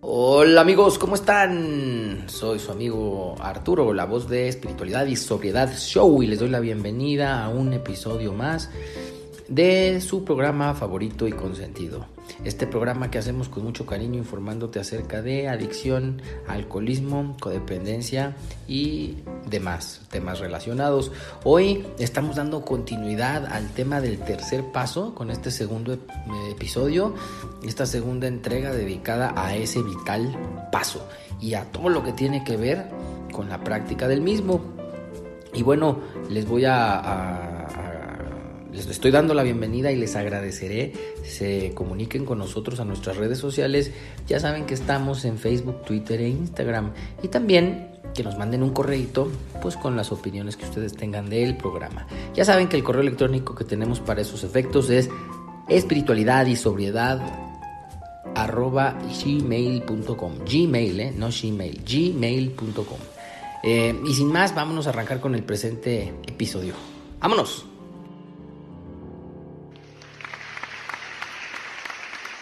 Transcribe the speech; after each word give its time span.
Hola 0.00 0.60
amigos, 0.60 0.96
¿cómo 0.96 1.16
están? 1.16 2.26
Soy 2.28 2.60
su 2.60 2.70
amigo 2.70 3.34
Arturo, 3.40 3.92
la 3.92 4.04
voz 4.04 4.28
de 4.28 4.46
Espiritualidad 4.46 5.04
y 5.06 5.16
Sobriedad 5.16 5.76
Show 5.76 6.22
y 6.22 6.28
les 6.28 6.38
doy 6.38 6.50
la 6.50 6.60
bienvenida 6.60 7.44
a 7.44 7.48
un 7.48 7.72
episodio 7.72 8.32
más 8.32 8.70
de 9.48 10.00
su 10.02 10.24
programa 10.24 10.74
favorito 10.74 11.26
y 11.26 11.32
consentido. 11.32 12.06
Este 12.44 12.66
programa 12.66 13.10
que 13.10 13.18
hacemos 13.18 13.48
con 13.48 13.64
mucho 13.64 13.86
cariño 13.86 14.18
informándote 14.18 14.78
acerca 14.78 15.22
de 15.22 15.48
adicción, 15.48 16.20
alcoholismo, 16.46 17.34
codependencia 17.40 18.36
y 18.66 19.16
demás 19.48 20.02
temas 20.10 20.38
relacionados. 20.38 21.10
Hoy 21.44 21.86
estamos 21.98 22.36
dando 22.36 22.64
continuidad 22.64 23.46
al 23.46 23.70
tema 23.70 24.02
del 24.02 24.18
tercer 24.18 24.64
paso 24.70 25.14
con 25.14 25.30
este 25.30 25.50
segundo 25.50 25.98
episodio, 26.50 27.14
esta 27.64 27.86
segunda 27.86 28.28
entrega 28.28 28.72
dedicada 28.72 29.32
a 29.34 29.56
ese 29.56 29.82
vital 29.82 30.36
paso 30.70 31.08
y 31.40 31.54
a 31.54 31.64
todo 31.64 31.88
lo 31.88 32.04
que 32.04 32.12
tiene 32.12 32.44
que 32.44 32.58
ver 32.58 32.90
con 33.32 33.48
la 33.48 33.64
práctica 33.64 34.06
del 34.06 34.20
mismo. 34.20 34.60
Y 35.54 35.62
bueno, 35.62 35.98
les 36.28 36.46
voy 36.46 36.66
a, 36.66 37.57
les 38.72 38.86
estoy 38.86 39.10
dando 39.10 39.34
la 39.34 39.42
bienvenida 39.42 39.90
y 39.90 39.96
les 39.96 40.16
agradeceré 40.16 40.92
se 41.24 41.72
comuniquen 41.74 42.24
con 42.24 42.38
nosotros 42.38 42.80
a 42.80 42.84
nuestras 42.84 43.16
redes 43.16 43.38
sociales. 43.38 43.92
Ya 44.26 44.40
saben 44.40 44.66
que 44.66 44.74
estamos 44.74 45.24
en 45.24 45.38
Facebook, 45.38 45.82
Twitter 45.82 46.20
e 46.20 46.28
Instagram. 46.28 46.92
Y 47.22 47.28
también 47.28 47.92
que 48.14 48.22
nos 48.22 48.36
manden 48.38 48.62
un 48.62 48.70
correito 48.70 49.30
pues 49.62 49.76
con 49.76 49.96
las 49.96 50.12
opiniones 50.12 50.56
que 50.56 50.64
ustedes 50.64 50.94
tengan 50.94 51.28
del 51.28 51.56
programa. 51.56 52.06
Ya 52.34 52.44
saben 52.44 52.68
que 52.68 52.76
el 52.76 52.84
correo 52.84 53.02
electrónico 53.02 53.54
que 53.54 53.64
tenemos 53.64 54.00
para 54.00 54.22
esos 54.22 54.44
efectos 54.44 54.90
es 54.90 55.08
espiritualidad 55.68 56.46
y 56.46 56.56
sobriedad 56.56 57.20
arroba 58.34 58.96
gmail.com 59.24 60.32
gmail, 60.44 61.00
eh, 61.00 61.12
no 61.16 61.28
gmail, 61.28 61.82
gmail.com 61.84 62.98
eh, 63.62 64.00
y 64.06 64.14
sin 64.14 64.28
más, 64.28 64.54
vámonos 64.54 64.86
a 64.86 64.90
arrancar 64.90 65.20
con 65.20 65.34
el 65.34 65.42
presente 65.42 66.14
episodio. 66.26 66.74
¡Vámonos! 67.20 67.66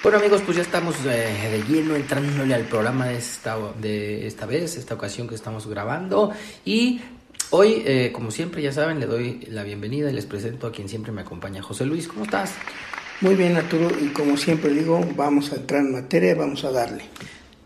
Bueno 0.02 0.18
amigos, 0.18 0.42
pues 0.44 0.58
ya 0.58 0.62
estamos 0.62 0.94
eh, 1.06 1.48
de 1.50 1.62
lleno 1.66 1.96
entrándole 1.96 2.54
al 2.54 2.64
programa 2.64 3.06
de 3.06 3.16
esta, 3.16 3.56
de 3.80 4.26
esta 4.26 4.44
vez, 4.44 4.76
esta 4.76 4.94
ocasión 4.94 5.26
que 5.26 5.34
estamos 5.34 5.66
grabando. 5.66 6.32
Y 6.66 7.00
hoy, 7.50 7.82
eh, 7.86 8.12
como 8.12 8.30
siempre, 8.30 8.60
ya 8.62 8.72
saben, 8.72 9.00
le 9.00 9.06
doy 9.06 9.40
la 9.50 9.62
bienvenida 9.62 10.10
y 10.10 10.12
les 10.12 10.26
presento 10.26 10.66
a 10.66 10.72
quien 10.72 10.88
siempre 10.88 11.12
me 11.12 11.22
acompaña, 11.22 11.62
José 11.62 11.86
Luis. 11.86 12.08
¿Cómo 12.08 12.24
estás? 12.24 12.52
Muy 13.22 13.34
bien, 13.34 13.56
Arturo, 13.56 13.88
y 13.98 14.08
como 14.08 14.36
siempre 14.36 14.70
digo, 14.70 15.00
vamos 15.16 15.50
a 15.52 15.56
entrar 15.56 15.80
en 15.80 15.92
materia, 15.92 16.34
vamos 16.34 16.62
a 16.64 16.70
darle. 16.70 17.04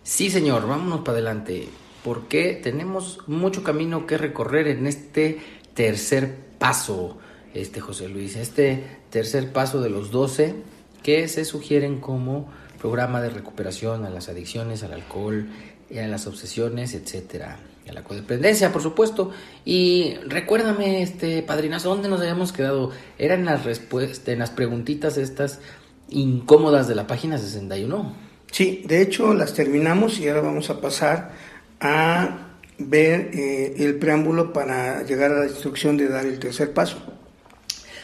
Sí, 0.05 0.31
señor, 0.31 0.69
vámonos 0.69 1.01
para 1.01 1.19
adelante, 1.19 1.69
porque 2.05 2.59
tenemos 2.63 3.19
mucho 3.27 3.65
camino 3.65 4.07
que 4.07 4.17
recorrer 4.17 4.69
en 4.69 4.87
este 4.87 5.41
tercer 5.75 6.33
paso, 6.59 7.19
este 7.55 7.81
José 7.81 8.09
Luis, 8.09 8.37
este 8.37 8.85
tercer 9.11 9.53
paso 9.53 9.83
de 9.83 9.91
los 9.91 10.13
12 10.13 10.80
que 11.03 11.29
se 11.29 11.45
sugieren 11.45 12.01
como 12.01 12.51
programa 12.81 13.21
de 13.21 13.31
recuperación 13.31 14.05
a 14.05 14.11
las 14.11 14.29
adicciones, 14.29 14.83
al 14.83 14.93
alcohol, 14.93 15.49
a 15.91 16.07
las 16.07 16.27
obsesiones, 16.27 16.95
etcétera, 16.95 17.59
a 17.89 17.93
la 17.93 18.03
codependencia, 18.03 18.73
por 18.73 18.83
supuesto. 18.83 19.31
Y 19.65 20.15
recuérdame, 20.27 21.03
este 21.03 21.43
padrinazo, 21.43 21.91
¿dónde 21.91 22.09
nos 22.09 22.21
habíamos 22.21 22.53
quedado? 22.53 22.91
Eran 23.19 23.45
las 23.45 23.65
respuestas, 23.65 24.29
en 24.29 24.39
las 24.39 24.51
preguntitas 24.51 25.17
estas 25.17 25.61
incómodas 26.09 26.89
de 26.89 26.95
la 26.95 27.07
página 27.07 27.39
61. 27.39 28.31
Sí, 28.51 28.83
de 28.87 29.03
hecho 29.03 29.33
las 29.35 29.55
terminamos 29.55 30.19
y 30.19 30.29
ahora 30.29 30.41
vamos 30.41 30.71
a 30.71 30.81
pasar 30.81 31.33
a 31.81 32.49
ver 32.79 33.31
eh, 33.33 33.75
el 33.79 33.97
preámbulo 33.97 34.53
para 34.53 35.03
llegar 35.05 35.31
a 35.33 35.41
la 35.41 35.47
instrucción 35.47 35.97
de 35.97 36.09
dar 36.09 36.27
el 36.27 36.39
tercer 36.39 36.73
paso. 36.73 36.99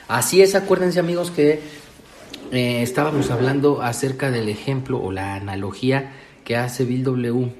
Así 0.08 0.40
es, 0.40 0.54
acuérdense 0.54 1.00
amigos 1.00 1.30
que 1.32 1.60
eh, 2.52 2.82
estábamos 2.82 3.30
hablando 3.30 3.82
acerca 3.82 4.30
del 4.30 4.48
ejemplo 4.48 5.00
o 5.00 5.12
la 5.12 5.34
analogía 5.34 6.12
que 6.44 6.56
hace 6.56 6.84
Bill 6.84 7.04
W. 7.04 7.52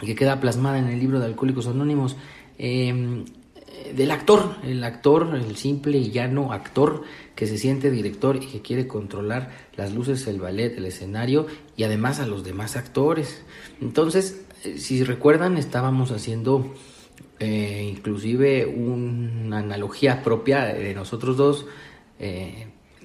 que 0.00 0.14
queda 0.14 0.40
plasmada 0.40 0.78
en 0.78 0.88
el 0.88 0.98
libro 0.98 1.20
de 1.20 1.26
Alcohólicos 1.26 1.66
Anónimos. 1.66 2.16
Em, 2.58 3.24
del 3.94 4.10
actor, 4.10 4.56
el 4.62 4.84
actor, 4.84 5.34
el 5.34 5.56
simple 5.56 5.98
y 5.98 6.10
llano 6.10 6.52
actor 6.52 7.02
que 7.34 7.46
se 7.46 7.58
siente 7.58 7.90
director 7.90 8.36
y 8.36 8.46
que 8.46 8.60
quiere 8.60 8.86
controlar 8.86 9.50
las 9.76 9.92
luces, 9.94 10.26
el 10.26 10.38
ballet, 10.38 10.76
el 10.76 10.86
escenario 10.86 11.46
y 11.76 11.84
además 11.84 12.20
a 12.20 12.26
los 12.26 12.44
demás 12.44 12.76
actores. 12.76 13.42
Entonces, 13.80 14.44
eh, 14.64 14.78
si 14.78 15.02
recuerdan, 15.02 15.56
estábamos 15.56 16.10
haciendo 16.12 16.74
eh, 17.38 17.90
inclusive 17.90 18.66
una 18.66 19.58
analogía 19.58 20.22
propia 20.22 20.66
de 20.66 20.94
nosotros 20.94 21.36
dos 21.36 21.66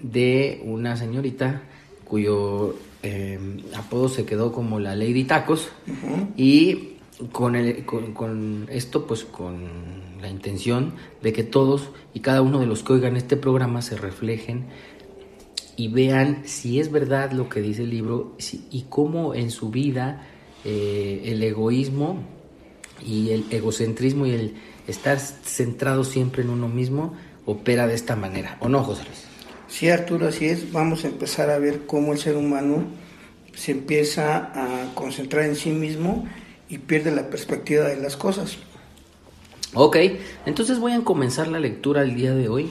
de 0.02 0.62
una 0.66 0.98
señorita 0.98 1.62
cuyo 2.06 2.76
eh, 3.04 3.40
apodo 3.76 4.10
se 4.10 4.26
quedó 4.26 4.52
como 4.52 4.80
la 4.80 4.96
Lady 4.96 5.24
Tacos 5.24 5.70
y 6.36 6.96
con, 7.32 7.56
el, 7.56 7.86
con, 7.86 8.68
esto 8.70 9.06
pues 9.06 9.24
con 9.24 9.56
la 10.22 10.30
intención 10.30 10.94
de 11.22 11.34
que 11.34 11.44
todos 11.44 11.90
y 12.14 12.20
cada 12.20 12.42
uno 12.42 12.60
de 12.60 12.66
los 12.66 12.84
que 12.84 12.94
oigan 12.94 13.16
este 13.16 13.38
programa 13.38 13.82
se 13.82 13.96
reflejen 13.98 14.66
y 15.78 15.90
vean 15.90 16.44
si 16.46 16.80
es 16.80 16.92
verdad 16.92 17.32
lo 17.32 17.50
que 17.50 17.62
dice 17.62 17.84
el 17.84 17.90
libro 17.90 18.36
y 18.72 18.86
cómo 18.90 19.34
en 19.34 19.52
su 19.52 19.70
vida 19.70 20.28
eh, 20.64 21.22
el 21.26 21.44
egoísmo 21.44 22.24
y 23.06 23.32
el 23.32 23.46
egocentrismo 23.52 24.26
y 24.26 24.32
el 24.32 24.56
estar 24.88 25.20
centrado 25.20 26.04
siempre 26.04 26.44
en 26.44 26.50
uno 26.50 26.68
mismo 26.68 27.14
opera 27.46 27.88
de 27.88 27.94
esta 27.94 28.16
manera. 28.16 28.58
¿O 28.62 28.70
no, 28.70 28.84
José 28.84 29.04
Luis? 29.04 29.35
Sí, 29.68 29.90
Arturo, 29.90 30.28
así 30.28 30.46
es. 30.46 30.72
Vamos 30.72 31.04
a 31.04 31.08
empezar 31.08 31.50
a 31.50 31.58
ver 31.58 31.86
cómo 31.86 32.14
el 32.14 32.20
ser 32.20 32.38
humano 32.38 32.86
se 33.54 33.72
empieza 33.72 34.52
a 34.54 34.94
concentrar 34.94 35.46
en 35.46 35.56
sí 35.56 35.72
mismo 35.72 36.28
y 36.70 36.78
pierde 36.78 37.12
la 37.12 37.30
perspectiva 37.30 37.86
de 37.86 37.98
las 37.98 38.16
cosas. 38.16 38.58
Ok, 39.74 39.98
entonces 40.46 40.80
voy 40.80 40.94
a 40.94 41.02
comenzar 41.02 41.48
la 41.48 41.60
lectura 41.60 42.02
el 42.04 42.16
día 42.16 42.34
de 42.34 42.48
hoy 42.48 42.70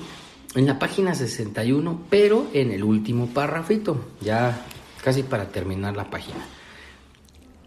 en 0.54 0.66
la 0.66 0.78
página 0.78 1.14
61, 1.14 2.02
pero 2.08 2.46
en 2.52 2.70
el 2.70 2.84
último 2.84 3.26
párrafito, 3.26 4.06
ya 4.20 4.64
casi 5.02 5.22
para 5.22 5.48
terminar 5.48 5.96
la 5.96 6.08
página. 6.08 6.46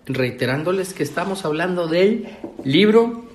Reiterándoles 0.05 0.93
que 0.93 1.03
estamos 1.03 1.43
hablando 1.43 1.87
del 1.87 2.29
libro 2.63 3.25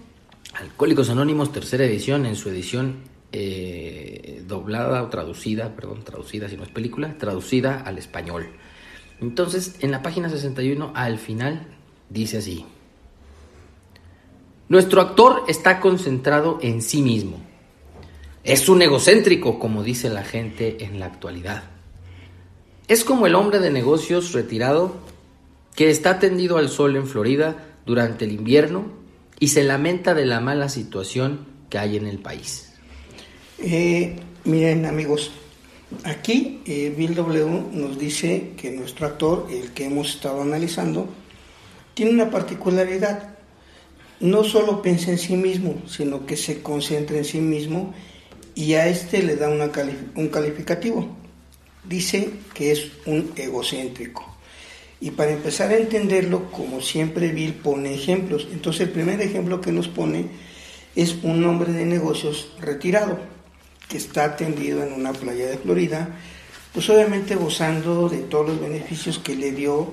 Alcohólicos 0.54 1.10
Anónimos, 1.10 1.52
tercera 1.52 1.84
edición, 1.84 2.26
en 2.26 2.34
su 2.34 2.48
edición 2.48 2.97
eh, 3.32 4.43
doblada 4.47 5.03
o 5.03 5.09
traducida, 5.09 5.75
perdón, 5.75 6.04
traducida 6.04 6.48
si 6.48 6.56
no 6.56 6.65
es 6.65 6.69
película, 6.69 7.16
traducida 7.19 7.81
al 7.81 7.98
español. 7.98 8.47
Entonces, 9.20 9.76
en 9.81 9.91
la 9.91 10.03
página 10.03 10.28
61, 10.28 10.93
al 10.94 11.19
final, 11.19 11.66
dice 12.10 12.38
así. 12.38 12.65
Nuestro 14.69 15.00
actor 15.00 15.44
está 15.48 15.81
concentrado 15.81 16.59
en 16.62 16.82
sí 16.82 17.03
mismo. 17.03 17.41
Es 18.44 18.69
un 18.69 18.82
egocéntrico, 18.82 19.59
como 19.59 19.82
dice 19.82 20.09
la 20.09 20.25
gente 20.25 20.84
en 20.84 20.99
la 20.99 21.06
actualidad. 21.06 21.64
Es 22.88 23.05
como 23.05 23.26
el 23.26 23.35
hombre 23.35 23.61
de 23.61 23.70
negocios 23.70 24.32
retirado 24.32 24.96
que 25.75 25.90
está 25.90 26.19
tendido 26.19 26.58
al 26.58 26.69
sol 26.69 26.96
en 26.96 27.06
Florida 27.06 27.76
durante 27.87 28.25
el 28.25 28.32
invierno 28.32 28.87
y 29.38 29.49
se 29.49 29.62
lamenta 29.62 30.14
de 30.14 30.26
la 30.26 30.40
mala 30.40 30.69
situación 30.69 31.46
que 31.70 31.78
hay 31.78 31.96
en 31.96 32.06
el 32.06 32.19
país. 32.19 32.71
Eh, 33.58 34.16
miren 34.44 34.87
amigos, 34.87 35.31
aquí 36.04 36.62
eh, 36.66 36.93
Bill 36.96 37.14
W 37.14 37.64
nos 37.72 37.99
dice 37.99 38.52
que 38.56 38.70
nuestro 38.70 39.06
actor, 39.06 39.49
el 39.50 39.72
que 39.72 39.84
hemos 39.84 40.14
estado 40.14 40.43
analizando, 40.43 41.08
tiene 41.94 42.12
una 42.12 42.31
particularidad. 42.31 43.37
No 44.20 44.44
solo 44.44 44.82
piensa 44.82 45.10
en 45.10 45.19
sí 45.19 45.37
mismo, 45.37 45.82
sino 45.87 46.26
que 46.26 46.37
se 46.37 46.62
concentra 46.62 47.16
en 47.16 47.25
sí 47.25 47.40
mismo 47.40 47.93
y 48.54 48.75
a 48.75 48.87
este 48.87 49.22
le 49.22 49.37
da 49.37 49.49
un 49.49 50.28
calificativo. 50.28 51.08
Dice 51.84 52.31
que 52.54 52.70
es 52.72 52.93
un 53.06 53.32
egocéntrico. 53.37 54.25
Y 55.00 55.10
para 55.10 55.32
empezar 55.32 55.72
a 55.72 55.76
entenderlo, 55.76 56.52
como 56.52 56.81
siempre 56.81 57.32
Bill 57.32 57.54
pone 57.54 57.93
ejemplos. 57.93 58.46
Entonces 58.52 58.82
el 58.82 58.90
primer 58.90 59.20
ejemplo 59.20 59.60
que 59.60 59.72
nos 59.72 59.88
pone 59.88 60.26
es 60.94 61.16
un 61.25 61.44
hombre 61.44 61.72
de 61.72 61.84
negocios 61.84 62.52
retirado 62.60 63.19
que 63.92 63.98
está 63.98 64.24
atendido 64.24 64.82
en 64.82 64.94
una 64.94 65.12
playa 65.12 65.46
de 65.46 65.58
Florida, 65.58 66.08
pues 66.72 66.88
obviamente 66.88 67.34
gozando 67.34 68.08
de 68.08 68.20
todos 68.20 68.48
los 68.48 68.58
beneficios 68.58 69.18
que 69.18 69.36
le 69.36 69.52
dio 69.52 69.92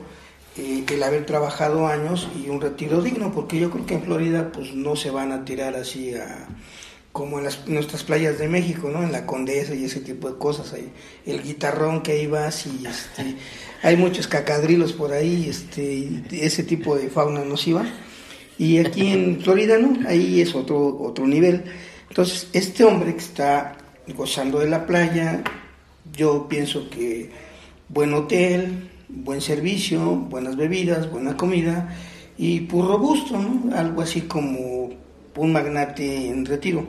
eh, 0.56 0.86
el 0.90 1.04
haber 1.04 1.26
trabajado 1.26 1.86
años 1.86 2.30
y 2.42 2.48
un 2.48 2.62
retiro 2.62 3.02
digno, 3.02 3.34
porque 3.34 3.60
yo 3.60 3.70
creo 3.70 3.86
que 3.86 3.96
en 3.96 4.04
Florida 4.04 4.54
pues 4.54 4.74
no 4.74 4.96
se 4.96 5.12
van 5.12 5.34
a 5.34 5.44
tirar 5.44 5.76
así 5.76 6.16
a, 6.16 6.48
como 7.12 7.40
en 7.40 7.44
las, 7.44 7.68
nuestras 7.68 8.04
playas 8.04 8.40
de 8.40 8.48
México, 8.48 8.90
¿no? 8.90 9.04
En 9.04 9.12
la 9.12 9.26
Condesa 9.26 9.76
y 9.76 9.84
ese 9.84 10.00
tipo 10.00 10.30
de 10.32 10.38
cosas, 10.38 10.74
el 11.26 11.44
guitarrón 11.44 12.02
que 12.02 12.14
ahí 12.14 12.28
vas 12.28 12.68
y 12.68 12.86
este, 12.88 13.36
hay 13.84 13.98
muchos 13.98 14.30
cacadrilos 14.30 14.94
por 14.94 15.12
ahí, 15.12 15.50
este, 15.50 16.24
ese 16.32 16.64
tipo 16.64 16.96
de 16.96 17.10
fauna 17.10 17.44
nociva. 17.44 17.86
Y 18.58 18.78
aquí 18.78 19.08
en 19.08 19.42
Florida 19.42 19.78
no, 19.78 20.08
ahí 20.08 20.40
es 20.40 20.56
otro, 20.56 20.98
otro 21.02 21.28
nivel. 21.28 21.66
Entonces, 22.10 22.48
este 22.54 22.84
hombre 22.84 23.14
que 23.14 23.22
está 23.22 23.78
gozando 24.14 24.60
de 24.60 24.70
la 24.70 24.86
playa, 24.86 25.44
yo 26.16 26.48
pienso 26.48 26.90
que 26.90 27.32
buen 27.88 28.14
hotel, 28.14 28.90
buen 29.08 29.42
servicio, 29.42 30.16
buenas 30.16 30.56
bebidas, 30.56 31.10
buena 31.10 31.38
comida 31.38 31.96
y 32.38 32.62
puro 32.62 32.90
robusto, 32.90 33.38
¿no? 33.38 33.76
Algo 33.76 34.02
así 34.02 34.22
como 34.22 34.90
un 35.36 35.54
magnate 35.54 36.30
en 36.30 36.46
retiro. 36.46 36.86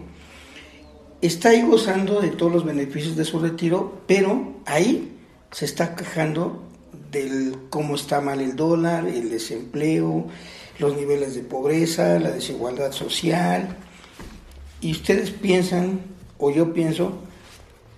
Está 1.20 1.50
ahí 1.50 1.62
gozando 1.62 2.20
de 2.20 2.30
todos 2.30 2.52
los 2.52 2.64
beneficios 2.64 3.16
de 3.16 3.24
su 3.24 3.38
retiro, 3.38 4.02
pero 4.06 4.54
ahí 4.66 5.16
se 5.52 5.64
está 5.64 5.94
quejando 5.94 6.64
del 7.10 7.56
cómo 7.70 7.94
está 7.94 8.20
mal 8.20 8.40
el 8.40 8.56
dólar, 8.56 9.06
el 9.06 9.30
desempleo, 9.30 10.26
los 10.78 10.96
niveles 10.96 11.34
de 11.34 11.42
pobreza, 11.42 12.18
la 12.18 12.30
desigualdad 12.30 12.92
social. 12.92 13.76
Y 14.80 14.92
ustedes 14.92 15.30
piensan, 15.30 16.00
o 16.40 16.50
yo 16.50 16.72
pienso, 16.72 17.12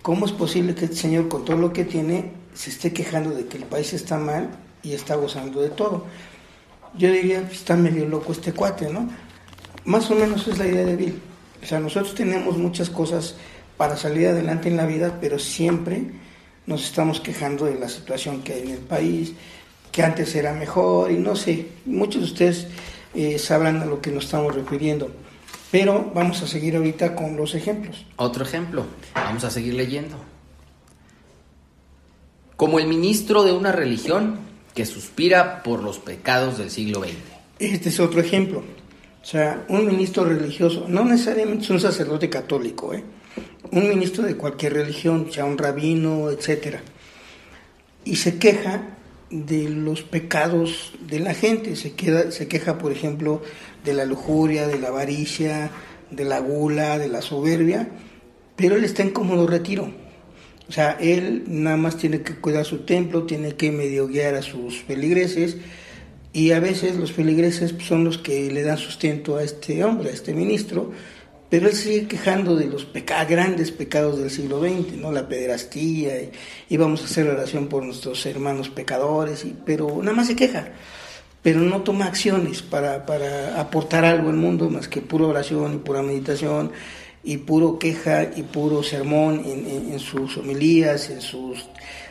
¿cómo 0.02 0.26
es 0.26 0.32
posible 0.32 0.74
que 0.74 0.86
este 0.86 0.96
señor 0.96 1.28
con 1.28 1.44
todo 1.44 1.56
lo 1.56 1.72
que 1.72 1.84
tiene 1.84 2.32
se 2.54 2.70
esté 2.70 2.92
quejando 2.92 3.30
de 3.30 3.46
que 3.46 3.56
el 3.56 3.64
país 3.64 3.92
está 3.92 4.18
mal 4.18 4.50
y 4.82 4.92
está 4.92 5.14
gozando 5.14 5.60
de 5.60 5.70
todo? 5.70 6.04
Yo 6.98 7.10
diría, 7.10 7.40
pues, 7.42 7.58
está 7.58 7.76
medio 7.76 8.06
loco 8.06 8.32
este 8.32 8.52
cuate, 8.52 8.90
¿no? 8.90 9.08
Más 9.84 10.10
o 10.10 10.14
menos 10.14 10.46
es 10.48 10.58
la 10.58 10.66
idea 10.66 10.84
de 10.84 10.96
Bill. 10.96 11.20
O 11.62 11.66
sea, 11.66 11.78
nosotros 11.78 12.14
tenemos 12.14 12.58
muchas 12.58 12.90
cosas 12.90 13.36
para 13.76 13.96
salir 13.96 14.26
adelante 14.26 14.68
en 14.68 14.76
la 14.76 14.86
vida, 14.86 15.18
pero 15.20 15.38
siempre 15.38 16.10
nos 16.66 16.84
estamos 16.84 17.20
quejando 17.20 17.66
de 17.66 17.78
la 17.78 17.88
situación 17.88 18.42
que 18.42 18.54
hay 18.54 18.62
en 18.62 18.70
el 18.70 18.78
país, 18.78 19.32
que 19.90 20.02
antes 20.02 20.34
era 20.34 20.52
mejor 20.52 21.10
y 21.10 21.18
no 21.18 21.36
sé, 21.36 21.68
muchos 21.86 22.22
de 22.22 22.26
ustedes 22.26 22.66
eh, 23.14 23.38
sabrán 23.38 23.82
a 23.82 23.84
lo 23.84 24.00
que 24.00 24.10
nos 24.10 24.24
estamos 24.24 24.54
refiriendo. 24.54 25.10
Pero 25.72 26.12
vamos 26.14 26.42
a 26.42 26.46
seguir 26.46 26.76
ahorita 26.76 27.16
con 27.16 27.34
los 27.36 27.54
ejemplos. 27.54 28.06
Otro 28.16 28.44
ejemplo, 28.44 28.86
vamos 29.14 29.42
a 29.42 29.50
seguir 29.50 29.74
leyendo. 29.74 30.16
Como 32.56 32.78
el 32.78 32.86
ministro 32.86 33.42
de 33.42 33.52
una 33.52 33.72
religión 33.72 34.38
que 34.74 34.84
suspira 34.86 35.62
por 35.62 35.82
los 35.82 35.98
pecados 35.98 36.58
del 36.58 36.70
siglo 36.70 37.00
XX. 37.00 37.14
Este 37.58 37.88
es 37.88 37.98
otro 38.00 38.20
ejemplo. 38.20 38.62
O 39.22 39.24
sea, 39.24 39.64
un 39.68 39.86
ministro 39.86 40.24
religioso, 40.24 40.86
no 40.88 41.04
necesariamente 41.04 41.64
es 41.64 41.70
un 41.70 41.80
sacerdote 41.80 42.28
católico, 42.28 42.92
¿eh? 42.92 43.02
un 43.70 43.88
ministro 43.88 44.24
de 44.24 44.36
cualquier 44.36 44.74
religión, 44.74 45.32
sea 45.32 45.44
un 45.44 45.56
rabino, 45.56 46.30
etcétera, 46.30 46.82
y 48.04 48.16
se 48.16 48.38
queja 48.38 48.96
de 49.30 49.68
los 49.68 50.02
pecados 50.02 50.92
de 51.08 51.20
la 51.20 51.34
gente, 51.34 51.76
se, 51.76 51.92
queda, 51.92 52.30
se 52.32 52.48
queja, 52.48 52.78
por 52.78 52.92
ejemplo, 52.92 53.42
de 53.84 53.94
la 53.94 54.04
lujuria, 54.04 54.66
de 54.66 54.78
la 54.78 54.88
avaricia, 54.88 55.70
de 56.10 56.24
la 56.24 56.40
gula, 56.40 56.98
de 56.98 57.08
la 57.08 57.22
soberbia, 57.22 57.88
pero 58.56 58.76
él 58.76 58.84
está 58.84 59.02
en 59.02 59.10
cómodo 59.10 59.46
retiro. 59.46 59.90
O 60.68 60.72
sea, 60.72 60.96
él 61.00 61.44
nada 61.48 61.76
más 61.76 61.96
tiene 61.96 62.22
que 62.22 62.36
cuidar 62.36 62.64
su 62.64 62.78
templo, 62.78 63.24
tiene 63.24 63.56
que 63.56 63.70
medio 63.72 64.06
guiar 64.06 64.34
a 64.34 64.42
sus 64.42 64.82
feligreses, 64.82 65.56
y 66.32 66.52
a 66.52 66.60
veces 66.60 66.96
los 66.96 67.12
feligreses 67.12 67.74
son 67.86 68.04
los 68.04 68.16
que 68.16 68.50
le 68.50 68.62
dan 68.62 68.78
sustento 68.78 69.36
a 69.36 69.42
este 69.42 69.84
hombre, 69.84 70.10
a 70.10 70.14
este 70.14 70.32
ministro, 70.32 70.92
pero 71.50 71.68
él 71.68 71.74
sigue 71.74 72.08
quejando 72.08 72.56
de 72.56 72.64
los 72.64 72.88
grandes 73.28 73.70
pecados 73.70 74.18
del 74.18 74.30
siglo 74.30 74.58
XX, 74.58 74.96
¿no? 74.96 75.12
La 75.12 75.28
pederastía, 75.28 76.14
y, 76.70 76.76
vamos 76.78 77.02
a 77.02 77.04
hacer 77.04 77.28
oración 77.28 77.66
por 77.66 77.84
nuestros 77.84 78.24
hermanos 78.24 78.70
pecadores, 78.70 79.44
y, 79.44 79.54
pero 79.66 79.98
nada 80.02 80.16
más 80.16 80.28
se 80.28 80.36
queja, 80.36 80.72
pero 81.42 81.60
no 81.60 81.82
toma 81.82 82.06
acciones 82.06 82.62
para, 82.62 83.04
para 83.04 83.60
aportar 83.60 84.04
algo 84.04 84.30
al 84.30 84.36
mundo 84.36 84.70
más 84.70 84.88
que 84.88 85.00
pura 85.00 85.26
oración 85.26 85.74
y 85.74 85.78
pura 85.78 86.02
meditación 86.02 86.70
y 87.24 87.38
puro 87.38 87.78
queja 87.78 88.24
y 88.34 88.42
puro 88.42 88.82
sermón 88.82 89.42
en, 89.44 89.98
sus 90.00 90.36
homilías, 90.36 91.10
en 91.10 91.20
sus 91.20 91.66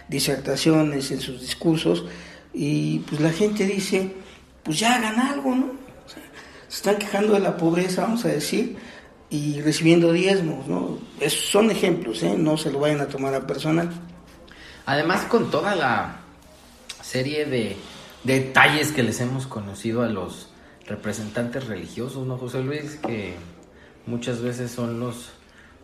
disertaciones, 0.08 1.12
en 1.12 1.20
sus 1.20 1.42
discursos, 1.42 2.06
y 2.54 3.00
pues 3.00 3.20
la 3.20 3.32
gente 3.32 3.66
dice, 3.66 4.12
pues 4.64 4.80
ya 4.80 4.96
hagan 4.96 5.20
algo, 5.20 5.56
¿no? 5.56 5.72
se 6.68 6.78
están 6.78 6.98
quejando 6.98 7.34
de 7.34 7.42
la 7.42 7.58
pobreza, 7.58 8.04
vamos 8.04 8.24
a 8.24 8.30
decir, 8.30 8.78
y 9.30 9.60
recibiendo 9.62 10.14
diezmos, 10.14 10.68
¿no? 10.68 10.98
son 11.28 11.72
ejemplos, 11.72 12.24
¿eh? 12.24 12.36
No 12.38 12.58
se 12.58 12.72
lo 12.72 12.80
vayan 12.80 13.02
a 13.02 13.08
tomar 13.08 13.34
a 13.34 13.46
personal. 13.46 13.90
Además, 14.86 15.26
con 15.26 15.50
toda 15.52 15.76
la 15.76 16.20
serie 17.02 17.46
de 17.46 17.76
detalles 18.24 18.92
que 18.92 19.04
les 19.04 19.20
hemos 19.22 19.48
conocido 19.48 20.04
a 20.04 20.08
los 20.08 20.50
representantes 20.88 21.68
religiosos, 21.68 22.26
¿no, 22.28 22.38
José 22.38 22.62
Luis? 22.62 22.98
Que 22.98 23.36
muchas 24.06 24.42
veces 24.42 24.72
son 24.72 25.00
los 25.00 25.32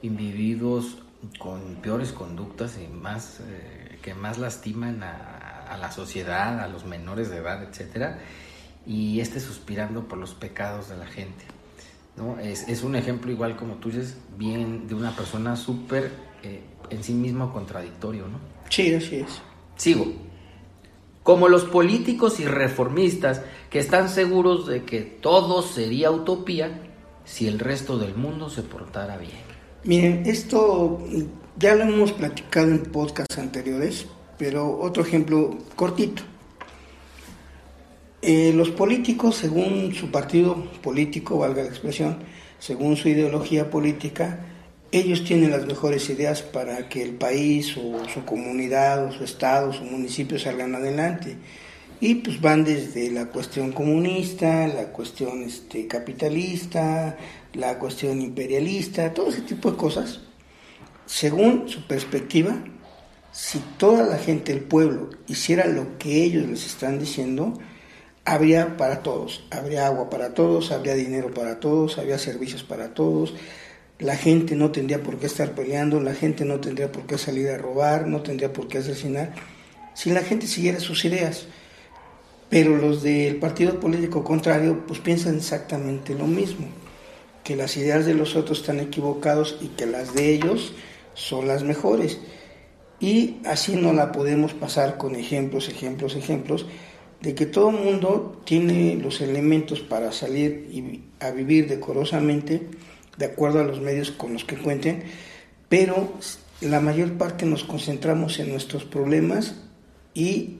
individuos 0.01 0.97
con 1.39 1.75
peores 1.81 2.11
conductas 2.11 2.77
y 2.77 2.87
más 2.87 3.39
eh, 3.41 3.97
que 4.01 4.13
más 4.13 4.37
lastiman 4.37 5.03
a, 5.03 5.65
a, 5.69 5.77
la 5.77 5.91
sociedad, 5.91 6.59
a 6.59 6.67
los 6.67 6.85
menores 6.85 7.29
de 7.29 7.37
edad, 7.37 7.63
etcétera, 7.63 8.19
y 8.85 9.19
este 9.19 9.39
suspirando 9.39 10.07
por 10.07 10.17
los 10.17 10.33
pecados 10.33 10.89
de 10.89 10.97
la 10.97 11.07
gente. 11.07 11.45
¿no? 12.15 12.39
Es, 12.39 12.67
es 12.67 12.83
un 12.83 12.95
ejemplo 12.95 13.31
igual 13.31 13.55
como 13.55 13.75
tú 13.75 13.89
dices, 13.89 14.17
bien 14.37 14.87
de 14.87 14.95
una 14.95 15.15
persona 15.15 15.55
súper 15.55 16.11
eh, 16.43 16.61
en 16.89 17.03
sí 17.03 17.13
mismo 17.13 17.51
contradictorio, 17.51 18.27
¿no? 18.27 18.39
Sí, 18.69 18.93
así 18.93 19.17
es. 19.17 19.41
Sigo. 19.75 20.26
Como 21.27 21.49
los 21.49 21.65
políticos 21.65 22.39
y 22.39 22.45
reformistas 22.45 23.41
que 23.69 23.79
están 23.79 24.07
seguros 24.07 24.65
de 24.65 24.83
que 24.83 25.01
todo 25.01 25.61
sería 25.61 26.09
utopía 26.09 26.79
si 27.25 27.49
el 27.49 27.59
resto 27.59 27.97
del 27.97 28.15
mundo 28.15 28.49
se 28.49 28.61
portara 28.61 29.17
bien. 29.17 29.33
Miren, 29.83 30.23
esto 30.25 31.03
ya 31.59 31.75
lo 31.75 31.83
hemos 31.83 32.13
platicado 32.13 32.69
en 32.69 32.81
podcasts 32.83 33.37
anteriores, 33.37 34.05
pero 34.37 34.79
otro 34.79 35.03
ejemplo 35.03 35.57
cortito. 35.75 36.23
Eh, 38.21 38.53
los 38.55 38.69
políticos, 38.69 39.35
según 39.35 39.93
su 39.93 40.09
partido 40.09 40.55
político, 40.81 41.39
valga 41.39 41.61
la 41.61 41.67
expresión, 41.67 42.19
según 42.57 42.95
su 42.95 43.09
ideología 43.09 43.69
política, 43.69 44.45
ellos 44.91 45.23
tienen 45.23 45.51
las 45.51 45.65
mejores 45.65 46.09
ideas 46.09 46.41
para 46.41 46.87
que 46.87 47.03
el 47.03 47.15
país 47.15 47.75
o 47.77 48.07
su 48.07 48.23
comunidad 48.25 49.05
o 49.05 49.11
su 49.11 49.23
estado 49.23 49.69
o 49.69 49.73
su 49.73 49.83
municipio 49.83 50.39
salgan 50.39 50.75
adelante. 50.75 51.35
Y 51.99 52.15
pues 52.15 52.39
van 52.39 52.63
desde 52.63 53.09
la 53.11 53.25
cuestión 53.25 53.71
comunista, 53.71 54.67
la 54.67 54.85
cuestión 54.93 55.41
este, 55.41 55.87
capitalista, 55.87 57.17
la 57.53 57.79
cuestión 57.79 58.21
imperialista, 58.21 59.13
todo 59.13 59.29
ese 59.29 59.41
tipo 59.41 59.71
de 59.71 59.77
cosas. 59.77 60.21
Según 61.05 61.67
su 61.67 61.87
perspectiva, 61.87 62.55
si 63.31 63.59
toda 63.77 64.03
la 64.03 64.17
gente, 64.17 64.51
el 64.51 64.61
pueblo, 64.61 65.09
hiciera 65.27 65.65
lo 65.67 65.97
que 65.97 66.23
ellos 66.23 66.47
les 66.47 66.65
están 66.65 66.99
diciendo, 66.99 67.53
habría 68.25 68.77
para 68.77 69.01
todos, 69.01 69.45
habría 69.51 69.87
agua 69.87 70.09
para 70.09 70.33
todos, 70.33 70.71
habría 70.71 70.93
dinero 70.95 71.33
para 71.33 71.59
todos, 71.59 71.97
habría 71.97 72.19
servicios 72.19 72.63
para 72.63 72.93
todos, 72.93 73.33
la 73.99 74.15
gente 74.15 74.55
no 74.55 74.71
tendría 74.71 75.01
por 75.01 75.17
qué 75.17 75.25
estar 75.25 75.53
peleando, 75.53 75.99
la 75.99 76.13
gente 76.13 76.45
no 76.45 76.59
tendría 76.59 76.91
por 76.91 77.05
qué 77.07 77.17
salir 77.17 77.49
a 77.49 77.57
robar, 77.57 78.07
no 78.07 78.21
tendría 78.21 78.53
por 78.53 78.67
qué 78.67 78.79
asesinar, 78.79 79.33
si 79.93 80.11
la 80.11 80.21
gente 80.21 80.47
siguiera 80.47 80.79
sus 80.79 81.03
ideas. 81.05 81.47
Pero 82.49 82.77
los 82.77 83.03
del 83.03 83.37
partido 83.37 83.79
político 83.79 84.23
contrario 84.23 84.85
pues 84.87 84.99
piensan 84.99 85.37
exactamente 85.37 86.15
lo 86.15 86.27
mismo, 86.27 86.67
que 87.43 87.55
las 87.55 87.75
ideas 87.75 88.05
de 88.05 88.13
los 88.13 88.35
otros 88.35 88.59
están 88.59 88.79
equivocados 88.79 89.57
y 89.61 89.67
que 89.69 89.85
las 89.85 90.13
de 90.13 90.29
ellos 90.33 90.73
son 91.13 91.47
las 91.47 91.63
mejores. 91.63 92.19
Y 92.99 93.37
así 93.45 93.75
no 93.75 93.93
la 93.93 94.11
podemos 94.11 94.53
pasar 94.53 94.97
con 94.97 95.15
ejemplos, 95.15 95.67
ejemplos, 95.69 96.15
ejemplos, 96.15 96.65
de 97.21 97.35
que 97.35 97.45
todo 97.45 97.71
mundo 97.71 98.41
tiene 98.45 98.95
los 98.95 99.21
elementos 99.21 99.81
para 99.81 100.11
salir 100.11 100.69
y 100.71 101.01
a 101.19 101.31
vivir 101.31 101.67
decorosamente, 101.67 102.67
de 103.17 103.25
acuerdo 103.25 103.59
a 103.59 103.63
los 103.63 103.81
medios 103.81 104.11
con 104.11 104.33
los 104.33 104.45
que 104.45 104.57
cuenten, 104.57 105.03
pero 105.69 106.13
la 106.61 106.79
mayor 106.79 107.13
parte 107.13 107.45
nos 107.45 107.63
concentramos 107.63 108.39
en 108.39 108.49
nuestros 108.49 108.85
problemas 108.85 109.55
y 110.13 110.57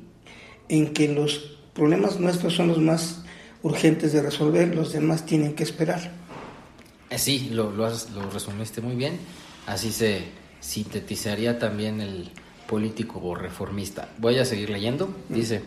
en 0.70 0.94
que 0.94 1.08
los 1.08 1.58
problemas 1.74 2.20
nuestros 2.20 2.56
son 2.56 2.68
los 2.68 2.80
más 2.80 3.24
urgentes 3.64 4.14
de 4.14 4.22
resolver, 4.22 4.76
los 4.76 4.94
demás 4.94 5.26
tienen 5.26 5.54
que 5.54 5.64
esperar. 5.64 6.12
Eh, 7.10 7.18
sí, 7.18 7.50
lo, 7.52 7.72
lo, 7.72 7.90
lo 7.90 8.30
resumiste 8.32 8.82
muy 8.82 8.96
bien. 8.96 9.18
Así 9.66 9.92
se 9.92 10.24
sintetizaría 10.60 11.58
también 11.60 12.02
el 12.02 12.30
político 12.68 13.34
reformista. 13.36 14.10
Voy 14.18 14.38
a 14.40 14.46
seguir 14.46 14.70
leyendo. 14.70 15.10
Dice, 15.30 15.64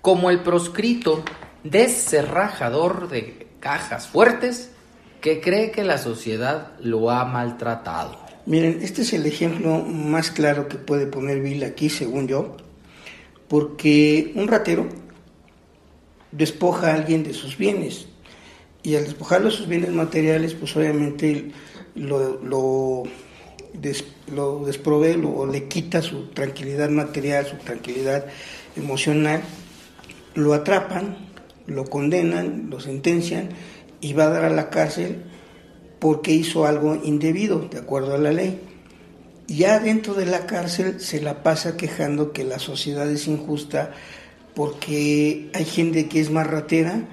como 0.00 0.30
el 0.30 0.40
proscrito 0.40 1.22
descerrajador 1.64 3.08
de 3.08 3.48
cajas 3.60 4.06
fuertes 4.06 4.70
que 5.20 5.40
cree 5.40 5.70
que 5.70 5.84
la 5.84 5.98
sociedad 5.98 6.72
lo 6.80 7.10
ha 7.10 7.24
maltratado. 7.24 8.18
Miren, 8.46 8.78
este 8.82 9.02
es 9.02 9.12
el 9.12 9.26
ejemplo 9.26 9.84
más 9.84 10.30
claro 10.30 10.68
que 10.68 10.76
puede 10.76 11.06
poner 11.06 11.40
Bill 11.40 11.64
aquí, 11.64 11.90
según 11.90 12.28
yo, 12.28 12.56
porque 13.48 14.32
un 14.36 14.48
ratero 14.48 14.86
despoja 16.32 16.88
a 16.88 16.94
alguien 16.94 17.24
de 17.24 17.34
sus 17.34 17.58
bienes 17.58 18.06
y 18.82 18.96
al 18.96 19.04
despojarlo 19.04 19.50
de 19.50 19.56
sus 19.56 19.68
bienes 19.68 19.90
materiales, 19.90 20.54
pues 20.54 20.74
obviamente 20.76 21.50
lo, 21.94 22.42
lo, 22.42 23.02
lo 24.32 24.64
desprove 24.64 25.16
o 25.16 25.46
le 25.46 25.64
quita 25.64 26.00
su 26.00 26.28
tranquilidad 26.28 26.88
material, 26.88 27.46
su 27.46 27.56
tranquilidad 27.56 28.26
emocional, 28.76 29.42
lo 30.34 30.54
atrapan, 30.54 31.18
lo 31.66 31.84
condenan, 31.84 32.68
lo 32.70 32.80
sentencian 32.80 33.50
y 34.00 34.12
va 34.12 34.24
a 34.24 34.30
dar 34.30 34.44
a 34.44 34.50
la 34.50 34.70
cárcel 34.70 35.24
porque 35.98 36.32
hizo 36.32 36.66
algo 36.66 37.00
indebido, 37.02 37.60
de 37.70 37.78
acuerdo 37.78 38.14
a 38.14 38.18
la 38.18 38.32
ley. 38.32 38.60
Ya 39.46 39.80
dentro 39.80 40.14
de 40.14 40.26
la 40.26 40.46
cárcel 40.46 41.00
se 41.00 41.20
la 41.20 41.42
pasa 41.42 41.76
quejando 41.76 42.32
que 42.32 42.44
la 42.44 42.58
sociedad 42.58 43.10
es 43.10 43.26
injusta 43.26 43.92
porque 44.54 45.50
hay 45.54 45.64
gente 45.64 46.08
que 46.08 46.20
es 46.20 46.30
más 46.30 46.46
ratera 46.46 47.08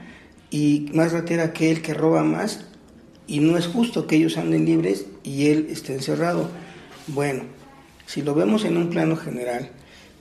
y 0.49 0.89
más 0.93 1.11
ratera 1.11 1.53
que 1.53 1.71
él 1.71 1.81
que 1.81 1.93
roba 1.93 2.23
más 2.23 2.65
y 3.27 3.39
no 3.39 3.57
es 3.57 3.67
justo 3.67 4.05
que 4.07 4.17
ellos 4.17 4.37
anden 4.37 4.65
libres 4.65 5.05
y 5.23 5.47
él 5.47 5.67
esté 5.69 5.93
encerrado. 5.93 6.49
Bueno, 7.07 7.43
si 8.05 8.21
lo 8.21 8.35
vemos 8.35 8.65
en 8.65 8.77
un 8.77 8.89
plano 8.89 9.15
general, 9.15 9.71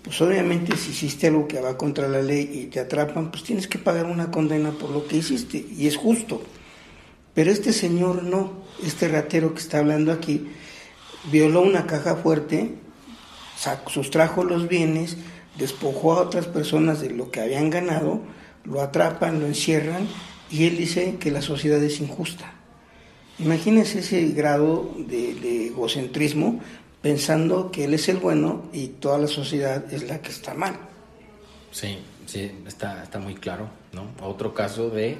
pues 0.04 0.20
obviamente 0.20 0.76
si 0.76 0.90
hiciste 0.90 1.28
algo 1.28 1.48
que 1.48 1.60
va 1.60 1.78
contra 1.78 2.06
la 2.08 2.20
ley 2.20 2.50
y 2.52 2.66
te 2.66 2.78
atrapan, 2.78 3.30
pues 3.30 3.42
tienes 3.42 3.66
que 3.66 3.78
pagar 3.78 4.04
una 4.04 4.30
condena 4.30 4.70
por 4.70 4.90
lo 4.90 5.06
que 5.06 5.16
hiciste 5.16 5.64
y 5.76 5.86
es 5.86 5.96
justo. 5.96 6.42
Pero 7.32 7.50
este 7.50 7.72
señor 7.72 8.22
no, 8.22 8.52
este 8.84 9.08
ratero 9.08 9.54
que 9.54 9.60
está 9.60 9.78
hablando 9.78 10.12
aquí, 10.12 10.46
violó 11.32 11.62
una 11.62 11.86
caja 11.86 12.16
fuerte, 12.16 12.74
sustrajo 13.86 14.44
los 14.44 14.68
bienes, 14.68 15.16
despojó 15.58 16.12
a 16.12 16.20
otras 16.20 16.46
personas 16.48 17.00
de 17.00 17.10
lo 17.10 17.30
que 17.30 17.40
habían 17.40 17.70
ganado, 17.70 18.20
lo 18.64 18.82
atrapan, 18.82 19.40
lo 19.40 19.46
encierran 19.46 20.06
y 20.50 20.66
él 20.66 20.76
dice 20.76 21.16
que 21.18 21.30
la 21.30 21.40
sociedad 21.40 21.82
es 21.82 22.00
injusta. 22.00 22.52
Imagínense 23.38 24.00
ese 24.00 24.22
grado 24.28 24.94
de, 24.96 25.68
egocentrismo 25.68 26.60
pensando 27.04 27.70
que 27.70 27.84
él 27.84 27.92
es 27.92 28.08
el 28.08 28.16
bueno 28.16 28.62
y 28.72 28.86
toda 28.86 29.18
la 29.18 29.26
sociedad 29.26 29.92
es 29.92 30.08
la 30.08 30.22
que 30.22 30.30
está 30.30 30.54
mal. 30.54 30.74
Sí, 31.70 31.98
sí, 32.24 32.50
está, 32.66 33.02
está 33.02 33.18
muy 33.18 33.34
claro, 33.34 33.68
¿no? 33.92 34.06
Otro 34.26 34.54
caso 34.54 34.88
de 34.88 35.18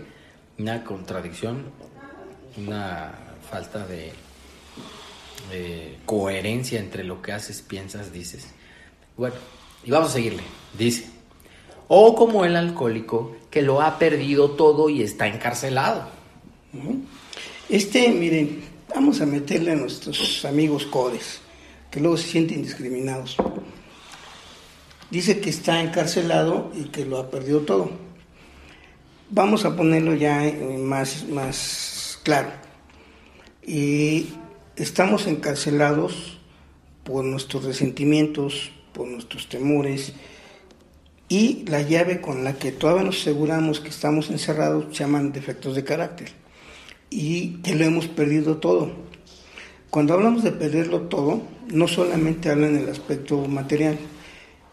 una 0.58 0.82
contradicción, 0.82 1.66
una 2.56 3.12
falta 3.50 3.86
de, 3.86 4.14
de 5.50 5.98
coherencia 6.06 6.80
entre 6.80 7.04
lo 7.04 7.20
que 7.20 7.32
haces, 7.32 7.60
piensas, 7.60 8.10
dices. 8.14 8.46
Bueno, 9.18 9.36
y 9.84 9.90
vamos 9.90 10.08
a 10.08 10.12
seguirle. 10.14 10.42
Dice, 10.78 11.04
o 11.88 12.14
como 12.14 12.46
el 12.46 12.56
alcohólico 12.56 13.36
que 13.50 13.60
lo 13.60 13.82
ha 13.82 13.98
perdido 13.98 14.52
todo 14.52 14.88
y 14.88 15.02
está 15.02 15.26
encarcelado. 15.26 16.08
Este, 17.68 18.08
miren, 18.08 18.64
vamos 18.88 19.20
a 19.20 19.26
meterle 19.26 19.72
a 19.72 19.76
nuestros 19.76 20.46
amigos 20.46 20.86
codes, 20.86 21.43
que 21.94 22.00
luego 22.00 22.16
se 22.16 22.26
sienten 22.26 22.60
discriminados. 22.60 23.36
Dice 25.12 25.38
que 25.38 25.48
está 25.48 25.80
encarcelado 25.80 26.72
y 26.74 26.86
que 26.86 27.04
lo 27.04 27.18
ha 27.18 27.30
perdido 27.30 27.60
todo. 27.60 27.88
Vamos 29.30 29.64
a 29.64 29.76
ponerlo 29.76 30.12
ya 30.16 30.42
más, 30.80 31.28
más 31.28 32.18
claro. 32.24 32.48
Y 33.64 34.26
estamos 34.74 35.28
encarcelados 35.28 36.40
por 37.04 37.24
nuestros 37.24 37.62
resentimientos, 37.62 38.72
por 38.92 39.06
nuestros 39.06 39.48
temores, 39.48 40.14
y 41.28 41.64
la 41.68 41.80
llave 41.82 42.20
con 42.20 42.42
la 42.42 42.54
que 42.54 42.72
todavía 42.72 43.04
nos 43.04 43.20
aseguramos 43.20 43.78
que 43.78 43.90
estamos 43.90 44.30
encerrados 44.30 44.86
se 44.96 45.04
llaman 45.04 45.30
defectos 45.30 45.76
de 45.76 45.84
carácter 45.84 46.32
y 47.08 47.58
que 47.62 47.76
lo 47.76 47.84
hemos 47.84 48.08
perdido 48.08 48.56
todo. 48.56 49.13
Cuando 49.94 50.14
hablamos 50.14 50.42
de 50.42 50.50
perderlo 50.50 51.02
todo, 51.02 51.40
no 51.72 51.86
solamente 51.86 52.50
habla 52.50 52.66
en 52.66 52.78
el 52.78 52.88
aspecto 52.88 53.38
material, 53.46 53.96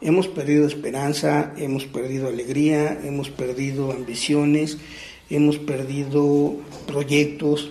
hemos 0.01 0.27
perdido 0.27 0.65
esperanza, 0.65 1.53
hemos 1.57 1.85
perdido 1.85 2.27
alegría, 2.27 2.99
hemos 3.03 3.29
perdido 3.29 3.91
ambiciones, 3.91 4.79
hemos 5.29 5.59
perdido 5.59 6.55
proyectos, 6.87 7.69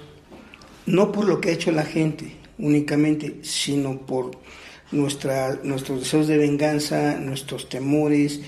no 0.87 1.11
por 1.11 1.25
lo 1.25 1.41
que 1.41 1.49
ha 1.49 1.53
hecho 1.53 1.73
la 1.73 1.83
gente 1.83 2.37
únicamente, 2.57 3.41
sino 3.43 3.99
por 3.99 4.31
nuestros 4.93 5.99
deseos 5.99 6.29
de 6.29 6.39
venganza, 6.39 7.17
nuestros 7.17 7.69
temores, 7.69 8.43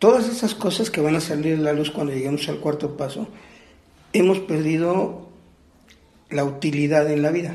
todas 0.00 0.28
esas 0.28 0.56
cosas 0.56 0.90
que 0.90 1.00
van 1.00 1.14
a 1.14 1.20
salir 1.20 1.54
a 1.54 1.60
la 1.60 1.72
luz 1.72 1.92
cuando 1.92 2.12
lleguemos 2.12 2.48
al 2.48 2.58
cuarto 2.58 2.96
paso, 2.96 3.28
hemos 4.12 4.40
perdido 4.40 5.28
la 6.30 6.42
utilidad 6.42 7.08
en 7.08 7.22
la 7.22 7.30
vida 7.30 7.54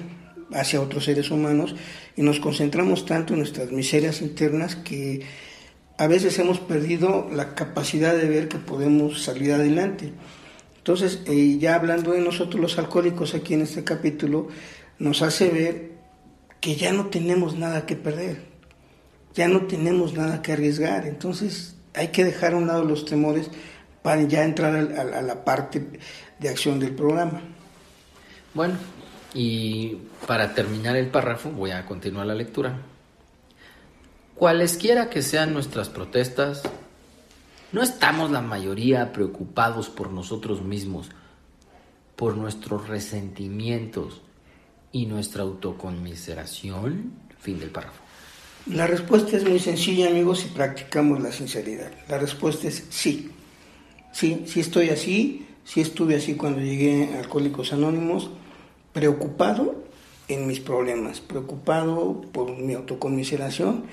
hacia 0.54 0.82
otros 0.82 1.06
seres 1.06 1.32
humanos 1.32 1.75
y 2.16 2.22
nos 2.22 2.39
concentramos 2.39 3.06
tanto 3.06 3.34
en 3.34 3.39
nuestras 3.39 3.72
miserias 3.72 4.22
internas 4.22 4.75
que 4.75 5.22
a 5.98 6.08
veces 6.08 6.38
hemos 6.39 6.60
perdido 6.60 7.27
la 7.32 7.56
capacidad 7.56 8.16
de 8.16 8.30
ver 8.30 8.48
que 8.48 8.58
podemos 8.58 9.24
salir 9.24 9.51
adelante. 9.54 10.13
Entonces, 10.77 11.22
eh, 11.25 11.58
ya 11.60 11.75
hablando 11.75 12.12
de 12.12 12.22
nosotros 12.22 12.62
los 12.62 12.77
alcohólicos 12.77 13.34
aquí 13.34 13.56
en 13.56 13.62
este 13.62 13.84
capítulo, 13.84 14.48
nos 15.00 15.22
hace 15.22 15.50
ver 15.50 15.92
que 16.62 16.75
ya 16.75 16.94
no 16.94 17.08
tenemos 17.08 17.58
nada 17.58 17.86
que 17.86 17.96
perder, 17.96 18.42
ya 19.34 19.48
no 19.48 19.66
tenemos 19.66 20.13
nada 20.13 20.42
que 20.42 20.54
arriesgar. 20.54 21.08
Entonces, 21.08 21.75
hay 21.94 22.10
que 22.10 22.24
dejar 22.24 22.54
a 22.54 22.58
un 22.58 22.68
lado 22.68 22.84
los 22.84 23.06
temores 23.06 23.50
para 24.01 24.22
ya 24.24 24.44
entrar 24.44 24.74
a, 24.75 25.22
la 25.22 25.44
parte 25.44 25.86
de 26.39 26.50
acción 26.50 26.80
del 26.80 26.96
programa. 26.96 27.42
Bueno, 28.54 28.75
y 29.34 29.98
para 30.25 30.53
terminar 30.53 30.96
el 30.96 31.07
párrafo, 31.07 31.50
voy 31.50 31.72
a 31.72 31.86
continuar 31.86 32.27
la 32.27 32.36
lectura. 32.36 32.81
Cualesquiera 34.36 35.10
que 35.10 35.22
sean 35.22 35.53
nuestras 35.53 35.89
protestas, 35.89 36.63
no 37.72 37.81
estamos 37.81 38.31
la 38.31 38.41
mayoría 38.41 39.12
preocupados 39.12 39.89
por 39.89 40.12
nosotros 40.12 40.62
mismos, 40.62 41.10
por 42.15 42.38
nuestros 42.38 42.88
resentimientos 42.88 44.22
y 44.91 45.05
nuestra 45.05 45.43
autoconmiseración. 45.43 47.13
Fin 47.39 47.60
del 47.60 47.69
párrafo. 47.69 48.01
La 48.67 48.86
respuesta 48.86 49.38
es 49.38 49.48
muy 49.48 49.60
sencilla, 49.60 50.07
amigos, 50.10 50.39
si 50.39 50.50
practicamos 50.50 51.22
la 51.22 51.31
sinceridad. 51.31 51.91
La 52.10 52.17
respuesta 52.17 52.67
es 52.67 52.86
sí. 52.89 53.31
Sí, 54.12 54.43
sí 54.46 54.60
estoy 54.60 54.89
así, 54.89 55.48
sí 55.63 55.81
estuve 55.81 56.15
así 56.15 56.36
cuando 56.36 56.60
llegué 56.60 57.13
a 57.13 57.19
Alcohólicos 57.19 57.72
Anónimos, 57.72 58.29
preocupado 58.98 59.75
en 60.27 60.48
mis 60.48 60.60
problemas, 60.60 61.22
preocupado 61.22 62.20
por 62.32 62.58
mi 62.58 62.74
autoconmiseración 62.74 63.84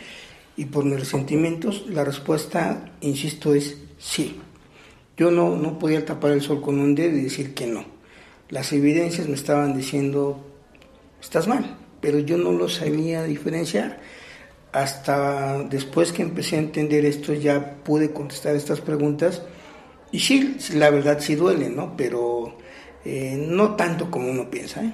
y 0.56 0.64
por 0.64 0.86
mis 0.86 0.98
resentimientos. 0.98 1.84
La 1.90 2.04
respuesta, 2.04 2.90
insisto, 3.02 3.54
es 3.54 3.76
sí. 3.98 4.40
Yo 5.18 5.30
no, 5.30 5.56
no 5.56 5.78
podía 5.78 6.06
tapar 6.06 6.30
el 6.30 6.40
sol 6.40 6.62
con 6.62 6.80
un 6.80 6.94
dedo 6.94 7.18
y 7.18 7.24
decir 7.24 7.52
que 7.52 7.66
no. 7.66 7.84
Las 8.48 8.72
evidencias 8.72 9.28
me 9.28 9.34
estaban 9.34 9.76
diciendo, 9.76 10.42
estás 11.20 11.46
mal, 11.48 11.76
pero 12.00 12.18
yo 12.20 12.38
no 12.38 12.52
lo 12.52 12.70
sabía 12.70 13.24
diferenciar 13.24 14.00
hasta 14.72 15.64
después 15.64 16.12
que 16.12 16.22
empecé 16.22 16.56
a 16.56 16.60
entender 16.60 17.04
esto 17.04 17.34
ya 17.34 17.74
pude 17.84 18.14
contestar 18.14 18.56
estas 18.56 18.80
preguntas 18.80 19.42
y 20.12 20.20
sí, 20.20 20.56
la 20.72 20.88
verdad 20.88 21.18
sí 21.20 21.34
duele, 21.34 21.68
¿no? 21.68 21.94
Pero 21.94 22.56
eh, 23.04 23.36
no 23.48 23.74
tanto 23.74 24.10
como 24.10 24.30
uno 24.30 24.50
piensa, 24.50 24.82
¿eh? 24.82 24.92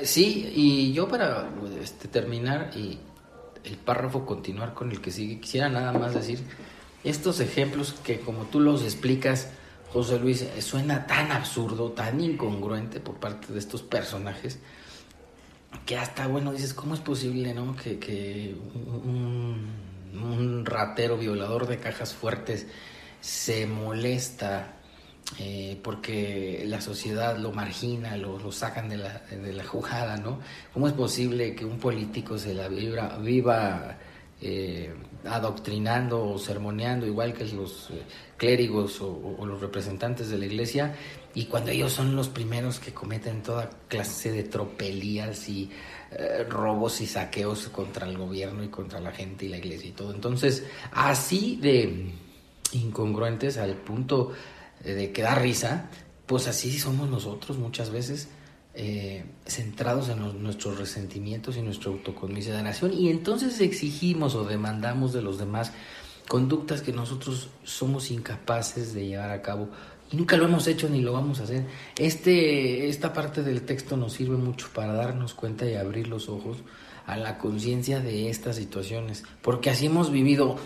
¿eh? 0.00 0.06
Sí, 0.06 0.52
y 0.54 0.92
yo 0.92 1.08
para 1.08 1.48
este, 1.80 2.08
terminar 2.08 2.70
y 2.76 2.98
el 3.64 3.76
párrafo 3.76 4.24
continuar 4.24 4.74
con 4.74 4.90
el 4.90 5.00
que 5.00 5.10
sigue, 5.10 5.40
quisiera 5.40 5.68
nada 5.68 5.92
más 5.92 6.14
decir 6.14 6.40
estos 7.04 7.40
ejemplos 7.40 7.94
que 8.04 8.20
como 8.20 8.44
tú 8.44 8.60
los 8.60 8.82
explicas, 8.82 9.48
José 9.92 10.18
Luis, 10.18 10.46
suena 10.60 11.06
tan 11.06 11.32
absurdo, 11.32 11.92
tan 11.92 12.20
incongruente 12.20 13.00
por 13.00 13.16
parte 13.16 13.52
de 13.52 13.58
estos 13.58 13.82
personajes, 13.82 14.58
que 15.86 15.96
hasta, 15.96 16.26
bueno, 16.26 16.52
dices, 16.52 16.74
¿cómo 16.74 16.94
es 16.94 17.00
posible, 17.00 17.54
no? 17.54 17.74
Que, 17.76 18.54
un, 19.04 19.86
ratero 20.64 21.16
violador 21.16 21.66
de 21.66 21.78
cajas 21.78 22.14
fuertes 22.14 22.66
se 23.20 23.66
molesta 23.66 24.77
eh, 25.36 25.78
porque 25.82 26.64
la 26.66 26.80
sociedad 26.80 27.36
lo 27.36 27.52
margina, 27.52 28.16
lo, 28.16 28.50
sacan 28.50 28.88
de 28.88 28.96
la, 28.96 29.18
de 29.30 29.52
la, 29.52 29.62
jugada, 29.62 30.16
¿no? 30.16 30.40
¿Cómo 30.72 30.88
es 30.88 30.94
posible 30.94 31.54
que 31.54 31.66
un 31.66 31.78
político 31.78 32.38
se 32.38 32.54
la 32.54 32.68
viva 32.68 33.98
eh, 34.40 34.94
adoctrinando 35.26 36.24
o 36.30 36.38
sermoneando, 36.38 37.06
igual 37.06 37.34
que 37.34 37.44
los 37.44 37.90
eh, 37.90 38.02
clérigos 38.38 39.00
o, 39.02 39.44
los 39.44 39.60
representantes 39.60 40.30
de 40.30 40.38
la 40.38 40.46
iglesia, 40.46 40.96
y 41.34 41.44
cuando 41.44 41.70
ellos 41.72 41.92
son 41.92 42.16
los 42.16 42.28
primeros 42.28 42.80
que 42.80 42.94
cometen 42.94 43.42
toda 43.42 43.68
clase 43.86 44.32
de 44.32 44.44
tropelías 44.44 45.48
y 45.48 45.70
robos 46.48 47.02
y 47.02 47.06
saqueos 47.06 47.68
contra 47.68 48.08
el 48.08 48.16
gobierno 48.16 48.64
y 48.64 48.68
contra 48.68 48.98
la 48.98 49.12
gente 49.12 49.44
y 49.44 49.48
la 49.48 49.58
iglesia 49.58 49.90
y 49.90 49.92
todo? 49.92 50.14
Entonces, 50.14 50.64
así 50.90 51.58
de 51.60 52.12
incongruentes 52.72 53.58
al 53.58 53.74
punto 53.74 54.32
eh, 54.32 54.36
de 54.84 55.12
que 55.12 55.22
da 55.22 55.34
risa, 55.34 55.90
pues 56.26 56.46
así 56.46 56.78
somos 56.78 57.08
nosotros 57.08 57.58
muchas 57.58 57.90
veces, 57.90 58.28
eh, 58.74 59.24
centrados 59.46 60.08
en 60.08 60.42
nuestros 60.42 60.78
resentimientos 60.78 61.56
y 61.56 61.62
nuestra 61.62 61.90
autoconmiseración, 61.90 62.92
y 62.92 63.10
entonces 63.10 63.60
exigimos 63.60 64.34
o 64.34 64.44
demandamos 64.44 65.12
de 65.12 65.22
los 65.22 65.38
demás 65.38 65.72
conductas 66.28 66.82
que 66.82 66.92
nosotros 66.92 67.48
somos 67.64 68.10
incapaces 68.10 68.92
de 68.94 69.06
llevar 69.06 69.30
a 69.30 69.40
cabo 69.40 69.70
y 70.10 70.16
nunca 70.16 70.36
lo 70.36 70.44
hemos 70.44 70.66
hecho 70.66 70.88
ni 70.88 71.00
lo 71.00 71.12
vamos 71.12 71.40
a 71.40 71.44
hacer. 71.44 71.66
Este, 71.96 72.88
esta 72.88 73.12
parte 73.12 73.42
del 73.42 73.62
texto 73.62 73.96
nos 73.96 74.14
sirve 74.14 74.36
mucho 74.36 74.68
para 74.74 74.92
darnos 74.94 75.34
cuenta 75.34 75.66
y 75.66 75.74
abrir 75.74 76.08
los 76.08 76.28
ojos 76.28 76.58
a 77.06 77.16
la 77.16 77.38
conciencia 77.38 78.00
de 78.00 78.30
estas 78.30 78.56
situaciones, 78.56 79.24
porque 79.42 79.70
así 79.70 79.86
hemos 79.86 80.10
vivido 80.10 80.56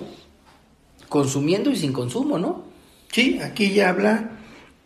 consumiendo 1.08 1.70
y 1.70 1.76
sin 1.76 1.92
consumo, 1.92 2.38
¿no? 2.38 2.71
Sí, 3.12 3.38
aquí 3.42 3.74
ya 3.74 3.90
habla, 3.90 4.30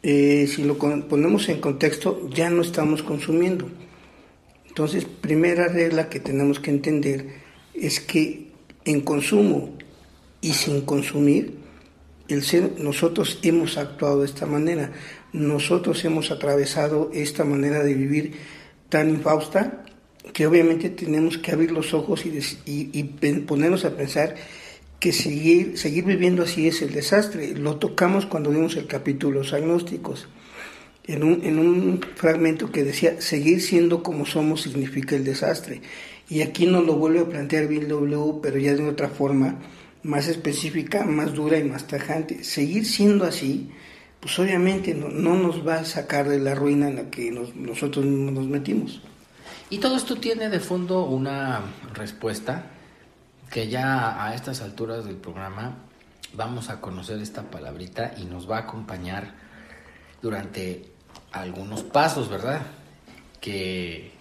eh, 0.03 0.49
si 0.53 0.65
lo 0.65 0.77
ponemos 0.77 1.49
en 1.49 1.61
contexto, 1.61 2.29
ya 2.31 2.51
no 2.51 2.63
estamos 2.63 3.05
consumiendo. 3.05 3.71
Entonces, 4.67 5.05
primera 5.05 5.69
regla 5.69 6.09
que 6.09 6.19
tenemos 6.19 6.59
que 6.59 6.73
entender 6.73 7.29
es 7.73 8.01
que 8.01 8.49
en 8.85 9.03
consumo 9.03 9.77
y 10.41 10.55
sin 10.55 10.81
consumir, 10.81 11.55
nosotros 12.79 13.39
hemos 13.43 13.79
actuado 13.79 14.23
de 14.23 14.27
esta 14.27 14.45
manera, 14.45 14.91
nosotros 15.33 16.05
hemos 16.05 16.33
atravesado 16.33 17.13
esta 17.15 17.45
manera 17.45 17.85
de 17.85 17.95
vivir 17.95 18.33
tan 18.89 19.09
infausta 19.09 19.85
que 20.33 20.49
obviamente 20.49 20.91
tenemos 20.91 21.39
que 21.39 21.53
abrir 21.53 21.71
los 21.71 21.95
ojos 21.95 22.25
y 22.27 23.03
ponernos 23.47 23.85
a 23.85 23.97
pensar 23.97 24.35
que 25.01 25.13
seguir, 25.13 25.79
seguir 25.79 26.05
viviendo 26.05 26.43
así 26.43 26.69
es 26.69 26.83
el 26.83 26.93
desastre. 26.93 27.55
Lo 27.55 27.77
tocamos 27.77 28.27
cuando 28.27 28.51
vimos 28.51 28.77
el 28.77 28.87
capítulo 28.87 29.41
Los 29.41 29.53
agnósticos, 29.53 30.29
en 31.05 31.23
un, 31.23 31.45
en 31.45 31.59
un 31.59 32.01
fragmento 32.17 32.73
que 32.73 32.85
decía, 32.85 33.21
seguir 33.21 33.63
siendo 33.63 34.03
como 34.03 34.27
somos 34.27 34.63
significa 34.63 35.15
el 35.15 35.25
desastre. 35.25 35.83
Y 36.29 36.43
aquí 36.43 36.67
nos 36.67 36.85
lo 36.85 36.95
vuelve 36.95 37.21
a 37.21 37.29
plantear 37.29 37.69
Bill 37.69 37.89
W., 37.89 38.41
pero 38.43 38.59
ya 38.59 38.75
de 38.75 38.89
otra 38.89 39.09
forma, 39.09 39.59
más 40.03 40.27
específica, 40.29 41.05
más 41.05 41.35
dura 41.35 41.59
y 41.59 41.65
más 41.65 41.87
tajante. 41.87 42.43
Seguir 42.43 42.85
siendo 42.87 43.25
así, 43.25 43.71
pues 44.19 44.37
obviamente 44.39 44.95
no, 44.95 45.09
no 45.09 45.37
nos 45.37 45.67
va 45.67 45.77
a 45.77 45.85
sacar 45.85 46.29
de 46.29 46.41
la 46.41 46.55
ruina 46.55 46.89
en 46.89 46.97
la 46.97 47.11
que 47.11 47.31
nosotros 47.31 48.05
mismos 48.05 48.33
nos 48.33 48.47
metimos. 48.47 49.03
Y 49.71 49.79
todo 49.79 49.97
esto 49.97 50.17
tiene 50.17 50.49
de 50.49 50.61
fondo 50.61 51.05
una 51.05 51.63
respuesta 51.95 52.73
que 53.51 53.69
ya 53.69 54.25
a 54.25 54.35
estas 54.35 54.61
alturas 54.61 55.05
del 55.05 55.17
programa 55.17 55.77
vamos 56.35 56.71
a 56.71 56.81
conocer 56.81 57.21
esta 57.21 57.43
palabrita 57.43 58.13
y 58.17 58.25
nos 58.25 58.51
va 58.51 58.59
a 58.59 58.61
acompañar 58.61 59.35
durante 60.21 60.93
algunos 61.33 61.83
pasos, 61.83 62.29
¿verdad? 62.29 62.63
Que 63.41 64.13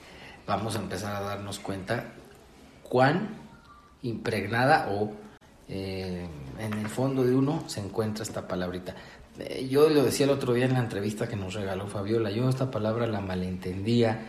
vamos 0.45 0.75
a 0.75 0.79
empezar 0.79 1.15
a 1.15 1.21
darnos 1.21 1.59
cuenta 1.59 2.13
cuán 2.83 3.29
impregnada 4.03 4.87
o 4.91 5.11
eh, 5.67 6.27
en 6.59 6.73
el 6.73 6.87
fondo 6.87 7.23
de 7.23 7.35
uno 7.35 7.63
se 7.67 7.79
encuentra 7.79 8.23
esta 8.23 8.47
palabrita. 8.47 8.95
Eh, 9.39 9.67
yo 9.69 9.89
lo 9.89 10.03
decía 10.03 10.25
el 10.25 10.31
otro 10.31 10.53
día 10.53 10.65
en 10.65 10.73
la 10.73 10.79
entrevista 10.79 11.27
que 11.27 11.35
nos 11.35 11.53
regaló 11.53 11.87
Fabiola, 11.87 12.29
yo 12.31 12.47
esta 12.47 12.69
palabra 12.69 13.07
la 13.07 13.21
malentendía 13.21 14.19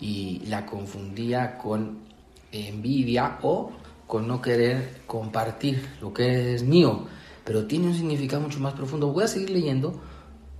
y 0.00 0.40
la 0.46 0.64
confundía 0.64 1.58
con 1.58 2.08
envidia 2.50 3.38
o 3.42 3.72
con 4.08 4.26
no 4.26 4.42
querer 4.42 5.02
compartir 5.06 5.86
lo 6.00 6.12
que 6.12 6.54
es 6.54 6.64
mío, 6.64 7.06
pero 7.44 7.66
tiene 7.66 7.86
un 7.86 7.94
significado 7.94 8.42
mucho 8.42 8.58
más 8.58 8.72
profundo. 8.72 9.12
Voy 9.12 9.22
a 9.22 9.28
seguir 9.28 9.50
leyendo 9.50 10.00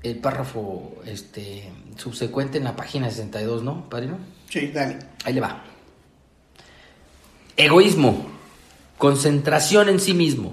el 0.02 0.18
párrafo 0.18 0.94
este, 1.06 1.72
subsecuente 1.96 2.58
en 2.58 2.64
la 2.64 2.76
página 2.76 3.11
62, 3.11 3.64
¿no, 3.64 3.88
Padrino? 3.88 4.18
Sí, 4.50 4.68
dale. 4.68 4.98
Ahí 5.24 5.32
le 5.32 5.40
va. 5.40 5.64
Egoísmo, 7.56 8.26
concentración 8.98 9.88
en 9.88 9.98
sí 9.98 10.14
mismo. 10.14 10.52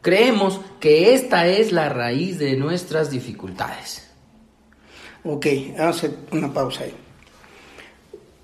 Creemos 0.00 0.60
que 0.80 1.14
esta 1.14 1.46
es 1.46 1.72
la 1.72 1.90
raíz 1.90 2.38
de 2.38 2.56
nuestras 2.56 3.10
dificultades. 3.10 4.10
Ok, 5.24 5.46
vamos 5.78 5.80
a 5.80 5.88
hacer 5.90 6.16
una 6.32 6.52
pausa 6.52 6.84
ahí. 6.84 6.94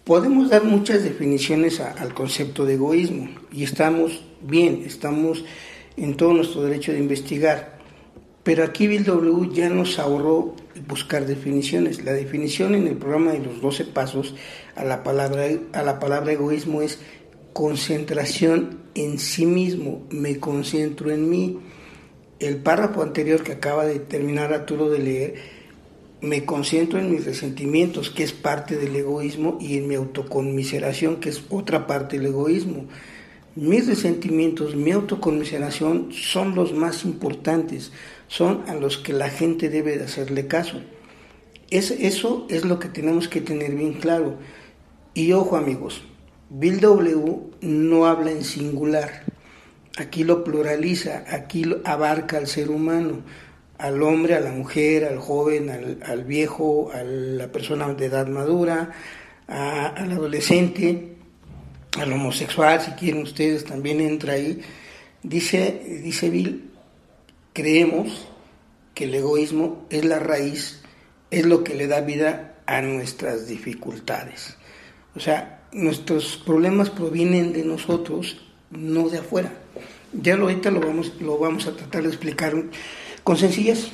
Podemos 0.08 0.48
dar 0.48 0.64
muchas 0.64 1.04
definiciones 1.04 1.80
al 1.80 2.14
concepto 2.14 2.64
de 2.64 2.76
egoísmo 2.76 3.28
y 3.52 3.62
estamos 3.62 4.24
bien, 4.40 4.84
estamos 4.86 5.44
en 5.98 6.16
todo 6.16 6.32
nuestro 6.32 6.62
derecho 6.62 6.92
de 6.92 6.98
investigar. 6.98 7.78
Pero 8.42 8.64
aquí 8.64 8.86
Bill 8.86 9.04
W 9.04 9.50
ya 9.52 9.68
nos 9.68 9.98
ahorró 9.98 10.54
buscar 10.86 11.26
definiciones. 11.26 12.02
La 12.02 12.14
definición 12.14 12.74
en 12.74 12.86
el 12.86 12.96
programa 12.96 13.32
de 13.32 13.40
los 13.40 13.60
12 13.60 13.84
pasos 13.84 14.34
a 14.76 14.82
la 14.82 15.02
palabra, 15.02 15.44
a 15.74 15.82
la 15.82 15.98
palabra 15.98 16.32
egoísmo 16.32 16.80
es 16.80 17.00
concentración 17.52 18.78
en 18.94 19.18
sí 19.18 19.44
mismo, 19.44 20.06
me 20.08 20.40
concentro 20.40 21.10
en 21.10 21.28
mí. 21.28 21.58
El 22.40 22.56
párrafo 22.62 23.02
anterior 23.02 23.42
que 23.42 23.52
acaba 23.52 23.84
de 23.84 23.98
terminar 23.98 24.54
Arturo 24.54 24.88
de 24.88 25.00
leer 25.00 25.57
me 26.20 26.44
concentro 26.44 26.98
en 26.98 27.10
mis 27.10 27.24
resentimientos, 27.24 28.10
que 28.10 28.24
es 28.24 28.32
parte 28.32 28.76
del 28.76 28.94
egoísmo, 28.96 29.58
y 29.60 29.78
en 29.78 29.86
mi 29.86 29.94
autoconmiseración, 29.94 31.16
que 31.16 31.28
es 31.28 31.42
otra 31.48 31.86
parte 31.86 32.18
del 32.18 32.26
egoísmo. 32.26 32.86
Mis 33.54 33.86
resentimientos, 33.86 34.76
mi 34.76 34.92
autoconmiseración 34.92 36.12
son 36.12 36.54
los 36.54 36.72
más 36.72 37.04
importantes, 37.04 37.92
son 38.26 38.62
a 38.68 38.74
los 38.74 38.98
que 38.98 39.12
la 39.12 39.30
gente 39.30 39.68
debe 39.68 39.96
de 39.96 40.04
hacerle 40.04 40.46
caso. 40.46 40.80
Es, 41.70 41.90
eso 41.90 42.46
es 42.48 42.64
lo 42.64 42.78
que 42.78 42.88
tenemos 42.88 43.28
que 43.28 43.40
tener 43.40 43.74
bien 43.74 43.94
claro. 43.94 44.38
Y 45.14 45.32
ojo 45.32 45.56
amigos, 45.56 46.02
Bill 46.50 46.80
W 46.80 47.36
no 47.60 48.06
habla 48.06 48.30
en 48.30 48.44
singular, 48.44 49.24
aquí 49.96 50.24
lo 50.24 50.44
pluraliza, 50.44 51.24
aquí 51.28 51.64
lo 51.64 51.80
abarca 51.84 52.38
al 52.38 52.46
ser 52.46 52.70
humano 52.70 53.22
al 53.78 54.02
hombre, 54.02 54.34
a 54.34 54.40
la 54.40 54.50
mujer, 54.50 55.04
al 55.04 55.18
joven, 55.18 55.70
al, 56.04 56.24
viejo, 56.24 56.90
a 56.92 57.02
la 57.02 57.50
persona 57.50 57.92
de 57.94 58.06
edad 58.06 58.26
madura, 58.26 58.90
al 59.46 60.12
adolescente, 60.12 61.16
al 61.98 62.12
homosexual, 62.12 62.80
si 62.80 62.90
quieren 62.92 63.22
ustedes, 63.22 63.64
también 63.64 64.00
entra 64.00 64.34
ahí. 64.34 64.60
Dice, 65.22 66.00
dice 66.02 66.28
Bill, 66.28 66.70
creemos 67.52 68.28
que 68.94 69.04
el 69.04 69.14
egoísmo 69.14 69.86
es 69.90 70.04
la 70.04 70.18
raíz, 70.18 70.82
es 71.30 71.46
lo 71.46 71.62
que 71.62 71.74
le 71.74 71.86
da 71.86 72.00
vida 72.00 72.56
a 72.66 72.82
nuestras 72.82 73.46
dificultades. 73.46 74.56
O 75.14 75.20
sea, 75.20 75.66
nuestros 75.72 76.36
problemas 76.44 76.90
provienen 76.90 77.52
de 77.52 77.64
nosotros, 77.64 78.40
no 78.70 79.08
de 79.08 79.18
afuera. 79.18 79.52
Ya 80.12 80.36
lo, 80.36 80.44
ahorita 80.44 80.70
lo 80.70 80.80
vamos, 80.80 81.12
lo 81.20 81.38
vamos 81.38 81.66
a 81.66 81.76
tratar 81.76 82.02
de 82.02 82.08
explicar 82.08 82.54
con 83.28 83.36
sencillez. 83.36 83.90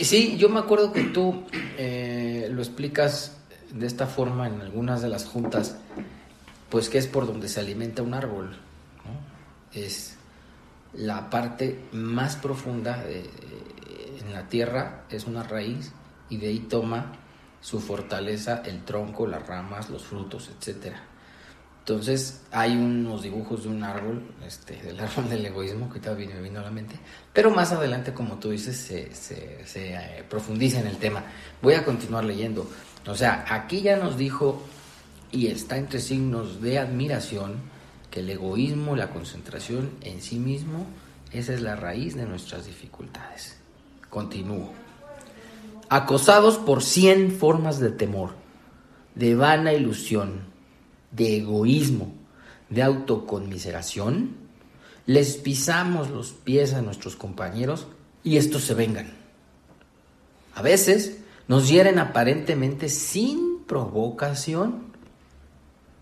Sí, 0.00 0.38
yo 0.38 0.48
me 0.48 0.58
acuerdo 0.58 0.90
que 0.90 1.02
tú 1.02 1.44
eh, 1.76 2.48
lo 2.50 2.62
explicas 2.62 3.36
de 3.70 3.86
esta 3.86 4.06
forma 4.06 4.46
en 4.46 4.58
algunas 4.62 5.02
de 5.02 5.10
las 5.10 5.26
juntas, 5.26 5.76
pues 6.70 6.88
que 6.88 6.96
es 6.96 7.06
por 7.08 7.26
donde 7.26 7.46
se 7.46 7.60
alimenta 7.60 8.00
un 8.00 8.14
árbol. 8.14 8.56
Es 9.74 10.16
la 10.94 11.28
parte 11.28 11.78
más 11.92 12.36
profunda 12.36 13.04
en 13.06 14.32
la 14.32 14.48
tierra, 14.48 15.04
es 15.10 15.26
una 15.26 15.42
raíz 15.42 15.92
y 16.30 16.38
de 16.38 16.46
ahí 16.46 16.60
toma 16.60 17.12
su 17.60 17.80
fortaleza 17.80 18.62
el 18.64 18.82
tronco, 18.82 19.26
las 19.26 19.46
ramas, 19.46 19.90
los 19.90 20.06
frutos, 20.06 20.50
etcétera. 20.58 21.02
Entonces 21.88 22.40
hay 22.50 22.72
unos 22.76 23.22
dibujos 23.22 23.62
de 23.62 23.68
un 23.68 23.84
árbol, 23.84 24.20
este, 24.44 24.74
del 24.82 24.98
árbol 24.98 25.28
del 25.28 25.46
egoísmo, 25.46 25.88
que 25.88 26.00
todavía 26.00 26.26
me 26.34 26.42
vino 26.42 26.58
a 26.58 26.64
la 26.64 26.72
mente, 26.72 26.96
pero 27.32 27.52
más 27.52 27.70
adelante, 27.70 28.12
como 28.12 28.40
tú 28.40 28.50
dices, 28.50 28.76
se, 28.76 29.12
eh, 29.76 30.24
profundiza 30.28 30.80
en 30.80 30.88
el 30.88 30.96
tema. 30.96 31.22
Voy 31.62 31.74
a 31.74 31.84
continuar 31.84 32.24
leyendo. 32.24 32.68
O 33.06 33.14
sea, 33.14 33.44
aquí 33.48 33.82
ya 33.82 33.96
nos 33.96 34.16
dijo, 34.16 34.64
y 35.30 35.46
está 35.46 35.76
entre 35.76 36.00
signos 36.00 36.60
de 36.60 36.80
admiración, 36.80 37.60
que 38.10 38.18
el 38.18 38.30
egoísmo, 38.30 38.96
la 38.96 39.10
concentración 39.10 39.92
en 40.00 40.22
sí 40.22 40.40
mismo, 40.40 40.88
esa 41.30 41.54
es 41.54 41.60
la 41.60 41.76
raíz 41.76 42.16
de 42.16 42.26
nuestras 42.26 42.66
dificultades. 42.66 43.58
Continúo. 44.10 44.72
acosados 45.88 46.58
por 46.58 46.82
100 46.82 47.30
formas 47.30 47.78
de 47.78 47.90
temor, 47.90 48.30
de 49.14 49.36
vana 49.36 49.72
ilusión, 49.72 50.55
de 51.10 51.36
egoísmo, 51.36 52.12
de 52.68 52.82
autoconmiseración, 52.82 54.36
les 55.06 55.36
pisamos 55.36 56.10
los 56.10 56.32
pies 56.32 56.74
a 56.74 56.82
nuestros 56.82 57.16
compañeros 57.16 57.86
y 58.24 58.36
estos 58.36 58.64
se 58.64 58.74
vengan. 58.74 59.12
A 60.54 60.62
veces 60.62 61.18
nos 61.48 61.68
hieren 61.68 61.98
aparentemente 61.98 62.88
sin 62.88 63.60
provocación, 63.66 64.86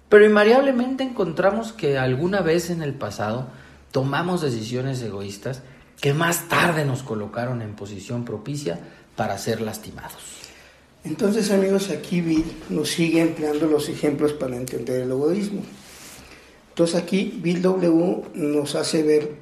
pero 0.09 0.25
invariablemente 0.25 1.03
encontramos 1.03 1.73
que 1.73 1.99
alguna 1.99 2.41
vez 2.41 2.71
en 2.71 2.83
el 2.83 2.95
pasado 2.95 3.49
tomamos 3.93 4.41
decisiones 4.41 5.03
egoístas 5.03 5.63
que 6.01 6.15
más 6.15 6.49
tarde 6.49 6.85
nos 6.85 7.03
colocaron 7.03 7.63
en 7.63 7.77
posición 7.77 8.25
propicia 8.25 8.81
para 9.17 9.39
ser 9.39 9.61
lastimados. 9.61 10.44
Entonces 11.05 11.51
amigos, 11.51 11.91
aquí 11.91 12.23
Bill 12.23 12.45
nos 12.71 12.89
sigue 12.89 13.21
empleando 13.21 13.67
los 13.67 13.91
ejemplos 13.91 14.33
para 14.33 14.57
entender 14.57 15.03
el 15.03 15.11
egoísmo. 15.11 15.63
Entonces 16.71 16.97
aquí 16.97 17.39
Bill 17.43 17.61
W 17.61 18.23
nos 18.33 18.75
hace 18.75 19.03
ver 19.03 19.33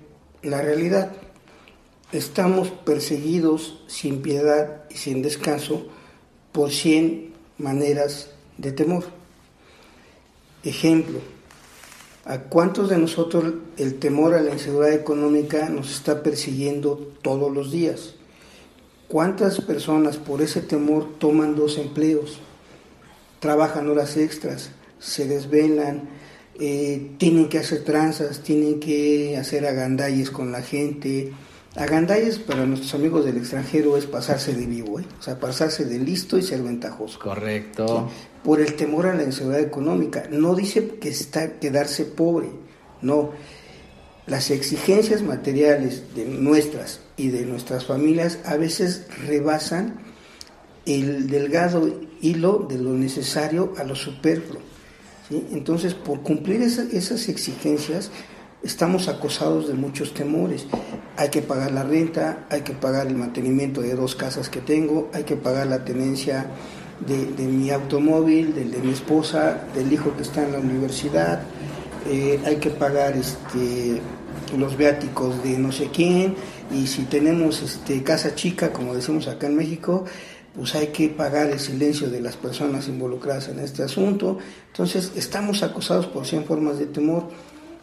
la 0.43 0.61
realidad. 0.61 1.13
Estamos 2.11 2.71
perseguidos 2.71 3.85
sin 3.87 4.23
piedad 4.23 4.83
y 4.91 4.97
sin 4.97 5.23
descanso 5.23 5.87
por 6.51 6.73
100 6.73 7.33
maneras 7.59 8.31
de 8.59 8.73
temor. 8.73 9.05
Ejemplo, 10.65 11.21
¿a 12.25 12.39
cuántos 12.41 12.91
de 12.91 12.99
nosotros 12.99 13.55
el 13.77 14.01
temor 14.01 14.35
a 14.35 14.43
la 14.43 14.53
inseguridad 14.53 14.95
económica 14.95 15.69
nos 15.69 15.93
está 15.93 16.25
persiguiendo 16.25 17.13
todos 17.23 17.55
los 17.55 17.71
días? 17.71 18.17
¿Cuántas 19.13 19.61
personas 19.61 20.17
por 20.17 20.41
ese 20.41 20.63
temor 20.63 21.19
toman 21.19 21.55
dos 21.55 21.77
empleos? 21.77 22.39
Trabajan 23.41 23.87
horas 23.91 24.17
extras, 24.17 24.71
se 24.99 25.29
desvelan, 25.29 26.09
eh, 26.59 27.11
tienen 27.19 27.51
que 27.51 27.59
hacer 27.59 27.85
tranzas, 27.85 28.41
tienen 28.41 28.81
que 28.81 29.37
hacer 29.37 29.67
agandalles 29.67 30.31
con 30.31 30.51
la 30.51 30.63
gente. 30.63 31.31
Agandalles 31.77 32.39
para 32.39 32.65
nuestros 32.65 32.95
amigos 32.95 33.27
del 33.27 33.37
extranjero 33.37 33.99
es 33.99 34.07
pasarse 34.07 34.55
de 34.55 34.65
vivo, 34.65 34.99
¿eh? 34.99 35.05
o 35.21 35.23
sea, 35.23 35.39
pasarse 35.39 35.85
de 35.85 35.99
listo 35.99 36.39
y 36.39 36.43
ser 36.43 36.63
ventajoso. 36.63 37.19
Correcto. 37.19 38.09
Por 38.43 38.63
el 38.63 38.73
temor 38.77 39.09
a 39.09 39.15
la 39.15 39.25
inseguridad 39.25 39.61
económica. 39.61 40.27
No 40.31 40.55
dice 40.55 40.89
que 40.99 41.11
está 41.11 41.59
quedarse 41.59 42.07
pobre, 42.07 42.49
no. 43.03 43.33
Las 44.27 44.51
exigencias 44.51 45.23
materiales 45.23 46.15
de 46.15 46.27
nuestras 46.27 47.01
y 47.17 47.29
de 47.29 47.45
nuestras 47.45 47.87
familias 47.87 48.39
a 48.45 48.57
veces 48.57 49.07
rebasan 49.27 50.01
el 50.87 51.29
delgado 51.29 52.01
hilo 52.21 52.67
de 52.69 52.79
lo 52.79 52.93
necesario 52.93 53.75
a 53.79 53.85
lo 53.85 53.95
superfluo. 53.95 54.61
Entonces, 55.31 55.95
por 55.95 56.21
cumplir 56.21 56.63
esas 56.63 57.29
exigencias, 57.29 58.11
estamos 58.63 59.09
acosados 59.09 59.69
de 59.69 59.75
muchos 59.75 60.15
temores. 60.15 60.67
Hay 61.17 61.31
que 61.31 61.43
pagar 61.43 61.73
la 61.73 61.83
renta, 61.83 62.47
hay 62.51 62.61
que 62.63 62.75
pagar 62.75 63.07
el 63.07 63.17
mantenimiento 63.17 63.81
de 63.81 63.95
dos 63.95 64.15
casas 64.15 64.49
que 64.49 64.61
tengo, 64.61 65.11
hay 65.13 65.25
que 65.25 65.37
pagar 65.37 65.67
la 65.67 65.85
tenencia 65.85 66.47
de, 67.07 67.47
mi 67.47 67.71
automóvil, 67.71 68.55
del 68.55 68.71
de 68.71 68.79
mi 68.79 68.93
esposa, 68.93 69.65
del 69.75 69.93
hijo 69.93 70.15
que 70.17 70.23
está 70.23 70.45
en 70.45 70.53
la 70.53 70.59
universidad, 70.59 71.43
eh, 72.07 72.41
hay 72.45 72.57
que 72.57 72.71
pagar 72.71 73.17
este, 73.17 74.01
los 74.57 74.77
viáticos 74.77 75.43
de 75.43 75.59
no 75.59 75.73
sé 75.73 75.91
quién, 75.93 76.35
y 76.71 76.87
si 76.87 77.03
tenemos 77.05 77.63
este, 77.63 78.03
casa 78.03 78.35
chica, 78.35 78.73
como 78.73 78.95
decimos 78.95 79.29
acá 79.29 79.47
en 79.47 79.57
México, 79.57 80.05
pues 80.55 80.75
hay 80.75 80.89
que 80.89 81.09
pagar 81.09 81.51
el 81.51 81.59
silencio 81.59 82.11
de 82.11 82.21
las 82.21 82.37
personas 82.37 82.89
involucradas 82.89 83.49
en 83.49 83.59
este 83.59 83.83
asunto. 83.83 84.39
Entonces, 84.69 85.13
estamos 85.17 85.63
acosados 85.63 86.07
por 86.07 86.27
100 86.27 86.45
formas 86.45 86.79
de 86.79 86.87
temor. 86.87 87.29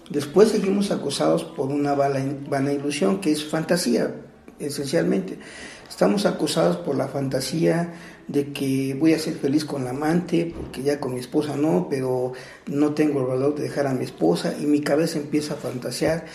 Después 0.10 0.50
seguimos 0.50 0.92
acosados 0.92 1.44
por 1.44 1.70
una 1.70 1.94
vana 1.94 2.74
ilusión, 2.74 3.22
que 3.22 3.32
es 3.32 3.44
fantasía, 3.46 4.14
esencialmente. 4.60 5.40
Estamos 5.88 6.26
acosados 6.26 6.78
por 6.78 6.96
la 6.96 7.08
fantasía 7.08 7.94
de 8.30 8.54
que 8.54 8.96
voy 8.98 9.14
a 9.14 9.20
ser 9.20 9.34
feliz 9.34 9.66
con 9.66 9.84
la 9.84 9.90
amante, 9.90 10.54
porque 10.56 10.82
ya 10.82 11.02
con 11.02 11.14
mi 11.14 11.20
esposa 11.20 11.58
no, 11.58 11.88
pero 11.90 12.32
no 12.68 12.94
tengo 12.94 13.20
el 13.20 13.28
valor 13.28 13.56
de 13.56 13.64
dejar 13.64 13.88
a 13.88 13.94
mi 13.94 14.06
esposa 14.06 14.56
y 14.58 14.66
mi 14.66 14.80
cabeza 14.80 15.20
empieza 15.20 15.56
a 15.56 15.58
fantasear 15.58 16.26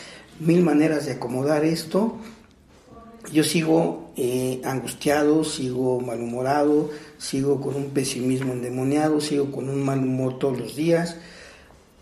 mil 0.40 0.62
maneras 0.62 1.06
de 1.06 1.12
acomodar 1.12 1.64
esto 1.64 2.18
yo 3.32 3.42
sigo 3.42 4.10
eh, 4.16 4.60
angustiado, 4.64 5.44
sigo 5.44 6.00
malhumorado, 6.00 6.90
sigo 7.18 7.60
con 7.60 7.74
un 7.74 7.86
pesimismo 7.86 8.52
endemoniado, 8.52 9.20
sigo 9.20 9.50
con 9.50 9.68
un 9.68 9.82
mal 9.82 10.00
humor 10.00 10.38
todos 10.38 10.58
los 10.58 10.76
días. 10.76 11.16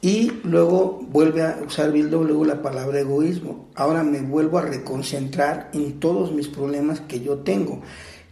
Y 0.01 0.33
luego 0.43 1.01
vuelve 1.11 1.43
a 1.43 1.61
usar 1.65 1.93
Bill 1.93 2.11
W 2.11 2.45
la 2.45 2.61
palabra 2.61 3.01
egoísmo. 3.01 3.69
Ahora 3.77 4.03
me 4.03 4.21
vuelvo 4.21 4.59
a 4.59 4.63
reconcentrar 4.63 5.71
en 5.73 6.01
todos 6.01 6.33
mis 6.33 6.49
problemas 6.49 7.01
que 7.01 7.21
yo 7.21 7.39
tengo, 7.39 7.83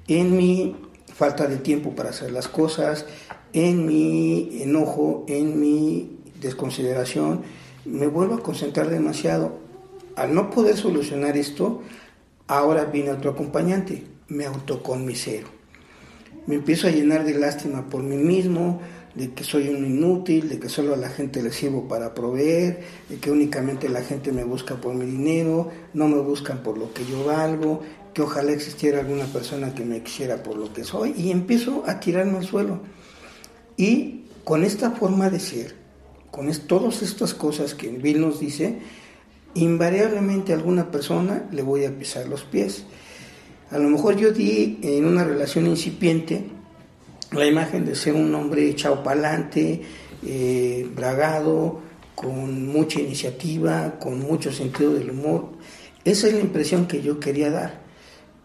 en 0.09 0.37
mi 0.37 0.75
falta 1.21 1.47
de 1.47 1.59
tiempo 1.59 1.95
para 1.95 2.11
hacer 2.11 2.33
las 2.33 2.49
cosas, 2.49 3.05
en 3.53 3.87
mi 3.87 4.63
enojo, 4.63 5.25
en 5.29 5.61
mi 5.61 6.19
desconsideración. 6.41 7.43
Me 7.85 8.09
vuelvo 8.09 8.37
a 8.37 8.43
concentrar 8.43 8.89
demasiado. 8.89 9.59
Al 10.17 10.35
no 10.35 10.51
poder 10.51 10.77
solucionar 10.77 11.37
esto, 11.37 11.83
Ahora 12.51 12.87
viene 12.87 13.13
otro 13.13 13.31
acompañante, 13.31 14.03
me 14.27 14.45
autoconmisero. 14.45 15.47
Me 16.49 16.57
empiezo 16.57 16.89
a 16.89 16.91
llenar 16.91 17.25
de 17.25 17.39
lástima 17.39 17.89
por 17.89 18.03
mí 18.03 18.17
mismo, 18.17 18.81
de 19.15 19.33
que 19.33 19.45
soy 19.45 19.69
un 19.69 19.87
inútil, 19.87 20.49
de 20.49 20.59
que 20.59 20.69
solo 20.69 20.95
a 20.95 20.97
la 20.97 21.11
gente 21.11 21.45
le 21.45 21.53
sirvo 21.53 21.87
para 21.87 22.13
proveer, 22.13 22.81
de 23.09 23.19
que 23.19 23.31
únicamente 23.31 23.89
la 23.89 24.03
gente 24.03 24.33
me 24.33 24.43
busca 24.43 24.81
por 24.81 24.97
mi 24.97 25.07
dinero, 25.07 25.71
no 25.95 26.09
me 26.09 26.19
buscan 26.19 26.65
por 26.65 26.77
lo 26.77 26.93
que 26.93 27.05
yo 27.05 27.25
valgo, 27.25 27.83
que 28.15 28.23
ojalá 28.23 28.53
existiera 28.53 29.01
alguna 29.01 29.25
persona 29.27 29.75
que 29.75 29.85
me 29.85 30.03
quisiera 30.03 30.43
por 30.43 30.57
lo 30.57 30.73
que 30.73 30.85
soy, 30.85 31.15
y 31.17 31.31
empiezo 31.31 31.85
a 31.87 32.01
tirarme 32.01 32.39
al 32.39 32.47
suelo. 32.47 32.81
Y 33.77 34.25
con 34.45 34.65
esta 34.65 34.91
forma 34.91 35.31
de 35.31 35.41
ser, 35.41 35.75
con 36.31 36.51
todas 36.67 37.03
estas 37.03 37.35
cosas 37.35 37.75
que 37.75 37.89
Bill 37.89 38.21
nos 38.21 38.41
dice, 38.41 38.79
invariablemente 39.55 40.53
a 40.53 40.57
alguna 40.57 40.91
persona 40.91 41.49
le 41.51 41.63
voy 41.63 41.85
a 41.85 41.97
pisar 41.97 42.29
los 42.29 42.43
pies. 42.43 42.85
A 43.71 43.79
lo 43.79 43.89
mejor 43.89 44.17
yo 44.17 44.33
di 44.33 44.79
en 44.83 45.05
una 45.05 45.25
relación 45.25 45.67
incipiente 45.67 46.45
la 47.33 47.47
imagen 47.47 47.85
de 47.85 47.95
ser 47.95 48.15
un 48.15 48.35
hombre 48.35 48.69
echado 48.69 49.03
para 49.03 49.21
adelante, 49.21 49.83
eh, 50.27 50.89
bragado, 50.95 51.81
con 52.15 52.67
mucha 52.67 53.01
iniciativa, 53.01 53.99
con 53.99 54.19
mucho 54.21 54.53
sentido 54.53 54.93
del 54.93 55.11
humor. 55.11 55.51
Esa 56.05 56.27
es 56.27 56.35
la 56.35 56.41
impresión 56.41 56.87
que 56.87 57.03
yo 57.03 57.21
quería 57.21 57.51
dar. 57.51 57.80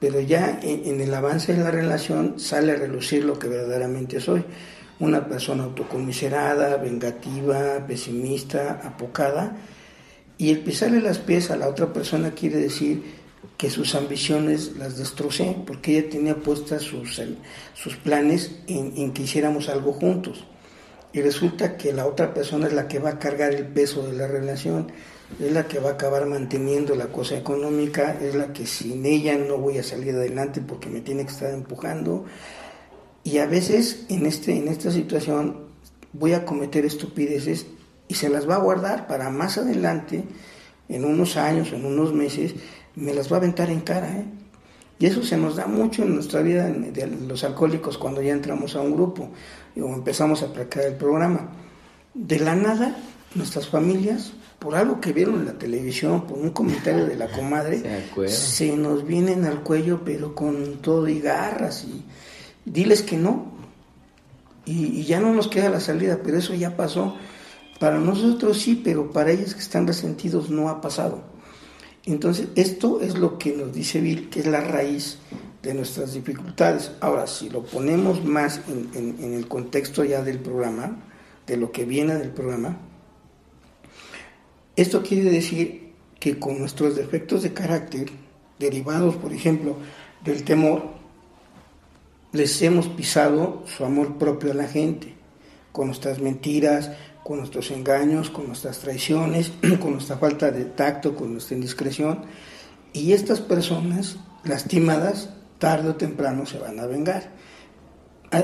Pero 0.06 0.20
ya 0.20 0.60
en, 0.62 1.02
el 1.02 1.12
avance 1.16 1.56
de 1.56 1.64
la 1.64 1.72
relación 1.72 2.40
sale 2.40 2.74
a 2.74 2.76
relucir 2.76 3.26
lo 3.26 3.40
que 3.40 3.48
verdaderamente 3.48 4.22
soy. 4.22 4.46
Una 5.00 5.28
persona 5.28 5.64
autocomiserada, 5.64 6.78
vengativa, 6.78 7.84
pesimista, 7.88 8.82
apocada, 8.84 9.58
y 10.38 10.52
el 10.52 10.60
pisarle 10.60 11.02
las 11.02 11.18
pies 11.18 11.50
a 11.50 11.58
la 11.58 11.68
otra 11.68 11.92
persona 11.92 12.36
quiere 12.36 12.58
decir 12.58 13.02
que 13.58 13.72
sus 13.72 13.96
ambiciones 13.96 14.78
las 14.78 14.96
destrocé, 14.96 15.58
porque 15.66 15.98
ella 15.98 16.08
tenía 16.12 16.36
puestas 16.36 16.84
sus, 16.84 17.20
sus 17.74 17.96
planes 17.96 18.60
en, 18.68 19.12
que 19.12 19.24
hiciéramos 19.24 19.70
algo 19.70 19.92
juntos. 19.92 20.46
Y 21.16 21.22
resulta 21.22 21.78
que 21.78 21.94
la 21.94 22.08
otra 22.08 22.34
persona 22.34 22.68
es 22.68 22.74
la 22.74 22.90
que 22.90 23.00
va 23.00 23.12
a 23.12 23.20
cargar 23.20 23.54
el 23.54 23.66
peso 23.66 24.06
de 24.06 24.12
la 24.18 24.28
relación, 24.28 24.92
es 25.40 25.50
la 25.54 25.66
que 25.66 25.80
va 25.80 25.92
a 25.92 25.94
acabar 25.94 26.26
manteniendo 26.26 26.94
la 26.94 27.08
cosa 27.08 27.38
económica, 27.38 28.18
es 28.22 28.36
la 28.36 28.52
que 28.52 28.68
sin 28.68 29.06
ella 29.06 29.38
no 29.38 29.58
voy 29.58 29.78
a 29.78 29.84
salir 29.84 30.14
adelante 30.14 30.60
porque 30.60 30.90
me 30.90 31.00
tiene 31.00 31.24
que 31.24 31.32
estar 31.32 31.54
empujando. 31.54 32.26
Y 33.24 33.38
a 33.38 33.46
veces 33.46 34.04
en, 34.10 34.26
este, 34.26 34.58
en 34.58 34.68
esta 34.68 34.92
situación 34.92 35.70
voy 36.12 36.34
a 36.34 36.44
cometer 36.44 36.84
estupideces 36.84 37.66
y 38.10 38.16
se 38.16 38.28
las 38.28 38.46
va 38.50 38.56
a 38.56 38.60
guardar 38.60 39.08
para 39.08 39.30
más 39.30 39.58
adelante, 39.58 40.26
en 40.90 41.06
unos 41.06 41.38
años, 41.38 41.72
en 41.72 41.86
unos 41.86 42.14
meses, 42.14 42.56
me 42.94 43.14
las 43.14 43.32
va 43.32 43.38
a 43.38 43.40
aventar 43.40 43.70
en 43.70 43.80
cara. 43.80 44.18
¿eh? 44.18 44.26
Y 44.98 45.06
eso 45.08 45.24
se 45.24 45.38
nos 45.38 45.58
da 45.58 45.68
mucho 45.68 46.04
en 46.04 46.16
nuestra 46.16 46.42
vida 46.42 46.70
de 46.70 47.08
los 47.08 47.44
alcohólicos 47.44 47.98
cuando 47.98 48.22
ya 48.22 48.32
entramos 48.32 48.76
a 48.76 48.82
un 48.82 48.94
grupo 48.94 49.30
o 49.76 49.94
empezamos 49.94 50.42
a 50.42 50.54
practicar 50.54 50.86
el 50.86 50.96
programa. 50.96 51.50
De 52.14 52.40
la 52.40 52.56
nada, 52.56 52.96
nuestras 53.34 53.68
familias, 53.68 54.32
por 54.58 54.74
algo 54.76 55.02
que 55.02 55.12
vieron 55.12 55.36
en 55.36 55.46
la 55.46 55.58
televisión, 55.58 56.26
por 56.26 56.38
un 56.38 56.52
comentario 56.52 57.06
de 57.06 57.18
la 57.18 57.30
comadre, 57.30 58.06
se, 58.28 58.76
nos 58.78 59.06
vienen 59.06 59.44
al 59.44 59.64
cuello, 59.64 60.02
pero 60.06 60.34
con 60.34 60.78
todo 60.78 61.10
y 61.10 61.20
garras. 61.20 61.84
Y 61.84 62.04
diles 62.64 63.02
que 63.02 63.18
no. 63.18 63.54
y 64.66 65.04
ya 65.04 65.20
no 65.20 65.34
nos 65.34 65.50
queda 65.50 65.70
la 65.70 65.82
salida, 65.82 66.20
pero 66.24 66.38
eso 66.38 66.54
ya 66.54 66.78
pasó. 66.78 67.16
Para 67.80 68.00
nosotros 68.00 68.60
sí, 68.60 68.82
pero 68.82 69.12
para 69.12 69.32
ellos 69.32 69.54
que 69.54 69.60
están 69.60 69.86
resentidos 69.86 70.50
no 70.50 70.70
ha 70.70 70.80
pasado. 70.80 71.35
Entonces, 72.06 72.50
esto 72.56 73.02
es 73.02 73.18
lo 73.18 73.38
que 73.38 73.54
nos 73.54 73.74
dice 73.74 74.00
Bill, 74.00 74.30
que 74.30 74.42
es 74.42 74.48
la 74.48 74.62
raíz 74.62 75.18
de 75.64 75.74
nuestras 75.74 76.14
dificultades. 76.14 76.92
Ahora, 77.00 77.26
si 77.26 77.50
lo 77.50 77.64
ponemos 77.64 78.24
más 78.24 78.62
en, 78.68 79.16
en 79.20 79.34
el 79.34 79.48
contexto 79.48 80.04
ya 80.04 80.22
del 80.22 80.40
programa, 80.40 80.98
de 81.48 81.58
lo 81.58 81.72
que 81.72 81.86
viene 81.86 82.16
del 82.16 82.30
programa, 82.30 82.78
esto 84.76 85.02
quiere 85.02 85.32
decir 85.32 85.94
que 86.20 86.38
con 86.38 86.60
nuestros 86.60 86.96
defectos 86.96 87.44
de 87.44 87.54
carácter, 87.54 88.10
derivados, 88.60 89.16
por 89.16 89.32
ejemplo, 89.32 89.78
del 90.24 90.44
temor, 90.44 90.84
les 92.34 92.62
hemos 92.62 92.90
pisado 92.90 93.64
su 93.66 93.86
amor 93.86 94.18
propio 94.18 94.52
a 94.52 94.56
la 94.56 94.68
gente, 94.68 95.14
con 95.72 95.88
nuestras 95.88 96.20
mentiras, 96.20 96.92
con 97.26 97.40
nuestros 97.40 97.72
engaños, 97.72 98.30
con 98.30 98.46
nuestras 98.46 98.78
traiciones, 98.78 99.52
con 99.82 99.94
nuestra 99.94 100.18
falta 100.18 100.52
de 100.52 100.66
tacto, 100.66 101.16
con 101.16 101.34
nuestra 101.34 101.56
indiscreción. 101.56 102.20
Y 102.94 103.14
estas 103.14 103.42
personas 103.42 104.18
lastimadas, 104.44 105.32
tarde 105.58 105.90
o 105.90 105.96
temprano, 105.96 106.46
se 106.46 106.60
van 106.60 106.80
a 106.80 106.86
vengar. 106.86 107.32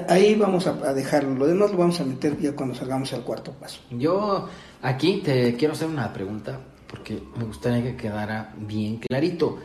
Ahí 0.09 0.33
vamos 0.33 0.65
a 0.65 0.93
dejarlo, 0.95 1.35
lo 1.35 1.45
demás 1.45 1.69
lo 1.69 1.77
vamos 1.77 1.99
a 1.99 2.05
meter 2.05 2.39
ya 2.39 2.55
cuando 2.55 2.73
salgamos 2.73 3.13
al 3.13 3.23
cuarto 3.23 3.51
paso. 3.51 3.81
Yo 3.91 4.49
aquí 4.81 5.21
te 5.23 5.55
quiero 5.55 5.75
hacer 5.75 5.87
una 5.87 6.11
pregunta, 6.11 6.59
porque 6.87 7.21
me 7.37 7.43
gustaría 7.43 7.83
que 7.83 7.95
quedara 7.95 8.51
bien 8.57 8.97
clarito. 8.97 9.59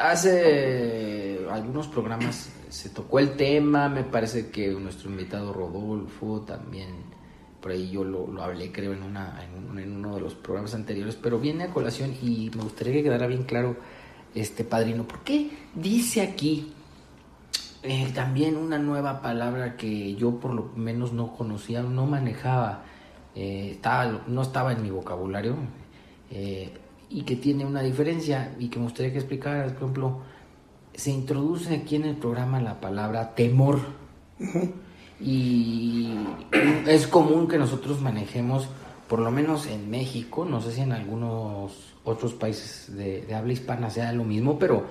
Hace 0.00 1.40
algunos 1.50 1.88
programas 1.88 2.48
se 2.68 2.90
tocó 2.90 3.18
el 3.18 3.34
tema, 3.36 3.88
me 3.88 4.04
parece 4.04 4.50
que 4.50 4.68
nuestro 4.68 5.10
invitado 5.10 5.52
Rodolfo 5.52 6.42
también, 6.42 7.17
por 7.60 7.72
ahí 7.72 7.90
yo 7.90 8.04
lo, 8.04 8.42
hablé 8.42 8.70
creo 8.72 8.92
en, 8.92 9.02
una, 9.02 9.44
en, 9.76 9.96
uno 9.96 10.14
de 10.14 10.20
los 10.20 10.34
programas 10.34 10.74
anteriores, 10.74 11.16
pero 11.16 11.38
viene 11.38 11.64
a 11.64 11.70
colación 11.70 12.14
y 12.22 12.50
me 12.56 12.62
gustaría 12.62 12.92
que 12.92 13.02
quedara 13.02 13.26
bien 13.26 13.44
claro, 13.44 13.76
este 14.34 14.64
padrino, 14.64 15.04
¿por 15.08 15.20
qué 15.20 15.50
dice 15.74 16.20
aquí 16.20 16.72
eh, 17.82 18.10
también 18.14 18.56
una 18.56 18.78
nueva 18.78 19.22
palabra 19.22 19.76
que 19.76 20.14
yo 20.16 20.40
por 20.40 20.52
lo 20.52 20.70
menos 20.76 21.12
no 21.12 21.34
conocía, 21.34 21.82
no 21.82 22.06
manejaba, 22.06 22.82
eh, 23.34 23.70
estaba, 23.72 24.22
no 24.26 24.42
estaba 24.42 24.72
en 24.72 24.82
mi 24.82 24.90
vocabulario 24.90 25.56
eh, 26.30 26.72
y 27.08 27.22
que 27.22 27.36
tiene 27.36 27.64
una 27.64 27.82
diferencia 27.82 28.54
y 28.58 28.68
que 28.68 28.78
me 28.78 28.84
gustaría 28.84 29.12
que 29.12 29.18
explicaras, 29.18 29.72
por 29.72 29.82
ejemplo, 29.82 30.20
se 30.94 31.10
introduce 31.10 31.74
aquí 31.74 31.96
en 31.96 32.04
el 32.04 32.16
programa 32.16 32.60
la 32.60 32.80
palabra 32.80 33.34
temor. 33.34 33.80
Y 35.20 36.14
es 36.86 37.06
común 37.06 37.48
que 37.48 37.58
nosotros 37.58 38.00
manejemos, 38.00 38.68
por 39.08 39.18
lo 39.18 39.30
menos 39.30 39.66
en 39.66 39.90
México, 39.90 40.44
no 40.44 40.60
sé 40.60 40.72
si 40.72 40.82
en 40.82 40.92
algunos 40.92 41.72
otros 42.04 42.34
países 42.34 42.96
de, 42.96 43.26
habla 43.34 43.52
hispana 43.52 43.90
sea 43.90 44.12
lo 44.12 44.24
mismo, 44.24 44.58
pero 44.58 44.86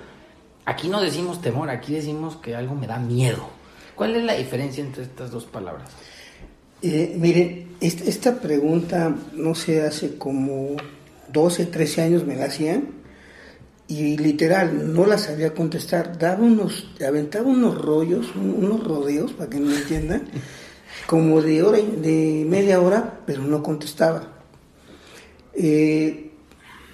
aquí 0.66 0.90
no 0.90 1.02
decimos 1.02 1.42
temor, 1.42 1.70
aquí 1.70 1.94
decimos 1.94 2.36
que 2.38 2.56
algo 2.56 2.76
me 2.76 2.88
da 2.88 3.00
miedo. 3.00 3.48
¿Cuál 3.96 4.16
es 4.16 4.24
la 4.24 4.34
diferencia 4.34 4.84
entre 4.84 5.04
estas 5.04 5.32
dos 5.32 5.46
palabras? 5.46 5.90
Eh, 6.82 7.16
miren, 7.18 7.78
esta, 7.82 8.40
pregunta, 8.40 9.16
no 9.34 9.56
sé, 9.56 9.82
hace 9.82 10.18
como 10.18 10.76
12, 11.32 11.66
13 11.66 12.02
años 12.04 12.26
me 12.26 12.36
la 12.36 12.46
hacían 12.46 12.90
y 13.88 14.18
literal 14.18 14.94
no 14.94 15.06
la 15.06 15.18
sabía 15.18 15.54
contestar, 15.54 16.18
daba 16.18 16.44
unos, 16.44 16.90
aventaba 17.06 17.48
unos 17.48 17.78
rollos, 17.78 18.28
unos 18.36 18.84
rodeos, 18.84 19.32
para 19.34 19.50
que 19.50 19.60
me 19.60 19.76
entiendan, 19.76 20.28
como 21.08 21.42
de 21.42 21.64
hora, 21.64 21.78
de 21.78 22.46
media 22.48 22.82
hora, 22.82 23.22
pero 23.26 23.44
no 23.44 23.64
contestaba. 23.64 24.34
Eh, 25.54 26.32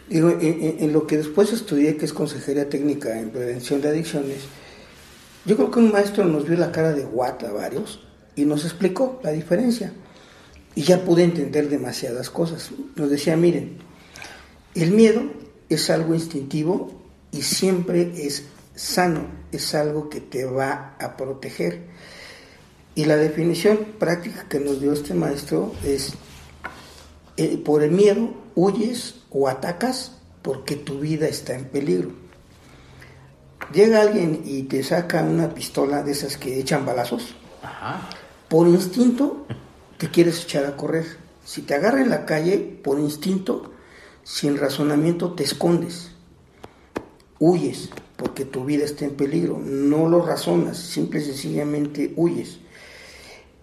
en, 0.09 0.93
lo 0.93 1.07
que 1.07 1.17
después 1.17 1.51
estudié, 1.51 1.97
que 1.97 2.05
es 2.05 2.13
Consejería 2.13 2.69
Técnica 2.69 3.19
en 3.19 3.31
Prevención 3.31 3.81
de 3.81 3.89
Adicciones, 3.89 4.43
yo 5.45 5.55
creo 5.55 5.71
que 5.71 5.79
un 5.79 5.91
maestro 5.91 6.25
nos 6.25 6.47
vio 6.47 6.57
la 6.57 6.71
cara 6.71 6.93
de 6.93 7.03
guata 7.03 7.51
varios 7.51 8.01
y 8.35 8.45
nos 8.45 8.63
explicó 8.65 9.19
la 9.23 9.31
diferencia. 9.31 9.93
Y 10.75 10.83
ya 10.83 11.03
pude 11.03 11.23
entender 11.23 11.69
demasiadas 11.69 12.29
cosas. 12.29 12.71
Nos 12.95 13.09
decía, 13.09 13.35
miren, 13.35 13.77
el 14.75 14.91
miedo 14.91 15.23
es 15.75 15.89
algo 15.89 16.13
instintivo 16.13 16.91
y 17.31 17.41
siempre 17.41 18.11
es 18.25 18.45
sano, 18.75 19.27
es 19.51 19.75
algo 19.75 20.09
que 20.09 20.21
te 20.21 20.45
va 20.45 20.95
a 20.99 21.17
proteger. 21.17 21.81
Y 22.95 23.05
la 23.05 23.15
definición 23.15 23.79
práctica 23.99 24.47
que 24.47 24.59
nos 24.59 24.79
dio 24.79 24.93
este 24.93 25.13
maestro 25.13 25.73
es, 25.83 26.13
eh, 27.37 27.57
por 27.57 27.83
el 27.83 27.91
miedo 27.91 28.33
huyes 28.55 29.15
o 29.31 29.47
atacas 29.47 30.17
porque 30.41 30.75
tu 30.75 30.99
vida 30.99 31.27
está 31.27 31.55
en 31.55 31.65
peligro. 31.65 32.11
Llega 33.73 34.01
alguien 34.01 34.43
y 34.45 34.63
te 34.63 34.83
saca 34.83 35.23
una 35.23 35.53
pistola 35.53 36.03
de 36.03 36.11
esas 36.11 36.37
que 36.37 36.59
echan 36.59 36.85
balazos. 36.85 37.33
Por 38.49 38.67
instinto 38.67 39.47
te 39.97 40.09
quieres 40.09 40.43
echar 40.43 40.65
a 40.65 40.75
correr. 40.75 41.05
Si 41.43 41.63
te 41.63 41.73
agarra 41.73 42.01
en 42.01 42.09
la 42.09 42.25
calle, 42.25 42.57
por 42.57 42.99
instinto 42.99 43.72
sin 44.23 44.57
razonamiento 44.57 45.33
te 45.33 45.43
escondes, 45.43 46.11
huyes, 47.39 47.89
porque 48.17 48.45
tu 48.45 48.63
vida 48.63 48.85
está 48.85 49.05
en 49.05 49.15
peligro, 49.15 49.59
no 49.59 50.07
lo 50.07 50.25
razonas, 50.25 50.77
simple 50.77 51.19
y 51.19 51.25
sencillamente 51.25 52.13
huyes. 52.15 52.59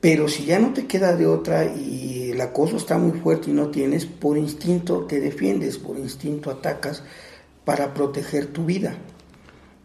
Pero 0.01 0.29
si 0.29 0.45
ya 0.45 0.59
no 0.59 0.73
te 0.73 0.87
queda 0.87 1.15
de 1.15 1.27
otra 1.27 1.65
y 1.67 2.31
el 2.31 2.41
acoso 2.41 2.77
está 2.77 2.97
muy 2.97 3.19
fuerte 3.21 3.51
y 3.51 3.55
no 3.55 3.69
tienes, 3.71 4.07
por 4.07 4.39
instinto 4.39 5.05
te 5.05 5.21
defiendes, 5.21 5.77
por 5.79 5.99
instinto 5.99 6.51
atacas 6.51 7.03
para 7.65 7.93
proteger 7.93 8.47
tu 8.47 8.65
vida. 8.65 8.97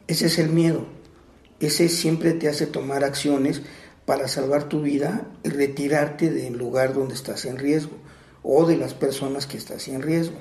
Ese 0.07 0.27
es 0.27 0.39
el 0.39 0.49
miedo. 0.49 0.85
Ese 1.59 1.89
siempre 1.89 2.33
te 2.33 2.47
hace 2.47 2.65
tomar 2.65 3.03
acciones 3.03 3.61
para 4.05 4.27
salvar 4.27 4.69
tu 4.69 4.81
vida 4.81 5.27
y 5.43 5.49
retirarte 5.49 6.29
del 6.29 6.57
lugar 6.57 6.93
donde 6.93 7.15
estás 7.15 7.45
en 7.45 7.57
riesgo 7.57 7.95
o 8.43 8.65
de 8.65 8.77
las 8.77 8.93
personas 8.93 9.47
que 9.47 9.57
estás 9.57 9.87
en 9.87 10.01
riesgo. 10.01 10.37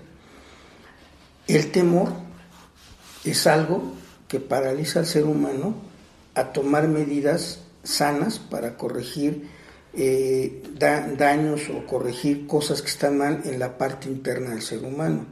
El 1.46 1.70
temor 1.70 2.08
es 3.24 3.46
algo 3.46 3.94
que 4.28 4.40
paraliza 4.40 5.00
al 5.00 5.06
ser 5.06 5.24
humano 5.24 5.74
a 6.34 6.52
tomar 6.52 6.88
medidas 6.88 7.60
sanas 7.82 8.38
para 8.38 8.76
corregir 8.76 9.48
eh, 9.92 10.62
daños 10.78 11.68
o 11.68 11.86
corregir 11.86 12.46
cosas 12.46 12.82
que 12.82 12.88
están 12.88 13.18
mal 13.18 13.42
en 13.44 13.58
la 13.58 13.78
parte 13.78 14.08
interna 14.08 14.50
del 14.50 14.62
ser 14.62 14.82
humano. 14.82 15.26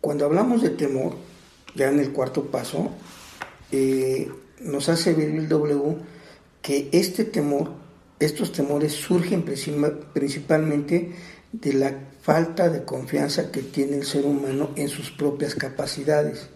Cuando 0.00 0.26
hablamos 0.26 0.62
de 0.62 0.70
temor, 0.70 1.16
ya 1.74 1.88
en 1.88 1.98
el 1.98 2.12
cuarto 2.12 2.44
paso, 2.44 2.90
eh, 3.72 4.30
nos 4.60 4.88
hace 4.88 5.14
ver 5.14 5.30
el 5.30 5.48
W 5.48 5.96
que 6.62 6.88
este 6.92 7.24
temor, 7.24 7.70
estos 8.20 8.52
temores 8.52 8.92
surgen 8.92 9.42
principalmente 9.42 11.12
de 11.60 11.72
la 11.72 11.92
falta 12.20 12.68
de 12.68 12.84
confianza 12.84 13.50
que 13.50 13.62
tiene 13.62 13.96
el 13.96 14.04
ser 14.04 14.24
humano 14.26 14.70
en 14.76 14.88
sus 14.88 15.10
propias 15.10 15.54
capacidades. 15.54 16.48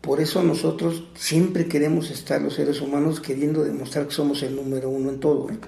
Por 0.00 0.20
eso 0.20 0.42
nosotros 0.42 1.08
siempre 1.14 1.66
queremos 1.66 2.10
estar 2.10 2.40
los 2.40 2.54
seres 2.54 2.80
humanos 2.80 3.20
queriendo 3.20 3.64
demostrar 3.64 4.06
que 4.06 4.14
somos 4.14 4.42
el 4.42 4.54
número 4.54 4.90
uno 4.90 5.10
en 5.10 5.20
todo. 5.20 5.50
¿eh? 5.50 5.58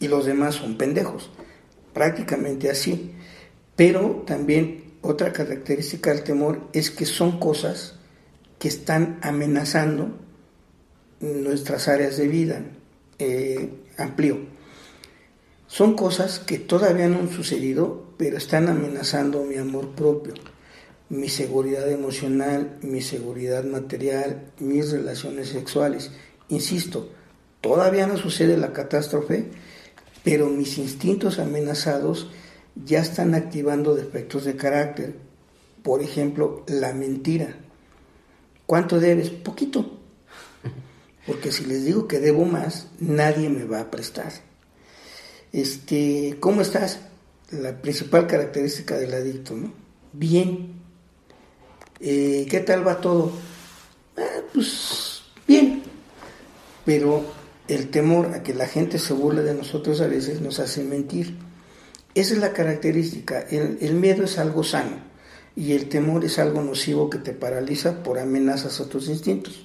Y 0.00 0.08
los 0.08 0.24
demás 0.24 0.54
son 0.54 0.78
pendejos. 0.78 1.30
Prácticamente 1.92 2.70
así. 2.70 3.12
Pero 3.76 4.22
también 4.26 4.94
otra 5.02 5.32
característica 5.32 6.10
del 6.10 6.24
temor 6.24 6.68
es 6.72 6.90
que 6.90 7.04
son 7.04 7.38
cosas 7.38 7.94
que 8.58 8.68
están 8.68 9.18
amenazando 9.22 10.18
nuestras 11.20 11.88
áreas 11.88 12.16
de 12.16 12.28
vida. 12.28 12.62
Eh, 13.18 13.70
amplio. 13.98 14.57
Son 15.68 15.94
cosas 15.94 16.38
que 16.38 16.58
todavía 16.58 17.08
no 17.08 17.18
han 17.18 17.30
sucedido, 17.30 18.02
pero 18.16 18.38
están 18.38 18.68
amenazando 18.68 19.44
mi 19.44 19.56
amor 19.56 19.90
propio, 19.90 20.32
mi 21.10 21.28
seguridad 21.28 21.90
emocional, 21.90 22.78
mi 22.80 23.02
seguridad 23.02 23.64
material, 23.64 24.50
mis 24.60 24.90
relaciones 24.90 25.48
sexuales. 25.50 26.10
Insisto, 26.48 27.10
todavía 27.60 28.06
no 28.06 28.16
sucede 28.16 28.56
la 28.56 28.72
catástrofe, 28.72 29.50
pero 30.24 30.48
mis 30.48 30.78
instintos 30.78 31.38
amenazados 31.38 32.30
ya 32.74 33.00
están 33.00 33.34
activando 33.34 33.94
defectos 33.94 34.44
de 34.44 34.56
carácter. 34.56 35.16
Por 35.82 36.02
ejemplo, 36.02 36.64
la 36.66 36.94
mentira. 36.94 37.56
¿Cuánto 38.64 39.00
debes? 39.00 39.28
Poquito. 39.28 39.98
Porque 41.26 41.52
si 41.52 41.66
les 41.66 41.84
digo 41.84 42.08
que 42.08 42.20
debo 42.20 42.46
más, 42.46 42.88
nadie 43.00 43.50
me 43.50 43.64
va 43.64 43.80
a 43.80 43.90
prestar. 43.90 44.47
Este, 45.52 46.36
¿cómo 46.40 46.62
estás? 46.62 47.00
la 47.50 47.72
principal 47.80 48.26
característica 48.26 48.96
del 48.96 49.14
adicto, 49.14 49.54
¿no? 49.54 49.72
Bien. 50.12 50.74
Eh, 52.00 52.46
¿Qué 52.48 52.60
tal 52.60 52.86
va 52.86 53.00
todo? 53.00 53.32
Eh, 54.16 54.42
pues 54.52 55.22
bien. 55.46 55.82
Pero 56.84 57.24
el 57.66 57.88
temor 57.90 58.34
a 58.34 58.42
que 58.42 58.54
la 58.54 58.66
gente 58.66 58.98
se 58.98 59.12
burle 59.12 59.42
de 59.42 59.54
nosotros 59.54 60.00
a 60.00 60.06
veces 60.06 60.40
nos 60.40 60.58
hace 60.58 60.82
mentir. 60.82 61.36
Esa 62.14 62.34
es 62.34 62.40
la 62.40 62.52
característica. 62.52 63.40
El, 63.40 63.78
el 63.80 63.94
miedo 63.94 64.24
es 64.24 64.38
algo 64.38 64.64
sano 64.64 64.96
y 65.56 65.72
el 65.72 65.88
temor 65.88 66.24
es 66.24 66.38
algo 66.38 66.62
nocivo 66.62 67.10
que 67.10 67.18
te 67.18 67.32
paraliza 67.32 68.02
por 68.02 68.18
amenazas 68.18 68.80
a 68.80 68.88
tus 68.88 69.08
instintos. 69.08 69.64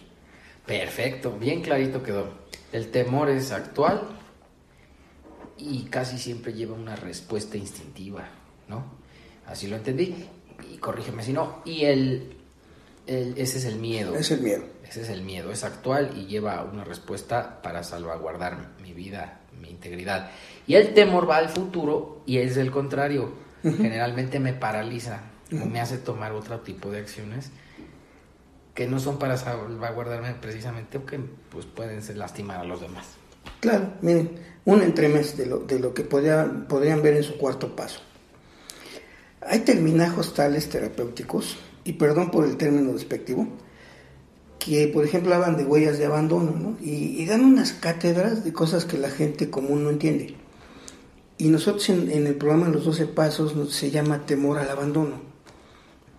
Perfecto, 0.65 1.38
bien 1.38 1.62
clarito 1.62 2.02
quedó. 2.04 2.34
El 2.72 2.89
temor 2.89 3.30
es 3.30 3.52
actual 3.52 4.22
y 5.63 5.88
casi 5.89 6.17
siempre 6.17 6.54
lleva 6.54 6.76
una 6.76 6.95
respuesta 6.95 7.58
instintiva, 7.58 8.28
¿no? 8.67 8.84
Así 9.47 9.67
lo 9.67 9.76
entendí. 9.76 10.15
Y 10.73 10.78
corrígeme 10.78 11.23
si 11.23 11.34
no. 11.34 11.62
Y 11.65 11.86
el, 11.86 12.38
el 13.08 13.34
ese 13.38 13.58
es 13.58 13.65
el 13.65 13.78
miedo. 13.78 14.15
Es 14.15 14.32
el 14.32 14.41
miedo. 14.41 14.63
Ese 14.88 15.02
es 15.02 15.10
el 15.10 15.21
miedo. 15.21 15.52
Es 15.52 15.63
actual 15.63 16.12
y 16.15 16.26
lleva 16.26 16.63
una 16.63 16.84
respuesta 16.84 17.62
para 17.62 17.84
salvaguardar 17.84 18.71
mi 18.82 18.93
vida, 18.93 19.41
mi 19.60 19.69
integridad. 19.69 20.32
Y 20.67 20.76
el 20.76 20.93
temor 20.93 21.30
va 21.30 21.38
al 21.38 21.49
futuro 21.49 22.21
y 22.26 22.38
es 22.38 22.58
el 22.58 22.71
contrario. 22.71 23.34
Generalmente 23.63 24.39
me 24.39 24.54
paraliza 24.54 25.21
o 25.52 25.65
me 25.65 25.80
hace 25.80 25.97
tomar 25.97 26.34
otro 26.34 26.60
tipo 26.60 26.91
de 26.91 26.99
acciones 26.99 27.52
que 28.73 28.88
no 28.88 28.99
son 28.99 29.19
para 29.19 29.38
salvaguardarme 29.38 30.34
precisamente 30.34 30.97
o 30.97 31.06
que 31.06 31.19
pues, 31.49 31.65
pueden 31.65 32.02
ser 32.02 32.17
lastimar 32.17 32.60
a 32.60 32.63
los 32.63 32.82
demás. 32.82 33.06
Claro, 33.63 33.93
miren, 34.02 34.30
un 34.65 34.82
entremés 34.82 35.38
de 35.38 35.45
lo, 35.45 35.60
de 35.60 35.80
lo 35.80 35.93
que 35.93 36.04
podrían 36.04 37.02
ver 37.02 37.15
en 37.15 37.23
su 37.23 37.38
cuarto 37.38 37.78
paso. 37.78 38.02
Hay 39.39 39.60
terminajos 39.60 40.34
tales 40.34 40.67
terapéuticos, 40.67 41.56
y 41.86 41.93
perdón 41.93 42.30
por 42.30 42.43
el 42.43 42.58
término 42.58 42.91
despectivo, 42.91 43.47
que 44.60 44.89
por 44.89 45.06
ejemplo 45.06 45.34
hablan 45.34 45.56
de 45.56 45.63
huellas 45.63 45.97
de 45.97 46.04
abandono, 46.04 46.52
¿no? 46.52 46.78
y, 46.82 47.26
dan 47.26 47.45
unas 47.45 47.71
cátedras 47.71 48.43
de 48.43 48.52
cosas 48.52 48.84
que 48.84 48.97
la 48.97 49.10
gente 49.10 49.49
común 49.49 49.86
no 49.86 49.91
entiende. 49.91 50.36
Y 51.38 51.47
nosotros 51.47 51.88
en, 51.88 52.12
en 52.12 52.28
el 52.28 52.36
programa 52.36 52.67
Los 52.67 52.84
12 52.84 53.06
Pasos 53.06 53.56
se 53.73 53.91
llama 53.91 54.26
temor 54.26 54.58
al 54.58 54.69
abandono, 54.69 55.21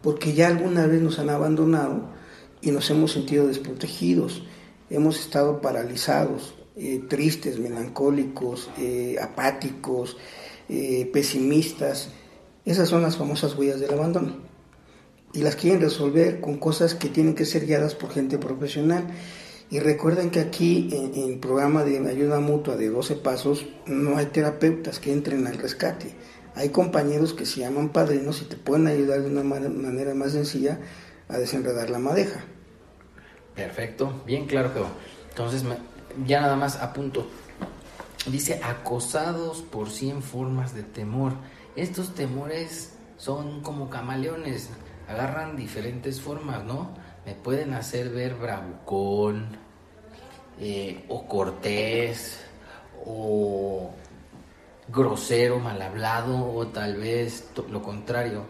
porque 0.00 0.32
ya 0.32 0.46
alguna 0.46 0.86
vez 0.86 1.02
nos 1.02 1.18
han 1.18 1.28
abandonado 1.28 2.08
y 2.62 2.70
nos 2.70 2.88
hemos 2.88 3.12
sentido 3.12 3.46
desprotegidos, 3.46 4.44
hemos 4.88 5.20
estado 5.20 5.60
paralizados, 5.60 6.54
eh, 6.76 7.04
tristes, 7.08 7.58
melancólicos, 7.58 8.68
eh, 8.78 9.16
apáticos, 9.20 10.16
eh, 10.68 11.08
pesimistas. 11.12 12.10
Esas 12.64 12.88
son 12.88 13.02
las 13.02 13.16
famosas 13.16 13.56
huellas 13.56 13.78
del 13.78 13.92
abandono. 13.92 14.36
Y 15.32 15.42
las 15.42 15.56
quieren 15.56 15.80
resolver 15.80 16.40
con 16.40 16.58
cosas 16.58 16.94
que 16.94 17.08
tienen 17.08 17.34
que 17.34 17.44
ser 17.44 17.66
guiadas 17.66 17.94
por 17.94 18.10
gente 18.10 18.38
profesional. 18.38 19.06
Y 19.70 19.78
recuerden 19.80 20.30
que 20.30 20.40
aquí 20.40 20.88
en, 20.92 21.30
el 21.30 21.38
programa 21.38 21.84
de 21.84 21.98
ayuda 22.08 22.40
mutua 22.40 22.76
de 22.76 22.88
12 22.88 23.16
pasos 23.16 23.66
no 23.86 24.16
hay 24.16 24.26
terapeutas 24.26 24.98
que 24.98 25.12
entren 25.12 25.46
al 25.46 25.58
rescate. 25.58 26.14
Hay 26.56 26.68
compañeros 26.68 27.34
que 27.34 27.46
se 27.46 27.60
llaman 27.60 27.90
padrinos 27.90 28.42
y 28.42 28.44
te 28.44 28.56
pueden 28.56 28.86
ayudar 28.86 29.22
de 29.22 29.30
una 29.30 29.42
manera 29.42 30.14
más 30.14 30.32
sencilla 30.32 30.80
a 31.28 31.38
desenredar 31.38 31.90
la 31.90 31.98
madeja. 31.98 32.44
Perfecto, 33.54 34.22
bien 34.26 34.46
claro 34.46 34.72
quedó. 34.72 34.88
Entonces, 35.30 35.64
ya 36.26 36.40
nada 36.40 36.56
más 36.56 36.76
apunto. 36.76 37.26
Dice, 38.26 38.60
acosados 38.62 39.62
por 39.62 39.90
cien 39.90 40.22
formas 40.22 40.74
de 40.74 40.82
temor. 40.82 41.34
Estos 41.76 42.14
temores 42.14 42.94
son 43.18 43.60
como 43.62 43.90
camaleones, 43.90 44.70
agarran 45.08 45.56
diferentes 45.56 46.20
formas, 46.20 46.64
¿no? 46.64 46.94
Me 47.26 47.34
pueden 47.34 47.74
hacer 47.74 48.10
ver 48.10 48.34
bravucón, 48.34 49.56
eh, 50.60 51.04
o 51.08 51.26
cortés, 51.26 52.40
o 53.04 53.90
grosero, 54.88 55.58
mal 55.58 55.80
hablado, 55.82 56.52
o 56.52 56.66
tal 56.68 56.96
vez 56.96 57.48
lo 57.70 57.82
contrario, 57.82 58.46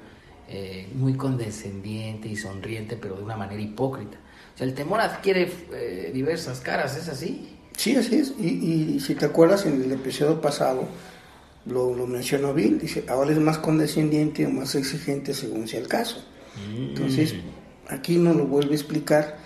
eh, 0.48 0.90
muy 0.94 1.14
condescendiente 1.16 2.28
y 2.28 2.36
sonriente, 2.36 2.96
pero 2.96 3.16
de 3.16 3.22
una 3.22 3.36
manera 3.36 3.60
hipócrita. 3.60 4.18
O 4.54 4.58
sea, 4.58 4.66
el 4.66 4.74
temor 4.74 5.00
adquiere 5.00 5.50
eh, 5.72 6.10
diversas 6.12 6.60
caras, 6.60 6.96
¿es 6.96 7.08
así? 7.08 7.53
Sí, 7.76 7.96
así 7.96 8.16
es. 8.16 8.32
Y, 8.38 9.00
si 9.00 9.14
te 9.14 9.26
acuerdas, 9.26 9.66
en 9.66 9.82
el 9.82 9.92
episodio 9.92 10.40
pasado 10.40 10.86
lo, 11.66 11.94
mencionó 12.06 12.54
Bill, 12.54 12.78
dice, 12.78 13.04
ahora 13.08 13.32
es 13.32 13.38
más 13.38 13.58
condescendiente 13.58 14.46
o 14.46 14.50
más 14.50 14.74
exigente 14.74 15.34
según 15.34 15.66
sea 15.66 15.80
el 15.80 15.88
caso. 15.88 16.24
Mm. 16.56 16.82
Entonces, 16.90 17.34
aquí 17.88 18.16
nos 18.16 18.36
lo 18.36 18.46
vuelve 18.46 18.72
a 18.72 18.76
explicar. 18.76 19.38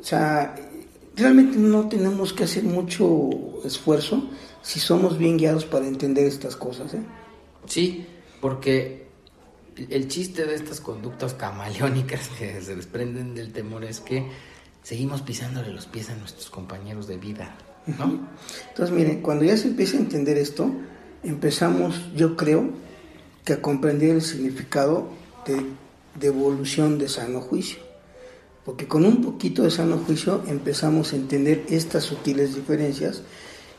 O 0.00 0.04
sea, 0.04 0.54
realmente 1.16 1.58
no 1.58 1.88
tenemos 1.88 2.32
que 2.32 2.44
hacer 2.44 2.64
mucho 2.64 3.30
esfuerzo 3.64 4.28
si 4.62 4.80
somos 4.80 5.18
bien 5.18 5.36
guiados 5.36 5.64
para 5.64 5.86
entender 5.86 6.26
estas 6.26 6.56
cosas. 6.56 6.94
¿eh? 6.94 7.02
Sí, 7.66 8.06
porque 8.40 9.06
el 9.76 10.08
chiste 10.08 10.46
de 10.46 10.54
estas 10.54 10.80
conductas 10.80 11.34
camaleónicas 11.34 12.28
que 12.28 12.60
se 12.60 12.74
desprenden 12.74 13.34
del 13.34 13.52
temor 13.52 13.84
es 13.84 14.00
que 14.00 14.26
seguimos 14.82 15.22
pisándole 15.22 15.70
los 15.72 15.86
pies 15.86 16.10
a 16.10 16.14
nuestros 16.14 16.48
compañeros 16.48 17.06
de 17.06 17.16
vida, 17.16 17.56
¿no? 17.86 18.28
Entonces, 18.68 18.94
mire, 18.94 19.20
cuando 19.20 19.44
ya 19.44 19.56
se 19.56 19.68
empieza 19.68 19.96
a 19.96 20.00
entender 20.00 20.38
esto, 20.38 20.70
empezamos, 21.22 22.00
yo 22.14 22.36
creo, 22.36 22.70
que 23.44 23.54
a 23.54 23.62
comprender 23.62 24.10
el 24.10 24.22
significado 24.22 25.08
de 25.46 25.64
devolución 26.18 26.98
de 26.98 27.08
sano 27.08 27.40
juicio. 27.40 27.78
Porque 28.64 28.88
con 28.88 29.04
un 29.04 29.22
poquito 29.22 29.62
de 29.62 29.70
sano 29.70 29.98
juicio 29.98 30.42
empezamos 30.48 31.12
a 31.12 31.16
entender 31.16 31.64
estas 31.68 32.04
sutiles 32.04 32.56
diferencias 32.56 33.22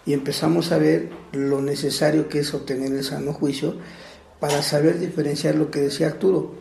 y 0.06 0.14
empezamos 0.14 0.72
a 0.72 0.78
ver 0.78 1.10
lo 1.34 1.62
necesario 1.62 2.30
que 2.30 2.40
es 2.40 2.54
obtener 2.54 2.94
el 2.94 3.04
sano 3.04 3.34
juicio 3.34 3.76
para 4.40 4.62
saber 4.62 5.00
diferenciar 5.00 5.56
lo 5.56 5.70
que 5.70 5.82
decía 5.82 6.08
Arturo, 6.08 6.54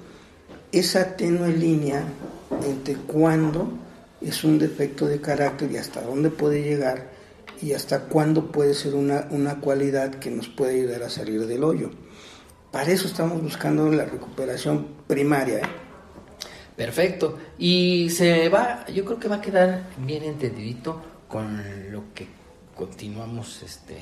esa 0.72 1.16
tenue 1.16 1.52
línea 1.52 2.02
entre 2.66 2.94
cuándo 2.94 3.68
es 4.20 4.42
un 4.42 4.58
defecto 4.58 5.06
de 5.06 5.20
carácter 5.20 5.70
y 5.70 5.76
hasta 5.76 6.02
dónde 6.02 6.30
puede 6.30 6.62
llegar 6.62 7.15
y 7.62 7.72
hasta 7.72 8.04
cuándo 8.04 8.52
puede 8.52 8.74
ser 8.74 8.94
una, 8.94 9.28
una 9.30 9.60
cualidad 9.60 10.16
que 10.16 10.30
nos 10.30 10.48
puede 10.48 10.80
ayudar 10.80 11.02
a 11.02 11.10
salir 11.10 11.46
del 11.46 11.64
hoyo. 11.64 11.90
Para 12.70 12.90
eso 12.90 13.06
estamos 13.06 13.42
buscando 13.42 13.90
la 13.90 14.04
recuperación 14.04 14.88
primaria. 15.06 15.58
¿eh? 15.58 15.62
Perfecto. 16.76 17.38
Y 17.58 18.10
se 18.10 18.48
va, 18.48 18.86
yo 18.86 19.04
creo 19.04 19.18
que 19.18 19.28
va 19.28 19.36
a 19.36 19.40
quedar 19.40 19.84
bien 19.98 20.24
entendidito 20.24 21.02
con 21.28 21.62
lo 21.90 22.12
que 22.14 22.28
continuamos 22.74 23.62
este, 23.62 23.96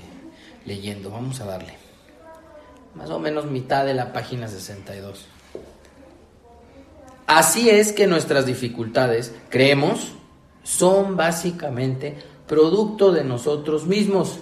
leyendo. 0.64 1.10
Vamos 1.10 1.40
a 1.40 1.46
darle 1.46 1.74
más 2.94 3.10
o 3.10 3.18
menos 3.18 3.46
mitad 3.46 3.84
de 3.84 3.94
la 3.94 4.12
página 4.12 4.48
62. 4.48 5.26
Así 7.26 7.70
es 7.70 7.92
que 7.92 8.06
nuestras 8.06 8.46
dificultades, 8.46 9.34
creemos, 9.48 10.12
son 10.62 11.16
básicamente 11.16 12.16
producto 12.46 13.12
de 13.12 13.24
nosotros 13.24 13.86
mismos, 13.86 14.40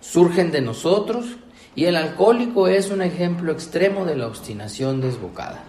surgen 0.00 0.52
de 0.52 0.60
nosotros 0.60 1.26
y 1.74 1.84
el 1.84 1.96
alcohólico 1.96 2.68
es 2.68 2.90
un 2.90 3.02
ejemplo 3.02 3.52
extremo 3.52 4.04
de 4.04 4.16
la 4.16 4.26
obstinación 4.26 5.00
desbocada, 5.00 5.64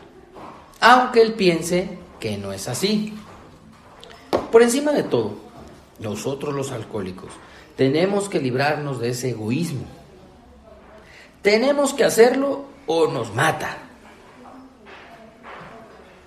aunque 0.80 1.22
él 1.22 1.34
piense 1.34 1.98
que 2.20 2.38
no 2.38 2.54
es 2.54 2.68
así. 2.68 3.14
Por 4.52 4.62
encima 4.62 4.92
de 4.92 5.04
todo, 5.04 5.36
nosotros 6.00 6.54
los 6.54 6.72
alcohólicos 6.72 7.32
tenemos 7.76 8.30
que 8.30 8.40
librarnos 8.40 9.00
de 9.00 9.10
ese 9.10 9.32
egoísmo 9.32 9.86
tenemos 11.48 11.94
que 11.94 12.04
hacerlo 12.04 12.66
o 12.88 13.08
nos 13.08 13.34
mata. 13.34 13.78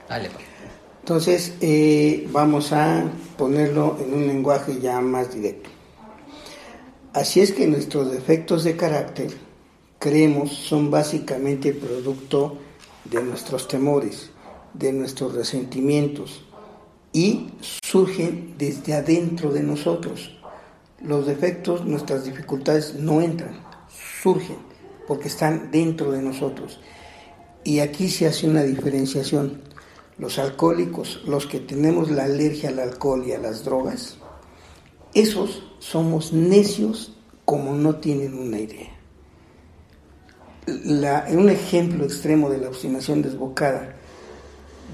Dale. 0.09 0.31
Pues. 0.31 0.50
Entonces, 1.11 1.55
eh, 1.61 2.29
vamos 2.31 2.73
a 2.73 3.03
ponerlo 3.37 3.99
en 4.01 4.15
un 4.15 4.29
lenguaje 4.29 4.79
ya 4.81 5.01
más 5.01 5.35
directo. 5.35 5.69
Así 7.13 7.41
es 7.41 7.51
que 7.51 7.67
nuestros 7.67 8.13
defectos 8.13 8.63
de 8.63 8.77
carácter, 8.77 9.33
creemos, 9.99 10.53
son 10.53 10.89
básicamente 10.89 11.73
producto 11.73 12.59
de 13.07 13.25
nuestros 13.25 13.67
temores, 13.67 14.31
de 14.73 14.93
nuestros 14.93 15.35
resentimientos 15.35 16.45
y 17.13 17.49
surgen 17.83 18.55
desde 18.57 18.95
adentro 18.95 19.51
de 19.51 19.65
nosotros. 19.65 20.39
Los 21.03 21.27
defectos, 21.27 21.85
nuestras 21.85 22.25
dificultades 22.25 22.95
no 22.95 23.21
entran, 23.21 23.61
surgen 24.23 24.59
porque 25.09 25.27
están 25.27 25.73
dentro 25.73 26.13
de 26.13 26.23
nosotros. 26.23 26.79
Y 27.65 27.81
aquí 27.81 28.09
se 28.09 28.29
hace 28.29 28.49
una 28.49 28.63
diferenciación. 28.63 29.69
Los 30.21 30.39
alcohólicos, 30.39 31.23
los 31.27 31.47
que 31.47 31.61
tenemos 31.61 32.11
la 32.11 32.25
alergia 32.25 32.69
al 32.69 32.79
alcohol 32.79 33.25
y 33.27 33.33
a 33.33 33.39
las 33.39 33.65
drogas, 33.65 34.19
esos 35.15 35.63
somos 35.79 36.35
necios 36.35 37.17
como 37.47 37.75
no 37.75 37.97
tienen 37.97 38.39
una 38.39 38.61
idea. 38.61 38.91
un 40.67 41.49
ejemplo 41.49 42.05
extremo 42.05 42.51
de 42.51 42.59
la 42.59 42.69
obstinación 42.69 43.23
desbocada, 43.23 43.97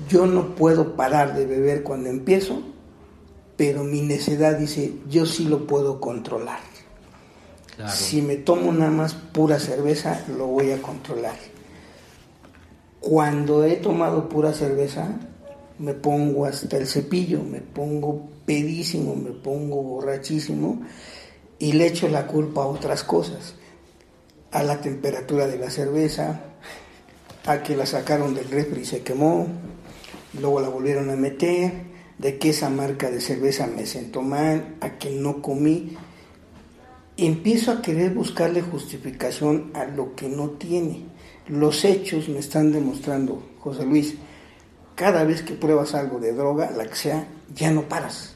yo 0.09 0.27
no 0.27 0.55
puedo 0.55 0.95
parar 0.95 1.35
de 1.35 1.45
beber 1.45 1.83
cuando 1.83 2.09
empiezo, 2.09 2.63
pero 3.57 3.83
mi 3.83 4.03
necedad 4.03 4.57
dice, 4.57 4.93
yo 5.11 5.27
sí 5.27 5.45
lo 5.47 5.67
puedo 5.67 6.01
controlar. 6.01 6.61
Si 7.89 8.23
me 8.23 8.37
tomo 8.37 8.73
nada 8.73 8.93
más 8.93 9.15
pura 9.15 9.59
cerveza, 9.59 10.25
lo 10.29 10.47
voy 10.47 10.71
a 10.71 10.81
controlar. 10.81 11.37
Cuando 13.09 13.63
he 13.63 13.77
tomado 13.77 14.29
pura 14.29 14.53
cerveza, 14.53 15.07
me 15.79 15.95
pongo 15.95 16.45
hasta 16.45 16.77
el 16.77 16.89
cepillo, 16.89 17.41
me 17.41 17.61
pongo 17.61 18.29
pedísimo, 18.45 19.15
me 19.15 19.31
pongo 19.31 19.81
borrachísimo 19.81 20.83
y 21.61 21.75
le 21.75 21.87
echo 21.87 22.09
la 22.09 22.27
culpa 22.27 22.65
a 22.65 22.67
otras 22.67 23.05
cosas, 23.05 23.55
a 24.51 24.65
la 24.65 24.81
temperatura 24.81 25.47
de 25.47 25.57
la 25.57 25.71
cerveza, 25.71 26.41
a 27.47 27.63
que 27.63 27.77
la 27.77 27.87
sacaron 27.87 28.35
del 28.35 28.51
refri 28.51 28.81
y 28.81 28.85
se 28.87 29.03
quemó, 29.03 29.47
luego 30.41 30.59
la 30.59 30.69
volvieron 30.69 31.09
a 31.09 31.15
meter, 31.15 31.75
de 32.19 32.39
que 32.39 32.49
esa 32.49 32.71
marca 32.71 33.09
de 33.09 33.21
cerveza 33.21 33.69
me 33.69 33.87
sentó 33.87 34.23
mal, 34.23 34.79
a 34.81 34.99
que 34.99 35.11
no 35.11 35.43
comí. 35.43 35.97
Empiezo 37.19 37.73
a 37.73 37.81
querer 37.81 38.13
buscarle 38.13 38.61
justificación 38.61 39.71
a 39.73 39.87
lo 39.87 40.15
que 40.15 40.29
no 40.29 40.51
tiene. 40.51 41.05
Los 41.49 41.85
hechos 41.87 42.29
me 42.29 42.41
están 42.41 42.73
demostrando, 42.73 43.43
José 43.61 43.87
Luis, 43.87 44.17
cada 44.95 45.25
vez 45.25 45.41
que 45.41 45.55
pruebas 45.55 45.95
algo 45.95 46.19
de 46.19 46.35
droga, 46.35 46.71
la 46.73 46.85
que 46.87 46.95
sea, 46.95 47.27
ya 47.55 47.71
no 47.71 47.83
paras. 47.89 48.35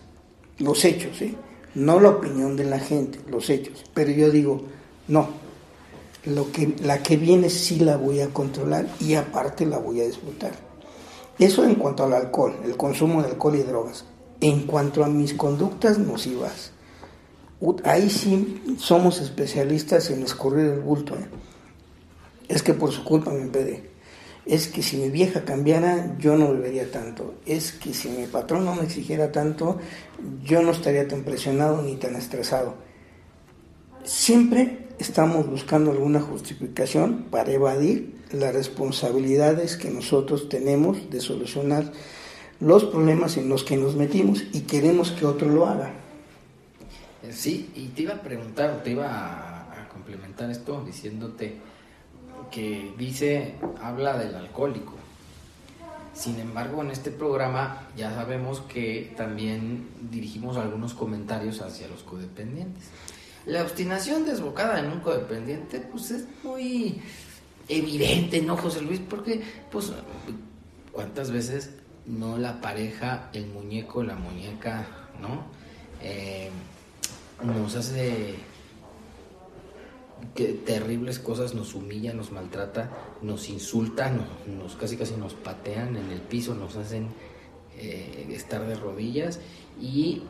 Los 0.58 0.84
hechos, 0.84 1.20
¿eh? 1.20 1.34
No 1.74 2.00
la 2.00 2.08
opinión 2.08 2.56
de 2.56 2.64
la 2.64 2.78
gente, 2.78 3.18
los 3.28 3.50
hechos. 3.50 3.84
Pero 3.92 4.12
yo 4.12 4.30
digo, 4.30 4.62
no, 5.08 5.28
lo 6.24 6.50
que, 6.50 6.74
la 6.82 7.02
que 7.02 7.18
viene 7.18 7.50
sí 7.50 7.80
la 7.80 7.98
voy 7.98 8.20
a 8.20 8.28
controlar 8.28 8.86
y 8.98 9.14
aparte 9.14 9.66
la 9.66 9.78
voy 9.78 10.00
a 10.00 10.06
disfrutar. 10.06 10.52
Eso 11.38 11.64
en 11.64 11.74
cuanto 11.74 12.04
al 12.04 12.14
alcohol, 12.14 12.56
el 12.64 12.76
consumo 12.76 13.22
de 13.22 13.28
alcohol 13.28 13.56
y 13.56 13.62
drogas. 13.62 14.04
En 14.40 14.62
cuanto 14.66 15.04
a 15.04 15.08
mis 15.08 15.34
conductas 15.34 15.98
nocivas, 15.98 16.72
ahí 17.84 18.08
sí 18.08 18.62
somos 18.78 19.20
especialistas 19.20 20.10
en 20.10 20.22
escurrir 20.22 20.66
el 20.66 20.80
bulto. 20.80 21.14
¿eh? 21.14 21.26
Es 22.48 22.62
que 22.62 22.74
por 22.74 22.90
su 22.90 23.04
culpa 23.04 23.30
me 23.30 23.42
empedé. 23.42 23.90
Es 24.46 24.68
que 24.68 24.82
si 24.82 24.96
mi 24.96 25.10
vieja 25.10 25.44
cambiara, 25.44 26.16
yo 26.18 26.36
no 26.36 26.52
bebería 26.52 26.90
tanto. 26.90 27.34
Es 27.44 27.72
que 27.72 27.92
si 27.92 28.08
mi 28.08 28.26
patrón 28.26 28.64
no 28.64 28.74
me 28.74 28.84
exigiera 28.84 29.30
tanto, 29.30 29.78
yo 30.42 30.62
no 30.62 30.70
estaría 30.70 31.06
tan 31.06 31.22
presionado 31.22 31.82
ni 31.82 31.96
tan 31.96 32.16
estresado. 32.16 32.74
Siempre 34.02 34.88
estamos 34.98 35.46
buscando 35.48 35.90
alguna 35.90 36.20
justificación 36.20 37.26
para 37.30 37.52
evadir 37.52 38.20
las 38.32 38.54
responsabilidades 38.54 39.76
que 39.76 39.90
nosotros 39.90 40.48
tenemos 40.48 41.10
de 41.10 41.20
solucionar 41.20 41.92
los 42.60 42.84
problemas 42.84 43.36
en 43.36 43.48
los 43.48 43.64
que 43.64 43.76
nos 43.76 43.96
metimos 43.96 44.44
y 44.52 44.62
queremos 44.62 45.12
que 45.12 45.26
otro 45.26 45.48
lo 45.48 45.66
haga. 45.66 45.99
Sí, 47.28 47.70
y 47.74 47.88
te 47.88 48.02
iba 48.02 48.14
a 48.14 48.22
preguntar, 48.22 48.82
te 48.82 48.92
iba 48.92 49.06
a, 49.08 49.88
complementar 49.90 50.50
esto 50.50 50.82
diciéndote 50.84 51.56
que 52.50 52.94
dice, 52.96 53.56
habla 53.82 54.16
del 54.16 54.34
alcohólico. 54.34 54.94
Sin 56.14 56.38
embargo, 56.38 56.82
en 56.82 56.90
este 56.90 57.10
programa 57.10 57.88
ya 57.96 58.14
sabemos 58.14 58.60
que 58.60 59.12
también 59.16 59.88
dirigimos 60.10 60.56
algunos 60.56 60.94
comentarios 60.94 61.60
hacia 61.60 61.88
los 61.88 62.02
codependientes. 62.02 62.84
La 63.46 63.62
obstinación 63.62 64.24
desbocada 64.24 64.80
en 64.80 64.90
un 64.90 65.00
codependiente, 65.00 65.80
pues 65.80 66.10
es 66.10 66.24
muy 66.42 67.00
evidente, 67.68 68.40
¿no, 68.42 68.56
José 68.56 68.80
Luis? 68.82 69.00
Porque, 69.00 69.42
pues, 69.70 69.92
¿cuántas 70.92 71.30
veces 71.30 71.70
no 72.06 72.38
la 72.38 72.60
pareja, 72.60 73.28
el 73.32 73.46
muñeco, 73.46 74.02
la 74.02 74.16
muñeca, 74.16 74.86
¿no? 75.20 75.44
Eh, 76.02 76.50
nos 77.42 77.76
hace 77.76 78.36
que 80.34 80.52
terribles 80.52 81.18
cosas, 81.18 81.54
nos 81.54 81.74
humilla, 81.74 82.12
nos 82.12 82.30
maltrata, 82.32 82.90
nos 83.22 83.48
insulta, 83.48 84.10
nos, 84.46 84.76
casi 84.76 84.96
casi 84.96 85.14
nos 85.14 85.34
patean 85.34 85.96
en 85.96 86.10
el 86.10 86.20
piso, 86.20 86.54
nos 86.54 86.76
hacen 86.76 87.08
eh, 87.76 88.26
estar 88.30 88.66
de 88.66 88.74
rodillas 88.74 89.40
y 89.80 90.22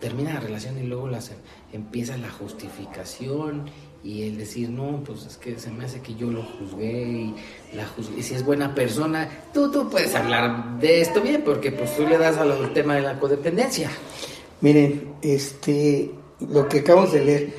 termina 0.00 0.34
la 0.34 0.40
relación 0.40 0.78
y 0.78 0.84
luego 0.84 1.08
las, 1.08 1.32
empieza 1.72 2.16
la 2.16 2.30
justificación 2.30 3.66
y 4.04 4.22
el 4.22 4.38
decir, 4.38 4.70
no, 4.70 5.02
pues 5.04 5.26
es 5.26 5.36
que 5.36 5.58
se 5.58 5.70
me 5.70 5.84
hace 5.84 6.00
que 6.00 6.14
yo 6.14 6.30
lo 6.30 6.42
juzgué 6.42 7.02
y, 7.02 7.34
la 7.74 7.86
juzgué, 7.86 8.22
si 8.22 8.34
es 8.34 8.44
buena 8.44 8.74
persona, 8.74 9.28
tú, 9.52 9.70
tú 9.70 9.90
puedes 9.90 10.14
hablar 10.14 10.78
de 10.78 11.00
esto 11.00 11.20
bien 11.20 11.42
porque 11.44 11.72
pues 11.72 11.96
tú 11.96 12.06
le 12.06 12.16
das 12.16 12.36
al 12.38 12.72
tema 12.72 12.94
de 12.94 13.02
la 13.02 13.18
codependencia. 13.18 13.90
Miren, 14.60 15.14
este, 15.20 16.12
lo 16.40 16.68
que 16.68 16.80
acabamos 16.80 17.12
de 17.12 17.24
leer, 17.24 17.54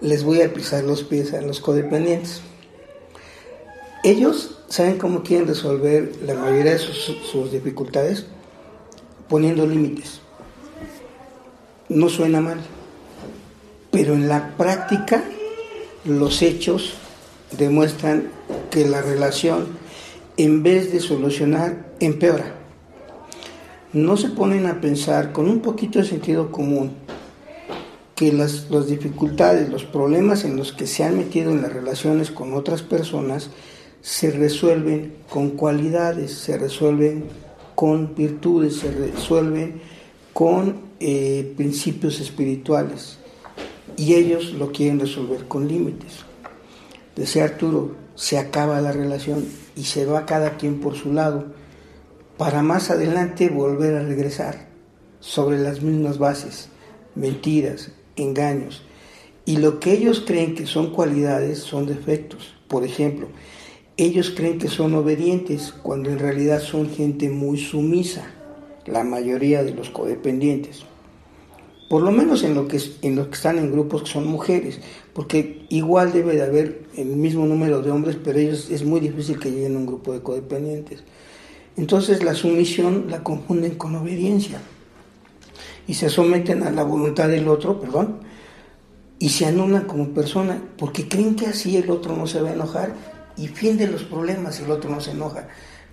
les 0.00 0.24
voy 0.24 0.42
a 0.42 0.52
pisar 0.52 0.84
los 0.84 1.02
pies 1.02 1.32
a 1.34 1.40
los 1.40 1.60
codependientes. 1.60 2.40
Ellos 4.04 4.58
saben 4.68 4.98
cómo 4.98 5.22
quieren 5.22 5.48
resolver 5.48 6.12
la 6.24 6.34
mayoría 6.34 6.72
de 6.72 6.78
sus 6.78 7.52
dificultades 7.52 8.26
poniendo 9.28 9.66
límites 9.66 10.20
no 11.88 12.08
suena 12.08 12.40
mal, 12.40 12.58
pero 13.90 14.14
en 14.14 14.28
la 14.28 14.56
práctica 14.56 15.24
los 16.04 16.42
hechos 16.42 16.94
demuestran 17.56 18.30
que 18.70 18.86
la 18.86 19.00
relación, 19.00 19.66
en 20.36 20.62
vez 20.62 20.92
de 20.92 21.00
solucionar, 21.00 21.86
empeora. 22.00 22.54
No 23.92 24.18
se 24.18 24.28
ponen 24.28 24.66
a 24.66 24.80
pensar 24.82 25.32
con 25.32 25.48
un 25.48 25.60
poquito 25.60 25.98
de 25.98 26.04
sentido 26.04 26.52
común 26.52 26.92
que 28.18 28.32
las, 28.32 28.68
dificultades, 28.88 29.68
los 29.68 29.84
problemas 29.84 30.44
en 30.44 30.56
los 30.56 30.72
que 30.72 30.88
se 30.88 31.04
han 31.04 31.16
metido 31.16 31.52
en 31.52 31.62
las 31.62 31.72
relaciones 31.72 32.32
con 32.32 32.52
otras 32.52 32.82
personas 32.82 33.50
se 34.00 34.32
resuelven 34.32 35.14
con 35.30 35.50
cualidades, 35.50 36.32
se 36.32 36.58
resuelven 36.58 37.26
con 37.76 38.16
virtudes, 38.16 38.74
se 38.74 38.90
resuelven 38.90 39.80
con 40.32 40.80
eh, 40.98 41.54
principios 41.56 42.18
espirituales 42.18 43.18
y 43.96 44.14
ellos 44.14 44.52
lo 44.52 44.72
quieren 44.72 44.98
resolver 44.98 45.46
con 45.46 45.68
límites. 45.68 46.24
Decía 47.14 47.44
Arturo, 47.44 47.94
se 48.16 48.36
acaba 48.36 48.80
la 48.80 48.90
relación 48.90 49.46
y 49.76 49.84
se 49.84 50.06
va 50.06 50.26
cada 50.26 50.56
quien 50.56 50.80
por 50.80 50.96
su 50.96 51.12
lado 51.12 51.52
para 52.36 52.62
más 52.64 52.90
adelante 52.90 53.48
volver 53.48 53.94
a 53.94 54.02
regresar 54.02 54.70
sobre 55.20 55.60
las 55.60 55.82
mismas 55.82 56.18
bases, 56.18 56.68
mentiras, 57.14 57.92
engaños. 58.18 58.82
Y 59.44 59.56
lo 59.56 59.80
que 59.80 59.92
ellos 59.92 60.22
creen 60.26 60.54
que 60.54 60.66
son 60.66 60.92
cualidades 60.92 61.58
son 61.60 61.86
defectos. 61.86 62.54
Por 62.68 62.84
ejemplo, 62.84 63.28
ellos 63.96 64.32
creen 64.36 64.58
que 64.58 64.68
son 64.68 64.94
obedientes 64.94 65.72
cuando 65.82 66.10
en 66.10 66.18
realidad 66.18 66.60
son 66.60 66.90
gente 66.90 67.30
muy 67.30 67.58
sumisa, 67.58 68.30
la 68.86 69.04
mayoría 69.04 69.62
de 69.62 69.72
los 69.72 69.90
codependientes 69.90 70.84
por 71.88 72.02
lo 72.02 72.12
menos 72.12 72.42
en 72.42 72.54
lo 72.54 72.68
que 72.68 72.80
en 73.02 73.16
los 73.16 73.28
que 73.28 73.34
están 73.34 73.58
en 73.58 73.72
grupos 73.72 74.02
que 74.02 74.10
son 74.10 74.26
mujeres, 74.26 74.80
porque 75.14 75.64
igual 75.70 76.12
debe 76.12 76.36
de 76.36 76.42
haber 76.42 76.82
el 76.96 77.16
mismo 77.16 77.46
número 77.46 77.80
de 77.80 77.90
hombres, 77.90 78.16
pero 78.22 78.38
ellos 78.38 78.70
es 78.70 78.84
muy 78.84 79.00
difícil 79.00 79.38
que 79.38 79.50
lleguen 79.50 79.74
a 79.74 79.78
un 79.78 79.86
grupo 79.86 80.12
de 80.12 80.20
codependientes. 80.20 81.02
Entonces 81.76 82.22
la 82.22 82.34
sumisión 82.34 83.06
la 83.08 83.22
confunden 83.22 83.76
con 83.76 83.94
obediencia 83.96 84.60
y 85.88 85.94
se 85.94 86.08
someten 86.08 86.62
a 86.62 86.70
la 86.70 86.84
voluntad 86.84 87.28
del 87.28 87.48
otro, 87.48 87.80
perdón, 87.80 88.20
y 89.18 89.30
se 89.30 89.46
anulan 89.46 89.86
como 89.86 90.10
persona 90.10 90.62
porque 90.78 91.08
creen 91.08 91.34
que 91.34 91.46
así 91.46 91.76
el 91.76 91.90
otro 91.90 92.14
no 92.14 92.28
se 92.28 92.40
va 92.40 92.50
a 92.50 92.52
enojar 92.52 92.94
y 93.36 93.48
fin 93.48 93.76
de 93.76 93.88
los 93.88 94.04
problemas 94.04 94.60
el 94.60 94.70
otro 94.70 94.88
no 94.90 95.00
se 95.00 95.10
enoja 95.10 95.48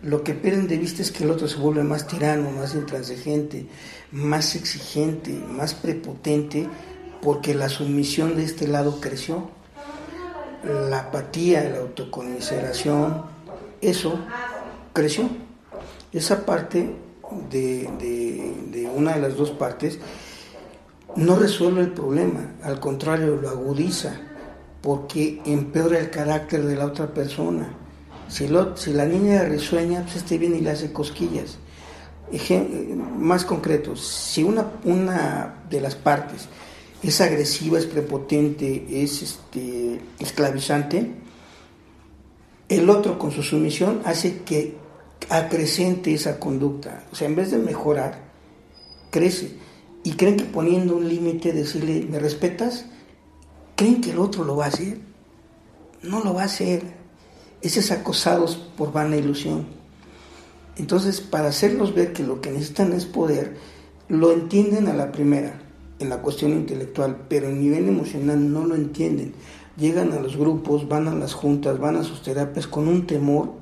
lo 0.05 0.23
que 0.23 0.33
pierden 0.33 0.67
de 0.67 0.77
vista 0.77 1.01
es 1.01 1.11
que 1.11 1.23
el 1.23 1.31
otro 1.31 1.47
se 1.47 1.57
vuelve 1.57 1.83
más 1.83 2.05
tirano, 2.05 2.51
más 2.51 2.75
intransigente, 2.75 3.65
más 4.11 4.55
exigente, 4.55 5.31
más 5.31 5.73
prepotente, 5.73 6.69
porque 7.21 7.55
la 7.55 7.69
sumisión 7.69 8.35
de 8.35 8.43
este 8.43 8.67
lado 8.67 8.99
creció. 9.01 9.49
La 10.89 10.99
apatía, 10.99 11.63
la 11.63 11.79
autoconmiseración, 11.79 13.23
eso 13.81 14.19
creció. 14.93 15.27
Esa 16.11 16.45
parte 16.45 16.95
de, 17.49 17.89
de 18.71 18.89
una 18.95 19.15
de 19.15 19.21
las 19.21 19.35
dos 19.35 19.51
partes 19.51 19.99
no 21.15 21.37
resuelve 21.37 21.81
el 21.81 21.91
problema, 21.91 22.55
al 22.63 22.79
contrario, 22.79 23.37
lo 23.37 23.49
agudiza, 23.49 24.19
porque 24.81 25.41
empeora 25.45 25.99
el 25.99 26.09
carácter 26.09 26.65
de 26.65 26.75
la 26.75 26.85
otra 26.85 27.13
persona 27.13 27.69
si, 28.27 28.47
la 28.47 29.05
niña 29.05 29.43
risueña, 29.43 30.01
pues 30.01 30.17
este 30.17 30.37
viene 30.37 30.57
y 30.57 30.61
le 30.61 30.71
hace 30.71 30.91
cosquillas. 30.91 31.57
más 33.17 33.45
concreto, 33.45 33.95
si 33.95 34.43
una, 34.43 34.71
una 34.83 35.63
de 35.69 35.81
las 35.81 35.95
partes 35.95 36.47
es 37.03 37.21
agresiva, 37.21 37.77
es 37.77 37.85
prepotente, 37.85 39.03
es 39.03 39.21
este, 39.21 40.01
esclavizante, 40.19 41.11
el 42.67 42.89
otro 42.89 43.19
con 43.19 43.31
su 43.31 43.43
sumisión 43.43 44.01
hace 44.05 44.41
que 44.41 44.75
acrecente 45.29 46.13
esa 46.13 46.39
conducta. 46.39 47.03
O 47.11 47.15
sea, 47.15 47.27
en 47.27 47.35
vez 47.35 47.51
de 47.51 47.57
mejorar, 47.57 48.19
crece. 49.11 49.57
Y 50.03 50.13
creen 50.13 50.37
que 50.37 50.45
poniendo 50.45 50.95
un 50.95 51.07
límite, 51.07 51.51
decirle, 51.51 52.07
¿me 52.09 52.19
respetas? 52.19 52.85
¿Creen 53.75 54.01
que 54.01 54.11
el 54.11 54.19
otro 54.19 54.43
lo 54.43 54.55
va 54.55 54.65
a 54.65 54.69
hacer? 54.69 54.99
No 56.03 56.23
lo 56.23 56.33
va 56.33 56.43
a 56.43 56.45
hacer 56.45 57.05
es 57.73 57.91
acosados 57.91 58.55
por 58.77 58.91
vana 58.91 59.17
ilusión. 59.17 59.65
Entonces, 60.77 61.21
para 61.21 61.47
hacerlos 61.47 61.95
ver 61.95 62.13
que 62.13 62.23
lo 62.23 62.41
que 62.41 62.51
necesitan 62.51 62.93
es 62.93 63.05
poder, 63.05 63.57
lo 64.07 64.31
entienden 64.31 64.87
a 64.87 64.93
la 64.93 65.11
primera, 65.11 65.61
en 65.99 66.09
la 66.09 66.21
cuestión 66.21 66.51
intelectual, 66.51 67.25
pero 67.29 67.47
a 67.47 67.51
nivel 67.51 67.87
emocional 67.87 68.51
no 68.51 68.65
lo 68.65 68.75
entienden. 68.75 69.33
Llegan 69.77 70.11
a 70.11 70.19
los 70.19 70.37
grupos, 70.37 70.87
van 70.87 71.07
a 71.07 71.15
las 71.15 71.33
juntas, 71.33 71.79
van 71.79 71.95
a 71.95 72.03
sus 72.03 72.21
terapias 72.21 72.67
con 72.67 72.87
un 72.87 73.07
temor 73.07 73.53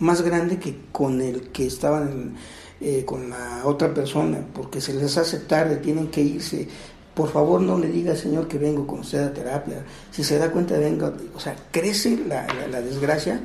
más 0.00 0.22
grande 0.22 0.58
que 0.58 0.76
con 0.92 1.20
el 1.20 1.48
que 1.48 1.66
estaban 1.66 2.34
eh, 2.80 3.04
con 3.04 3.30
la 3.30 3.62
otra 3.64 3.92
persona, 3.94 4.38
porque 4.54 4.80
se 4.80 4.94
les 4.94 5.16
hace 5.16 5.40
tarde, 5.40 5.76
tienen 5.76 6.08
que 6.08 6.22
irse. 6.22 6.68
Por 7.14 7.30
favor, 7.30 7.60
no 7.60 7.78
le 7.78 7.88
diga, 7.88 8.16
Señor, 8.16 8.48
que 8.48 8.58
vengo 8.58 8.86
con 8.86 9.00
usted 9.00 9.18
a 9.18 9.32
terapia. 9.32 9.84
Si 10.10 10.24
se 10.24 10.38
da 10.38 10.50
cuenta, 10.50 10.78
venga. 10.78 11.12
O 11.34 11.40
sea, 11.40 11.54
crece 11.70 12.18
la, 12.26 12.46
la 12.70 12.80
desgracia 12.80 13.40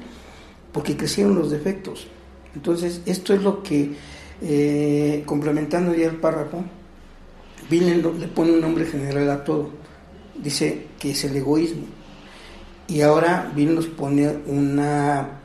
porque 0.72 0.96
crecieron 0.96 1.36
los 1.36 1.52
defectos. 1.52 2.08
Entonces, 2.54 3.02
esto 3.06 3.34
es 3.34 3.42
lo 3.42 3.64
que, 3.64 3.94
eh, 4.42 5.24
complementando 5.26 5.94
ya 5.94 6.08
el 6.08 6.18
párrafo, 6.18 6.64
Bill 7.70 8.02
le 8.20 8.28
pone 8.28 8.52
un 8.52 8.62
nombre 8.62 8.86
general 8.86 9.30
a 9.30 9.44
todo. 9.44 9.70
Dice 10.42 10.88
que 11.00 11.12
es 11.12 11.24
el 11.26 11.36
egoísmo. 11.36 11.86
Y 12.88 13.02
ahora 13.02 13.52
Bill 13.56 13.76
nos 13.76 13.88
pone 13.88 14.38
una 14.48 15.40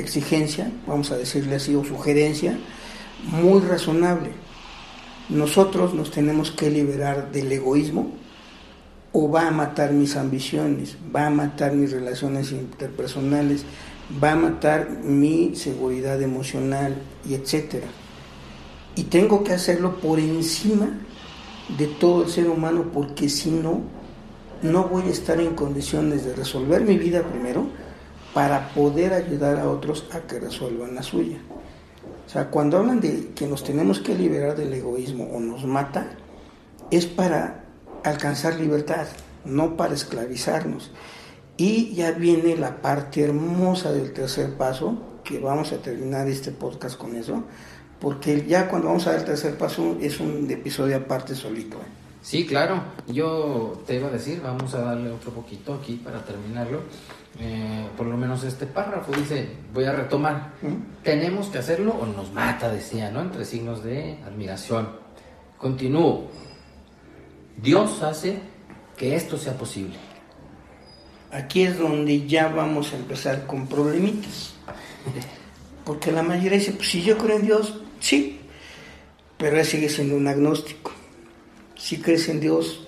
exigencia, 0.00 0.70
vamos 0.86 1.10
a 1.10 1.16
decirle 1.16 1.56
así, 1.56 1.74
o 1.74 1.84
sugerencia, 1.84 2.58
muy 3.30 3.60
razonable. 3.60 4.30
Nosotros 5.28 5.94
nos 5.94 6.10
tenemos 6.10 6.50
que 6.50 6.70
liberar 6.70 7.30
del 7.32 7.50
egoísmo 7.52 8.12
o 9.12 9.30
va 9.30 9.48
a 9.48 9.50
matar 9.50 9.92
mis 9.92 10.16
ambiciones, 10.16 10.96
va 11.14 11.26
a 11.26 11.30
matar 11.30 11.74
mis 11.74 11.92
relaciones 11.92 12.50
interpersonales, 12.52 13.64
va 14.22 14.32
a 14.32 14.36
matar 14.36 14.90
mi 15.02 15.54
seguridad 15.54 16.20
emocional 16.22 16.96
y 17.28 17.34
etcétera. 17.34 17.86
Y 18.96 19.04
tengo 19.04 19.44
que 19.44 19.52
hacerlo 19.52 20.00
por 20.00 20.18
encima 20.18 20.88
de 21.78 21.86
todo 21.86 22.24
el 22.24 22.30
ser 22.30 22.48
humano 22.48 22.86
porque 22.92 23.28
si 23.28 23.50
no, 23.50 23.80
no 24.62 24.84
voy 24.84 25.04
a 25.04 25.10
estar 25.10 25.40
en 25.40 25.54
condiciones 25.54 26.24
de 26.24 26.34
resolver 26.34 26.82
mi 26.82 26.98
vida 26.98 27.22
primero 27.22 27.66
para 28.34 28.68
poder 28.70 29.12
ayudar 29.12 29.58
a 29.58 29.68
otros 29.68 30.06
a 30.12 30.20
que 30.20 30.40
resuelvan 30.40 30.94
la 30.94 31.02
suya. 31.02 31.38
O 32.26 32.30
sea, 32.30 32.50
cuando 32.50 32.78
hablan 32.78 33.00
de 33.00 33.30
que 33.34 33.46
nos 33.46 33.62
tenemos 33.62 34.00
que 34.00 34.14
liberar 34.14 34.56
del 34.56 34.72
egoísmo 34.72 35.24
o 35.24 35.40
nos 35.40 35.64
mata, 35.66 36.16
es 36.90 37.06
para 37.06 37.64
alcanzar 38.04 38.58
libertad, 38.58 39.06
no 39.44 39.76
para 39.76 39.94
esclavizarnos. 39.94 40.90
Y 41.56 41.94
ya 41.94 42.12
viene 42.12 42.56
la 42.56 42.80
parte 42.80 43.22
hermosa 43.22 43.92
del 43.92 44.12
tercer 44.12 44.54
paso, 44.54 44.98
que 45.24 45.38
vamos 45.38 45.72
a 45.72 45.78
terminar 45.78 46.26
este 46.28 46.50
podcast 46.50 46.96
con 46.96 47.14
eso, 47.16 47.44
porque 48.00 48.46
ya 48.46 48.68
cuando 48.68 48.88
vamos 48.88 49.06
a 49.06 49.10
dar 49.10 49.20
el 49.20 49.26
tercer 49.26 49.56
paso 49.56 49.96
es 50.00 50.18
un 50.18 50.50
episodio 50.50 50.96
aparte 50.96 51.34
solito. 51.34 51.76
¿eh? 51.76 52.02
Sí, 52.22 52.46
claro. 52.46 52.82
Yo 53.06 53.82
te 53.86 53.96
iba 53.96 54.08
a 54.08 54.10
decir, 54.10 54.40
vamos 54.42 54.74
a 54.74 54.80
darle 54.80 55.10
otro 55.10 55.32
poquito 55.32 55.74
aquí 55.74 56.00
para 56.02 56.24
terminarlo. 56.24 56.80
Eh, 57.38 57.88
por 57.96 58.06
lo 58.06 58.16
menos 58.16 58.44
este 58.44 58.66
párrafo 58.66 59.12
dice, 59.12 59.48
voy 59.72 59.84
a 59.84 59.92
retomar, 59.92 60.52
tenemos 61.02 61.48
que 61.48 61.58
hacerlo 61.58 61.94
o 62.00 62.06
nos 62.06 62.32
mata, 62.32 62.70
decía, 62.70 63.10
¿no? 63.10 63.22
Entre 63.22 63.44
signos 63.44 63.82
de 63.82 64.18
admiración. 64.24 64.88
Continúo. 65.56 66.28
Dios 67.56 68.02
hace 68.02 68.38
que 68.96 69.16
esto 69.16 69.38
sea 69.38 69.54
posible 69.54 69.96
aquí 71.32 71.62
es 71.62 71.78
donde 71.78 72.26
ya 72.26 72.48
vamos 72.48 72.92
a 72.92 72.96
empezar 72.96 73.46
con 73.46 73.66
problemitas. 73.66 74.54
Porque 75.84 76.12
la 76.12 76.22
mayoría 76.22 76.58
dice, 76.58 76.72
pues 76.72 76.90
si 76.90 77.02
yo 77.02 77.18
creo 77.18 77.38
en 77.38 77.46
Dios, 77.46 77.80
sí, 77.98 78.40
pero 79.38 79.58
él 79.58 79.66
sigue 79.66 79.88
siendo 79.88 80.14
un 80.14 80.28
agnóstico. 80.28 80.92
Sí 81.74 82.00
crees 82.00 82.28
en 82.28 82.38
Dios, 82.38 82.86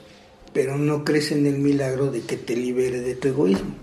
pero 0.53 0.77
no 0.79 1.05
crees 1.05 1.33
en 1.33 1.47
el 1.47 1.59
milagro 1.59 2.13
de 2.13 2.21
que 2.21 2.37
te 2.37 2.55
libere 2.55 3.01
de 3.01 3.17
tu 3.17 3.29
egoísmo. 3.29 3.75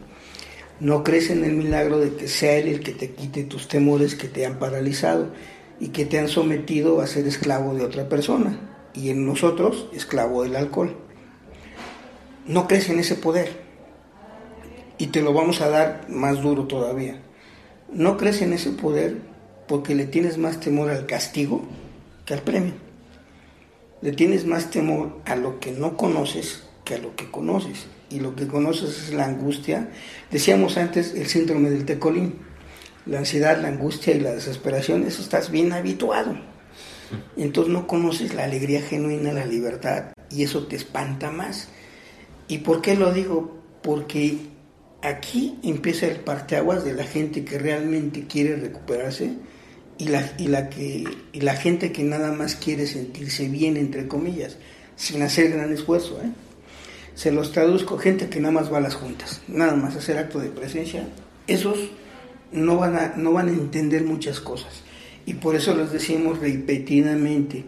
No 0.82 1.04
crees 1.04 1.30
en 1.30 1.44
el 1.44 1.54
milagro 1.54 2.00
de 2.00 2.16
que 2.16 2.28
sea 2.28 2.58
Él 2.58 2.68
el 2.68 2.80
que 2.80 2.94
te 2.94 3.12
quite 3.12 3.44
tus 3.44 3.68
temores 3.68 4.16
que 4.16 4.28
te 4.28 4.48
han 4.48 4.58
paralizado 4.58 5.28
y 5.80 5.90
que 5.90 6.06
te 6.06 6.18
han 6.18 6.28
sometido 6.28 7.02
a 7.02 7.08
ser 7.08 7.28
esclavo 7.28 7.76
de 7.76 7.86
otra 7.86 8.10
persona. 8.10 8.60
Y 8.96 9.12
en 9.12 9.28
nosotros, 9.28 9.90
esclavo 9.94 10.42
del 10.42 10.56
alcohol. 10.56 10.98
No 12.48 12.68
crees 12.68 12.90
en 12.90 12.98
ese 12.98 13.14
poder 13.14 13.62
y 14.98 15.08
te 15.08 15.22
lo 15.22 15.34
vamos 15.34 15.62
a 15.62 15.70
dar 15.70 16.08
más 16.10 16.42
duro 16.42 16.66
todavía. 16.66 17.22
No 17.94 18.18
crees 18.18 18.42
en 18.42 18.54
ese 18.54 18.72
poder 18.72 19.18
porque 19.68 19.94
le 19.94 20.06
tienes 20.06 20.40
más 20.40 20.60
temor 20.60 20.90
al 20.90 21.06
castigo 21.06 21.62
que 22.26 22.34
al 22.34 22.42
premio. 22.42 22.74
Le 24.02 24.14
tienes 24.14 24.48
más 24.48 24.72
temor 24.72 25.20
a 25.26 25.36
lo 25.36 25.60
que 25.60 25.74
no 25.74 25.96
conoces 25.96 26.64
que 26.86 26.96
a 26.96 26.98
lo 26.98 27.16
que 27.16 27.30
conoces. 27.30 27.86
Y 28.12 28.20
lo 28.20 28.36
que 28.36 28.48
conoces 28.48 29.04
es 29.04 29.14
la 29.14 29.26
angustia. 29.26 29.90
Decíamos 30.30 30.78
antes 30.78 31.14
el 31.16 31.28
síndrome 31.28 31.70
del 31.70 31.86
tecolín. 31.86 32.36
La 33.06 33.20
ansiedad, 33.20 33.60
la 33.62 33.70
angustia 33.70 34.14
y 34.14 34.20
la 34.20 34.32
desesperación, 34.32 35.04
eso 35.08 35.24
estás 35.24 35.50
bien 35.50 35.74
habituado. 35.74 36.38
Entonces 37.36 37.74
no 37.74 37.88
conoces 37.88 38.34
la 38.34 38.44
alegría 38.44 38.82
genuina, 38.82 39.34
la 39.34 39.46
libertad, 39.46 40.14
y 40.30 40.44
eso 40.44 40.68
te 40.68 40.76
espanta 40.76 41.32
más. 41.32 41.70
¿Y 42.48 42.60
por 42.60 42.82
qué 42.82 42.96
lo 42.96 43.12
digo? 43.12 43.60
Porque 43.82 44.38
aquí 45.02 45.58
empieza 45.64 46.06
el 46.08 46.20
parteaguas 46.20 46.84
de 46.84 46.94
la 46.94 47.04
gente 47.04 47.44
que 47.44 47.58
realmente 47.58 48.28
quiere 48.28 48.56
recuperarse 48.56 49.34
y 49.98 50.08
la, 50.08 50.34
y 50.38 50.48
la, 50.48 50.70
que, 50.70 51.04
y 51.32 51.42
la 51.42 51.56
gente 51.56 51.92
que 51.92 52.04
nada 52.04 52.32
más 52.32 52.56
quiere 52.56 52.88
sentirse 52.88 53.48
bien, 53.48 53.78
entre 53.78 54.08
comillas, 54.08 54.58
sin 54.96 55.22
hacer 55.22 55.52
gran 55.52 55.74
esfuerzo. 55.74 56.20
¿eh? 56.22 56.30
Se 57.22 57.32
los 57.32 57.52
traduzco, 57.52 58.00
gente 58.00 58.30
que 58.30 58.40
nada 58.40 58.52
más 58.52 58.74
va 58.74 58.80
a 58.80 58.82
las 58.82 58.96
juntas, 58.96 59.44
nada 59.48 59.76
más 59.76 59.96
hacer 59.96 60.18
acto 60.18 60.40
de 60.40 60.50
presencia, 60.50 61.08
esos 61.46 61.78
no 62.52 62.78
van 62.78 62.98
a, 62.98 63.14
no 63.16 63.32
van 63.32 63.48
a 63.48 63.52
entender 63.52 64.04
muchas 64.04 64.40
cosas. 64.40 64.82
Y 65.28 65.36
por 65.36 65.56
eso 65.56 65.76
les 65.76 65.92
decimos 65.92 66.40
repetidamente, 66.40 67.64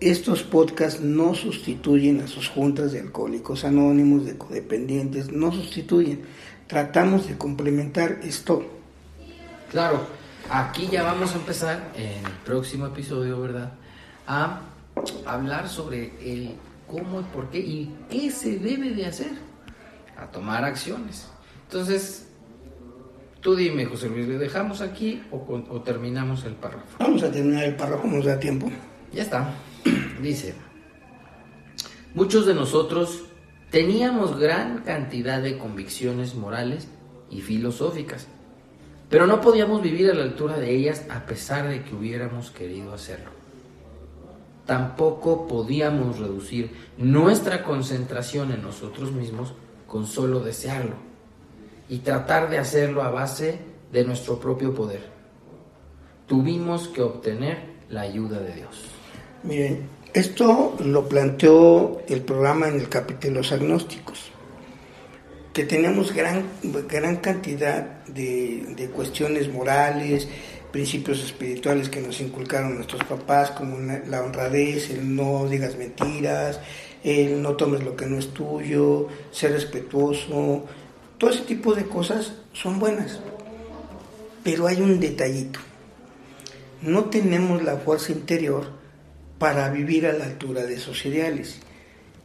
estos 0.00 0.42
podcasts 0.42 1.02
no 1.02 1.34
sustituyen 1.34 2.22
a 2.22 2.28
sus 2.28 2.48
juntas 2.48 2.92
de 2.92 3.00
alcohólicos 3.00 3.66
anónimos, 3.66 4.24
de 4.24 4.38
codependientes, 4.38 5.30
no 5.32 5.52
sustituyen 5.52 6.22
tratamos 6.66 7.28
de 7.28 7.36
complementar 7.36 8.20
esto. 8.22 8.64
Claro, 9.70 10.06
aquí 10.48 10.88
ya 10.90 11.02
vamos 11.02 11.34
a 11.34 11.36
empezar 11.36 11.92
en 11.94 12.24
el 12.24 12.32
próximo 12.46 12.86
episodio, 12.86 13.38
¿verdad? 13.38 13.74
A 14.26 14.62
hablar 15.26 15.68
sobre 15.68 16.14
el 16.22 16.54
cómo, 16.88 17.22
por 17.32 17.50
qué 17.50 17.58
y 17.58 17.94
qué 18.10 18.30
se 18.30 18.58
debe 18.58 18.90
de 18.90 19.06
hacer, 19.06 19.32
a 20.16 20.26
tomar 20.26 20.64
acciones. 20.64 21.28
Entonces, 21.64 22.28
tú 23.40 23.54
dime, 23.54 23.84
José 23.84 24.08
Luis, 24.08 24.26
¿le 24.26 24.38
dejamos 24.38 24.80
aquí 24.80 25.22
o, 25.30 25.36
o 25.36 25.82
terminamos 25.82 26.44
el 26.44 26.54
párrafo? 26.54 26.96
Vamos 26.98 27.22
a 27.22 27.30
terminar 27.30 27.64
el 27.64 27.76
párrafo, 27.76 28.08
nos 28.08 28.24
da 28.24 28.38
tiempo. 28.40 28.70
Ya 29.12 29.22
está. 29.22 29.54
Dice, 30.20 30.54
muchos 32.14 32.46
de 32.46 32.54
nosotros 32.54 33.28
Teníamos 33.70 34.38
gran 34.38 34.78
cantidad 34.78 35.42
de 35.42 35.58
convicciones 35.58 36.34
morales 36.34 36.88
y 37.30 37.42
filosóficas, 37.42 38.26
pero 39.10 39.26
no 39.26 39.42
podíamos 39.42 39.82
vivir 39.82 40.10
a 40.10 40.14
la 40.14 40.22
altura 40.22 40.58
de 40.58 40.74
ellas 40.74 41.04
a 41.10 41.26
pesar 41.26 41.68
de 41.68 41.82
que 41.82 41.94
hubiéramos 41.94 42.50
querido 42.50 42.94
hacerlo. 42.94 43.37
Tampoco 44.68 45.48
podíamos 45.48 46.18
reducir 46.18 46.70
nuestra 46.98 47.64
concentración 47.64 48.52
en 48.52 48.60
nosotros 48.60 49.12
mismos 49.12 49.54
con 49.86 50.04
solo 50.04 50.40
desearlo 50.40 50.96
y 51.88 52.00
tratar 52.00 52.50
de 52.50 52.58
hacerlo 52.58 53.02
a 53.02 53.08
base 53.08 53.60
de 53.90 54.04
nuestro 54.04 54.38
propio 54.38 54.74
poder. 54.74 55.08
Tuvimos 56.26 56.88
que 56.88 57.00
obtener 57.00 57.78
la 57.88 58.02
ayuda 58.02 58.40
de 58.40 58.56
Dios. 58.56 58.76
Miren, 59.42 59.88
esto 60.12 60.76
lo 60.84 61.08
planteó 61.08 62.02
el 62.06 62.20
programa 62.20 62.68
en 62.68 62.74
el 62.74 62.90
capítulo 62.90 63.36
Los 63.36 63.52
Agnósticos, 63.52 64.30
que 65.54 65.64
tenemos 65.64 66.14
gran, 66.14 66.44
gran 66.86 67.16
cantidad 67.16 68.04
de, 68.04 68.90
cuestiones 68.94 69.50
morales, 69.50 70.28
principios 70.78 71.24
espirituales 71.24 71.88
que 71.88 72.00
nos 72.00 72.20
inculcaron 72.20 72.76
nuestros 72.76 73.02
papás, 73.02 73.50
como 73.50 73.78
la 73.80 74.22
honradez, 74.22 74.90
el 74.90 75.16
no 75.16 75.48
digas 75.48 75.76
mentiras, 75.76 76.60
el 77.02 77.42
no 77.42 77.56
tomes 77.56 77.82
lo 77.82 77.96
que 77.96 78.06
no 78.06 78.16
es 78.16 78.32
tuyo, 78.32 79.08
ser 79.32 79.50
respetuoso, 79.50 80.66
todo 81.18 81.30
ese 81.30 81.42
tipo 81.42 81.74
de 81.74 81.86
cosas 81.86 82.34
son 82.52 82.78
buenas. 82.78 83.18
Pero 84.44 84.68
hay 84.68 84.80
un 84.80 85.00
detallito. 85.00 85.58
No 86.80 87.06
tenemos 87.06 87.60
la 87.64 87.78
fuerza 87.78 88.12
interior 88.12 88.70
para 89.40 89.70
vivir 89.70 90.06
a 90.06 90.12
la 90.12 90.26
altura 90.26 90.64
de 90.64 90.74
esos 90.74 91.04
ideales. 91.04 91.58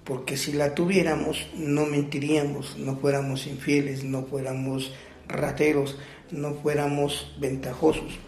Porque 0.04 0.38
si 0.38 0.54
la 0.54 0.76
tuviéramos, 0.76 1.47
no 1.58 1.88
mentiríamos, 1.88 2.78
no 2.78 2.97
fuéramos 2.97 3.47
infieles, 3.47 4.04
no 4.04 4.26
fuéramos 4.28 4.93
rateros, 5.28 5.97
no 6.30 6.54
fuéramos 6.54 7.34
ventajosos. 7.39 8.20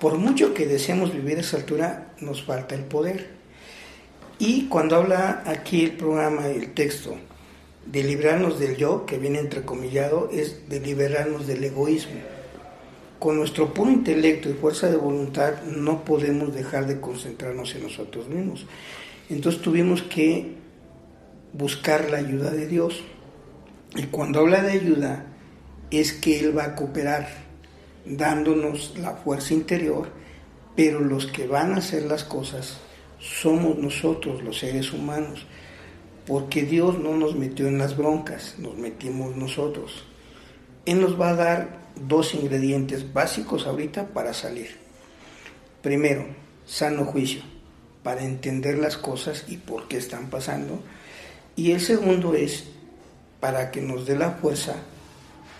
Por 0.00 0.18
mucho 0.18 0.54
que 0.54 0.66
deseemos 0.66 1.12
vivir 1.12 1.38
a 1.38 1.40
esa 1.40 1.56
altura, 1.56 2.14
nos 2.20 2.42
falta 2.42 2.74
el 2.74 2.84
poder. 2.84 3.30
Y 4.38 4.66
cuando 4.66 4.96
habla 4.96 5.42
aquí 5.46 5.84
el 5.84 5.92
programa, 5.92 6.48
el 6.48 6.74
texto, 6.74 7.16
de 7.86 8.02
librarnos 8.02 8.58
del 8.58 8.76
yo, 8.76 9.06
que 9.06 9.18
viene 9.18 9.38
entrecomillado, 9.38 10.30
es 10.32 10.68
de 10.68 10.80
liberarnos 10.80 11.46
del 11.46 11.62
egoísmo. 11.64 12.20
Con 13.18 13.36
nuestro 13.36 13.72
puro 13.72 13.90
intelecto 13.90 14.48
y 14.50 14.54
fuerza 14.54 14.90
de 14.90 14.96
voluntad 14.96 15.62
no 15.64 16.04
podemos 16.04 16.54
dejar 16.54 16.86
de 16.86 17.00
concentrarnos 17.00 17.74
en 17.74 17.84
nosotros 17.84 18.28
mismos. 18.28 18.66
Entonces 19.30 19.62
tuvimos 19.62 20.02
que 20.02 20.54
buscar 21.52 22.10
la 22.10 22.18
ayuda 22.18 22.50
de 22.50 22.66
Dios. 22.66 23.02
Y 23.96 24.04
cuando 24.04 24.40
habla 24.40 24.62
de 24.62 24.72
ayuda, 24.72 25.26
es 25.90 26.12
que 26.12 26.40
Él 26.40 26.56
va 26.56 26.64
a 26.64 26.74
cooperar, 26.74 27.43
dándonos 28.04 28.96
la 28.98 29.16
fuerza 29.16 29.54
interior, 29.54 30.08
pero 30.76 31.00
los 31.00 31.26
que 31.26 31.46
van 31.46 31.72
a 31.72 31.78
hacer 31.78 32.04
las 32.04 32.24
cosas 32.24 32.78
somos 33.18 33.78
nosotros, 33.78 34.42
los 34.42 34.58
seres 34.58 34.92
humanos 34.92 35.46
porque 36.26 36.62
Dios 36.62 36.98
no 36.98 37.16
nos 37.16 37.36
metió 37.36 37.68
en 37.68 37.78
las 37.78 37.96
broncas, 37.96 38.54
nos 38.58 38.76
metimos 38.76 39.36
nosotros. 39.36 40.04
Él 40.86 41.00
nos 41.00 41.20
va 41.20 41.30
a 41.30 41.34
dar 41.34 41.78
dos 41.96 42.34
ingredientes 42.34 43.12
básicos 43.12 43.66
ahorita 43.66 44.08
para 44.08 44.32
salir. 44.32 44.76
Primero, 45.82 46.26
sano 46.64 47.04
juicio, 47.04 47.42
para 48.02 48.24
entender 48.24 48.78
las 48.78 48.96
cosas 48.96 49.44
y 49.48 49.58
por 49.58 49.86
qué 49.86 49.98
están 49.98 50.30
pasando. 50.30 50.82
Y 51.56 51.72
el 51.72 51.80
segundo 51.80 52.34
es 52.34 52.64
para 53.40 53.70
que 53.70 53.82
nos 53.82 54.06
dé 54.06 54.16
la 54.16 54.30
fuerza 54.32 54.76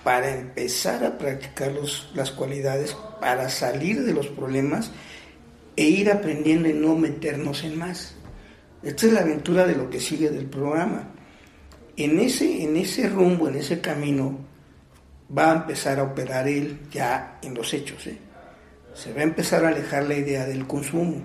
para 0.05 0.35
empezar 0.35 1.03
a 1.03 1.17
practicar 1.17 1.73
las 2.15 2.31
cualidades, 2.31 2.95
para 3.21 3.49
salir 3.49 4.05
de 4.05 4.13
los 4.13 4.29
problemas 4.29 4.93
e 5.77 5.85
ir 5.85 6.11
aprendiendo 6.11 6.69
y 6.69 6.75
no 6.75 6.95
meternos 6.95 7.65
en 7.65 7.79
más. 7.79 8.15
Esta 8.83 9.07
es 9.07 9.13
la 9.15 9.21
aventura 9.21 9.67
de 9.67 9.75
lo 9.75 9.89
que 9.89 9.99
sigue 9.99 10.29
del 10.29 10.45
programa. 10.45 11.11
En 11.97 12.21
ese, 12.21 12.63
en 12.63 12.77
ese 12.77 13.09
rumbo, 13.09 13.49
en 13.49 13.57
ese 13.57 13.81
camino, 13.81 14.39
va 15.37 15.53
a 15.53 15.55
empezar 15.55 15.99
a 15.99 16.03
operar 16.05 16.47
él 16.47 16.81
ya 16.93 17.39
en 17.41 17.55
los 17.55 17.73
hechos. 17.73 18.07
¿eh? 18.07 18.19
Se 18.93 19.13
va 19.15 19.21
a 19.21 19.25
empezar 19.25 19.65
a 19.65 19.69
alejar 19.69 20.05
la 20.05 20.17
idea 20.17 20.45
del 20.45 20.67
consumo. 20.67 21.23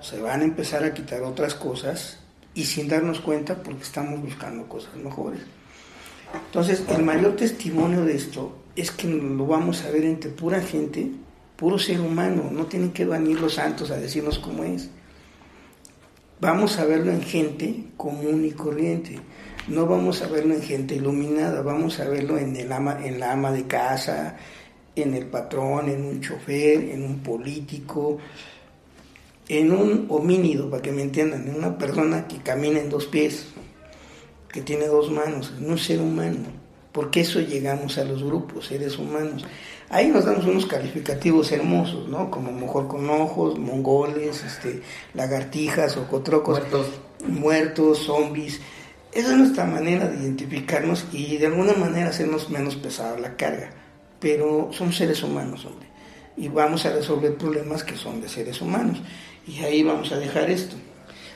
Se 0.00 0.20
van 0.20 0.42
a 0.42 0.44
empezar 0.44 0.84
a 0.84 0.94
quitar 0.94 1.22
otras 1.22 1.56
cosas 1.56 2.20
y 2.54 2.64
sin 2.64 2.86
darnos 2.86 3.20
cuenta 3.20 3.60
porque 3.60 3.82
estamos 3.82 4.20
buscando 4.22 4.68
cosas 4.68 4.94
mejores. 4.94 5.40
Entonces, 6.46 6.84
el 6.88 7.04
mayor 7.04 7.36
testimonio 7.36 8.04
de 8.04 8.16
esto 8.16 8.56
es 8.76 8.90
que 8.90 9.08
lo 9.08 9.46
vamos 9.46 9.84
a 9.84 9.90
ver 9.90 10.04
entre 10.04 10.30
pura 10.30 10.60
gente, 10.60 11.10
puro 11.56 11.78
ser 11.78 12.00
humano. 12.00 12.50
No 12.50 12.66
tienen 12.66 12.92
que 12.92 13.04
venir 13.04 13.40
los 13.40 13.54
santos 13.54 13.90
a 13.90 13.96
decirnos 13.96 14.38
cómo 14.38 14.64
es 14.64 14.90
vamos 16.40 16.78
a 16.78 16.84
verlo 16.84 17.10
en 17.10 17.22
gente 17.22 17.84
común 17.96 18.44
y 18.44 18.52
corriente. 18.52 19.18
No 19.68 19.86
vamos 19.86 20.22
a 20.22 20.28
verlo 20.28 20.54
en 20.54 20.62
gente 20.62 20.94
iluminada, 20.94 21.62
vamos 21.62 22.00
a 22.00 22.08
verlo 22.08 22.38
en, 22.38 22.56
el 22.56 22.72
ama, 22.72 23.04
en 23.04 23.20
la 23.20 23.32
ama 23.32 23.52
de 23.52 23.66
casa, 23.66 24.36
en 24.96 25.14
el 25.14 25.26
patrón, 25.26 25.88
en 25.88 26.04
un 26.04 26.20
chofer, 26.20 26.90
en 26.90 27.04
un 27.04 27.18
político, 27.18 28.18
en 29.48 29.72
un 29.72 30.06
homínido, 30.08 30.70
para 30.70 30.82
que 30.82 30.92
me 30.92 31.02
entiendan, 31.02 31.46
en 31.46 31.56
una 31.56 31.76
persona 31.76 32.26
que 32.26 32.38
camina 32.38 32.80
en 32.80 32.88
dos 32.88 33.06
pies, 33.06 33.48
que 34.52 34.62
tiene 34.62 34.86
dos 34.86 35.10
manos, 35.10 35.52
en 35.58 35.70
un 35.70 35.78
ser 35.78 36.00
humano. 36.00 36.46
Porque 36.92 37.20
eso 37.20 37.40
llegamos 37.40 37.98
a 37.98 38.04
los 38.04 38.22
grupos, 38.24 38.66
seres 38.66 38.98
humanos. 38.98 39.44
Ahí 39.90 40.08
nos 40.08 40.24
damos 40.24 40.44
unos 40.46 40.66
calificativos 40.66 41.52
hermosos, 41.52 42.08
¿no? 42.08 42.30
Como 42.30 42.50
mejor 42.52 42.88
con 42.88 43.08
ojos, 43.08 43.58
mongoles, 43.58 44.42
este, 44.44 44.82
lagartijas, 45.14 45.96
ocotrocos, 45.96 46.58
muertos. 46.58 46.86
muertos, 47.26 47.98
zombies. 47.98 48.60
Esa 49.12 49.30
es 49.32 49.38
nuestra 49.38 49.64
manera 49.64 50.08
de 50.08 50.22
identificarnos 50.22 51.06
y 51.12 51.36
de 51.36 51.46
alguna 51.46 51.72
manera 51.74 52.10
hacernos 52.10 52.50
menos 52.50 52.76
pesada 52.76 53.18
la 53.18 53.36
carga. 53.36 53.70
Pero 54.20 54.70
somos 54.72 54.96
seres 54.96 55.22
humanos, 55.22 55.64
hombre. 55.64 55.88
Y 56.36 56.48
vamos 56.48 56.84
a 56.84 56.92
resolver 56.92 57.36
problemas 57.36 57.84
que 57.84 57.96
son 57.96 58.20
de 58.20 58.28
seres 58.28 58.60
humanos. 58.60 59.00
Y 59.46 59.60
ahí 59.60 59.82
vamos 59.82 60.12
a 60.12 60.18
dejar 60.18 60.50
esto. 60.50 60.76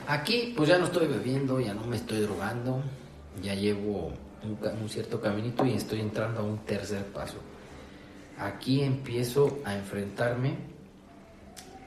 Aquí, 0.06 0.52
pues 0.56 0.68
ya 0.68 0.78
no 0.78 0.86
estoy 0.86 1.06
bebiendo, 1.06 1.60
ya 1.60 1.74
no 1.74 1.86
me 1.86 1.96
estoy 1.96 2.20
drogando, 2.20 2.82
ya 3.42 3.54
llevo 3.54 4.12
un, 4.42 4.88
cierto 4.88 5.20
caminito 5.20 5.64
y 5.64 5.74
estoy 5.74 6.00
entrando 6.00 6.40
a 6.40 6.42
un 6.42 6.58
tercer 6.58 7.04
paso 7.06 7.38
aquí 8.38 8.82
empiezo 8.82 9.58
a 9.64 9.74
enfrentarme 9.74 10.56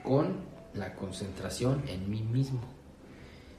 con 0.04 0.38
la 0.74 0.93
concentración 0.93 1.84
en 1.88 2.10
mí 2.10 2.22
mismo. 2.22 2.62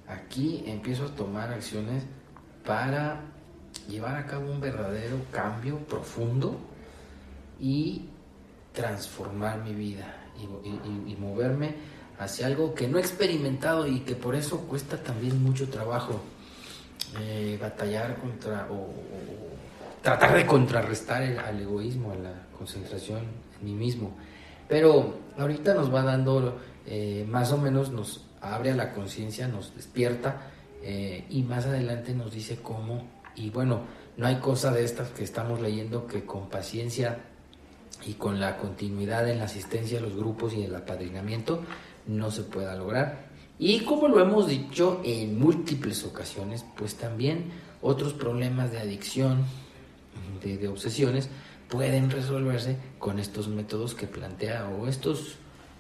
Aquí 0.07 0.63
empiezo 0.67 1.07
a 1.07 1.15
tomar 1.15 1.53
acciones 1.53 2.05
para 2.65 3.21
llevar 3.89 4.17
a 4.17 4.27
cabo 4.27 4.51
un 4.51 4.61
verdadero 4.61 5.17
cambio 5.33 5.79
profundo 5.79 6.57
y 7.61 8.07
transformar 8.73 9.63
mi 9.63 9.75
vida 9.75 10.15
y, 10.37 11.17
moverme 11.17 11.75
hacia 12.19 12.47
algo 12.47 12.75
que 12.75 12.89
no 12.89 12.99
he 12.99 13.01
experimentado 13.01 13.87
y 13.87 14.01
que 14.01 14.15
por 14.15 14.35
eso 14.35 14.61
cuesta 14.61 15.03
también 15.03 15.43
mucho 15.43 15.69
trabajo 15.69 16.21
eh, 17.21 17.59
batallar 17.61 18.17
contra 18.17 18.69
o, 18.71 18.89
tratar 20.03 20.37
de 20.37 20.47
contrarrestar 20.47 21.23
el, 21.23 21.39
al 21.39 21.61
egoísmo, 21.61 22.13
a 22.13 22.17
la 22.17 22.33
concentración 22.57 23.21
en 23.59 23.65
mí 23.65 23.75
mismo. 23.75 24.13
Pero 24.69 25.15
ahorita 25.39 25.75
nos 25.75 25.93
va 25.93 26.03
dando, 26.03 26.59
eh, 26.87 27.27
más 27.29 27.53
o 27.53 27.59
menos 27.59 27.91
nos 27.91 28.25
abre 28.41 28.73
a 28.73 28.77
la 28.77 28.93
conciencia, 28.93 29.49
nos 29.49 29.75
despierta 29.75 30.43
eh, 30.83 31.25
y 31.31 31.43
más 31.43 31.67
adelante 31.67 32.15
nos 32.15 32.33
dice 32.33 32.59
cómo. 32.63 33.07
Y 33.35 33.51
bueno, 33.51 33.81
no 34.17 34.27
hay 34.27 34.37
cosa 34.37 34.73
de 34.73 34.85
estas 34.85 35.11
que 35.11 35.25
estamos 35.25 35.61
leyendo 35.61 36.07
que 36.07 36.25
con 36.25 36.49
paciencia 36.49 37.19
y 38.05 38.15
con 38.15 38.41
la 38.41 38.59
continuidad 38.59 39.29
en 39.29 39.39
la 39.39 39.45
asistencia 39.45 39.99
a 39.99 40.03
los 40.03 40.17
grupos 40.17 40.55
y 40.55 40.65
el 40.65 40.75
apadrinamiento 40.75 41.63
no 42.07 42.31
se 42.31 42.43
pueda 42.43 42.75
lograr. 42.75 43.26
Y 43.59 43.81
como 43.81 44.09
lo 44.09 44.21
hemos 44.21 44.49
dicho 44.49 45.01
en 45.05 45.39
múltiples 45.39 46.05
ocasiones, 46.05 46.65
pues 46.77 46.97
también 46.97 47.51
otros 47.81 48.13
problemas 48.13 48.71
de 48.71 48.79
adicción, 48.79 49.45
de, 50.43 50.69
obsesiones 50.69 51.29
pueden 51.69 52.11
resolverse 52.11 52.77
con 52.99 53.19
estos 53.19 53.49
métodos 53.49 53.95
que 53.95 54.07
plantea 54.07 54.69
o 54.69 54.87
estos 54.87 55.37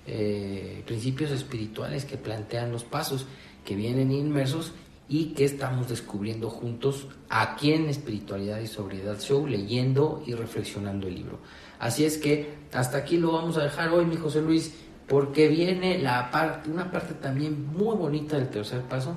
eh, 0.07 0.83
principios 0.87 1.31
espirituales 1.31 2.05
que 2.05 2.16
plantean 2.16 2.72
los 2.72 2.85
pasos 2.85 3.27
que 3.64 3.77
vienen 3.77 4.11
inmersos 4.11 4.72
y 5.09 5.27
que 5.35 5.45
estamos 5.45 5.89
descubriendo 5.89 6.51
juntos 6.51 7.07
aquí 7.29 7.72
en 7.72 7.89
Espiritualidad 7.89 8.61
y 8.61 8.66
Sobriedad 8.66 9.20
Show, 9.20 9.47
leyendo 9.47 10.22
y 10.27 10.35
reflexionando 10.35 11.07
el 11.07 11.14
libro. 11.14 11.39
Así 11.79 12.05
es 12.05 12.18
que 12.18 12.55
hasta 12.72 12.99
aquí 12.99 13.18
lo 13.18 13.33
vamos 13.33 13.57
a 13.57 13.62
dejar 13.62 13.91
hoy, 13.91 14.07
mi 14.07 14.16
José 14.16 14.41
Luis, 14.41 14.74
porque 15.07 15.49
viene 15.49 15.99
la 15.99 16.31
parte, 16.31 16.71
una 16.71 16.91
parte 16.91 17.15
también 17.15 17.67
muy 17.73 17.97
bonita 17.97 18.37
del 18.37 18.49
tercer 18.49 18.83
paso 18.83 19.17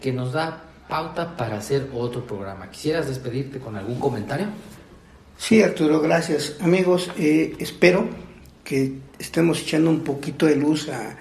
que 0.00 0.12
nos 0.12 0.32
da 0.32 0.64
pauta 0.88 1.36
para 1.36 1.58
hacer 1.58 1.88
otro 1.94 2.26
programa. 2.26 2.70
¿Quisieras 2.70 3.08
despedirte 3.08 3.58
con 3.58 3.76
algún 3.76 3.98
comentario? 3.98 4.48
Sí, 5.38 5.62
Arturo, 5.62 6.00
gracias. 6.00 6.56
Amigos, 6.60 7.10
eh, 7.18 7.54
espero 7.58 8.08
que 8.64 8.98
estemos 9.18 9.62
echando 9.62 9.88
un 9.88 10.00
poquito 10.00 10.46
de 10.46 10.56
luz 10.56 10.88
a 10.88 11.16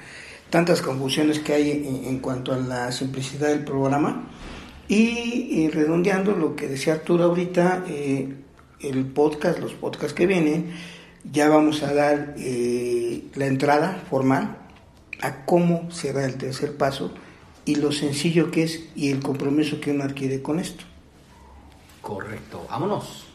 tantas 0.49 0.82
confusiones 0.82 1.39
que 1.39 1.53
hay 1.53 2.03
en, 2.05 2.20
cuanto 2.20 2.53
a 2.53 2.57
la 2.57 2.91
simplicidad 2.91 3.49
del 3.49 3.63
programa. 3.63 4.28
Y, 4.88 5.70
redondeando 5.70 6.32
lo 6.32 6.55
que 6.55 6.67
decía 6.67 6.93
Arturo 6.93 7.26
ahorita, 7.26 7.86
eh, 7.88 8.34
el 8.82 9.05
podcast, 9.05 9.59
los 9.59 9.74
podcasts 9.74 10.13
que 10.13 10.26
vienen, 10.26 10.74
ya 11.24 11.49
vamos 11.49 11.84
a 11.84 11.93
dar 11.93 12.36
eh, 12.38 13.24
la 13.36 13.45
entrada 13.45 14.03
formal 14.09 14.57
a 15.22 15.45
cómo 15.45 15.91
se 15.91 16.13
da 16.13 16.26
el 16.26 16.38
tercer 16.38 16.78
paso 16.78 17.11
y 17.65 17.76
lo 17.76 17.91
sencillo 17.91 18.51
que 18.51 18.63
es 18.63 18.86
y 18.95 19.11
el 19.11 19.20
compromiso 19.22 19.80
que 19.80 19.91
uno 19.91 20.03
adquiere 20.03 20.41
con 20.41 20.59
esto. 20.59 20.84
Correcto, 22.01 22.65
vámonos. 22.70 23.26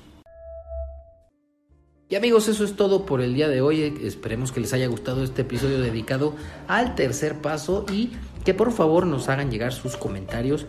Y 2.09 2.17
amigos, 2.17 2.49
eso 2.49 2.65
es 2.65 2.77
todo 2.77 3.07
por 3.07 3.21
el 3.21 3.35
día 3.35 3.49
de 3.49 3.61
hoy. 3.61 3.83
Esperemos 4.03 4.53
que 4.53 4.61
les 4.61 4.73
haya 4.73 4.87
gustado 4.87 5.25
este 5.25 5.43
episodio 5.43 5.81
dedicado 5.81 6.35
al 6.69 6.95
tercer 6.95 7.41
paso 7.41 7.87
y 7.91 8.13
que 8.45 8.55
por 8.55 8.73
favor 8.73 9.07
nos 9.07 9.29
hagan 9.29 9.51
llegar 9.51 9.73
sus 9.73 9.97
comentarios 9.97 10.67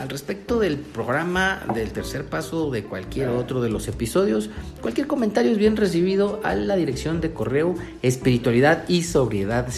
al 0.00 0.08
respecto 0.08 0.58
del 0.58 0.76
programa 0.76 1.62
del 1.74 1.92
tercer 1.92 2.26
paso 2.26 2.70
de 2.70 2.84
cualquier 2.84 3.28
otro 3.28 3.60
de 3.60 3.70
los 3.70 3.88
episodios. 3.88 4.50
Cualquier 4.80 5.06
comentario 5.06 5.52
es 5.52 5.58
bien 5.58 5.76
recibido 5.76 6.40
a 6.44 6.54
la 6.54 6.76
dirección 6.76 7.20
de 7.20 7.32
correo 7.32 7.74
espiritualidad 8.02 8.88
y 8.88 9.02
sobriedad 9.02 9.68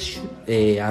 eh, 0.46 0.82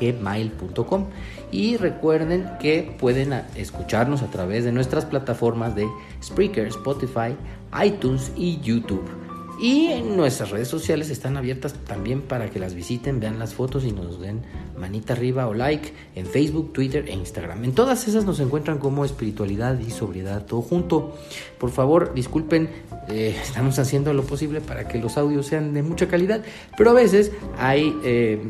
gmail.com. 0.00 1.06
Y 1.50 1.76
recuerden 1.78 2.50
que 2.60 2.94
pueden 2.98 3.32
escucharnos 3.56 4.22
a 4.22 4.30
través 4.30 4.64
de 4.64 4.72
nuestras 4.72 5.06
plataformas 5.06 5.74
de 5.74 5.86
Spreaker, 6.22 6.66
Spotify, 6.66 7.36
iTunes 7.82 8.32
y 8.36 8.60
YouTube. 8.60 9.27
Y 9.60 10.02
nuestras 10.02 10.50
redes 10.50 10.68
sociales 10.68 11.10
están 11.10 11.36
abiertas 11.36 11.74
también 11.86 12.22
para 12.22 12.48
que 12.48 12.60
las 12.60 12.74
visiten, 12.74 13.18
vean 13.18 13.40
las 13.40 13.54
fotos 13.54 13.84
y 13.84 13.90
nos 13.90 14.20
den 14.20 14.42
manita 14.78 15.14
arriba 15.14 15.48
o 15.48 15.54
like 15.54 15.92
en 16.14 16.26
Facebook, 16.26 16.72
Twitter 16.72 17.08
e 17.08 17.12
Instagram. 17.12 17.64
En 17.64 17.72
todas 17.72 18.06
esas 18.06 18.24
nos 18.24 18.38
encuentran 18.38 18.78
como 18.78 19.04
espiritualidad 19.04 19.78
y 19.80 19.90
sobriedad 19.90 20.46
todo 20.46 20.62
junto. 20.62 21.16
Por 21.58 21.70
favor, 21.70 22.14
disculpen, 22.14 22.70
eh, 23.08 23.36
estamos 23.42 23.78
haciendo 23.80 24.12
lo 24.12 24.22
posible 24.22 24.60
para 24.60 24.86
que 24.86 24.98
los 24.98 25.18
audios 25.18 25.46
sean 25.46 25.74
de 25.74 25.82
mucha 25.82 26.06
calidad, 26.06 26.42
pero 26.76 26.90
a 26.90 26.94
veces 26.94 27.32
hay 27.58 27.96
eh, 28.04 28.40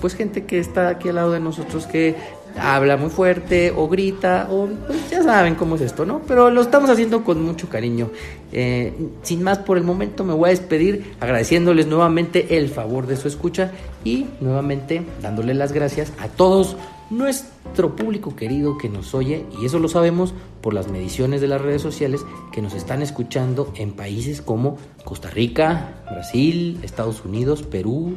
pues 0.00 0.14
gente 0.14 0.44
que 0.44 0.58
está 0.58 0.88
aquí 0.88 1.08
al 1.08 1.14
lado 1.14 1.32
de 1.32 1.40
nosotros 1.40 1.86
que 1.86 2.14
habla 2.58 2.96
muy 2.96 3.10
fuerte 3.10 3.72
o 3.76 3.88
grita 3.88 4.48
o 4.50 4.68
pues 4.86 5.10
ya 5.10 5.22
saben 5.22 5.54
cómo 5.54 5.76
es 5.76 5.82
esto, 5.82 6.04
¿no? 6.04 6.22
Pero 6.26 6.50
lo 6.50 6.60
estamos 6.60 6.90
haciendo 6.90 7.24
con 7.24 7.42
mucho 7.42 7.68
cariño. 7.68 8.10
Eh, 8.52 8.92
sin 9.22 9.42
más 9.42 9.58
por 9.58 9.76
el 9.76 9.84
momento 9.84 10.24
me 10.24 10.34
voy 10.34 10.48
a 10.48 10.50
despedir 10.50 11.14
agradeciéndoles 11.20 11.86
nuevamente 11.86 12.56
el 12.58 12.68
favor 12.68 13.06
de 13.06 13.16
su 13.16 13.28
escucha 13.28 13.72
y 14.04 14.26
nuevamente 14.40 15.02
dándole 15.22 15.54
las 15.54 15.72
gracias 15.72 16.12
a 16.18 16.28
todos 16.28 16.76
nuestro 17.10 17.96
público 17.96 18.36
querido 18.36 18.78
que 18.78 18.88
nos 18.88 19.14
oye 19.14 19.44
y 19.60 19.66
eso 19.66 19.80
lo 19.80 19.88
sabemos 19.88 20.32
por 20.60 20.74
las 20.74 20.88
mediciones 20.88 21.40
de 21.40 21.48
las 21.48 21.60
redes 21.60 21.82
sociales 21.82 22.24
que 22.52 22.62
nos 22.62 22.72
están 22.74 23.02
escuchando 23.02 23.72
en 23.76 23.92
países 23.92 24.40
como 24.40 24.78
Costa 25.04 25.28
Rica, 25.28 26.02
Brasil, 26.08 26.78
Estados 26.82 27.24
Unidos, 27.24 27.62
Perú, 27.62 28.14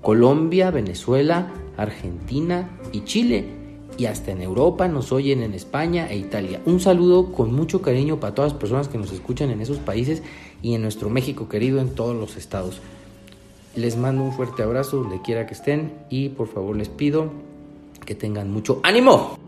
Colombia, 0.00 0.70
Venezuela, 0.70 1.52
Argentina 1.76 2.70
y 2.92 3.02
Chile 3.02 3.55
y 3.96 4.06
hasta 4.06 4.30
en 4.30 4.42
Europa 4.42 4.88
nos 4.88 5.12
oyen 5.12 5.42
en 5.42 5.54
España 5.54 6.08
e 6.08 6.16
Italia. 6.16 6.60
Un 6.66 6.80
saludo 6.80 7.32
con 7.32 7.52
mucho 7.54 7.82
cariño 7.82 8.20
para 8.20 8.34
todas 8.34 8.52
las 8.52 8.60
personas 8.60 8.88
que 8.88 8.98
nos 8.98 9.12
escuchan 9.12 9.50
en 9.50 9.60
esos 9.60 9.78
países 9.78 10.22
y 10.62 10.74
en 10.74 10.82
nuestro 10.82 11.10
México 11.10 11.48
querido 11.48 11.80
en 11.80 11.94
todos 11.94 12.14
los 12.14 12.36
estados. 12.36 12.80
Les 13.74 13.96
mando 13.96 14.22
un 14.22 14.32
fuerte 14.32 14.62
abrazo 14.62 14.98
donde 14.98 15.20
quiera 15.22 15.46
que 15.46 15.54
estén 15.54 15.92
y 16.08 16.30
por 16.30 16.48
favor 16.48 16.76
les 16.76 16.88
pido 16.88 17.30
que 18.04 18.14
tengan 18.14 18.50
mucho 18.50 18.80
ánimo. 18.82 19.38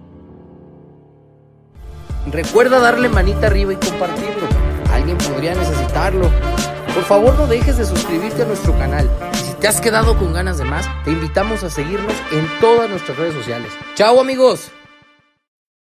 Recuerda 2.30 2.78
darle 2.78 3.08
manita 3.08 3.46
arriba 3.46 3.72
y 3.72 3.76
compartirlo. 3.76 4.46
Alguien 4.92 5.16
podría 5.16 5.54
necesitarlo. 5.54 6.28
Por 6.94 7.04
favor 7.04 7.34
no 7.38 7.46
dejes 7.46 7.78
de 7.78 7.84
suscribirte 7.84 8.42
a 8.42 8.46
nuestro 8.46 8.72
canal 8.76 9.08
¿Te 9.60 9.66
has 9.66 9.80
quedado 9.80 10.16
con 10.16 10.32
ganas 10.32 10.58
de 10.58 10.64
más? 10.64 10.86
Te 11.04 11.10
invitamos 11.10 11.64
a 11.64 11.70
seguirnos 11.70 12.14
en 12.30 12.46
todas 12.60 12.88
nuestras 12.88 13.18
redes 13.18 13.34
sociales. 13.34 13.72
¡Chao 13.96 14.20
amigos! 14.20 14.70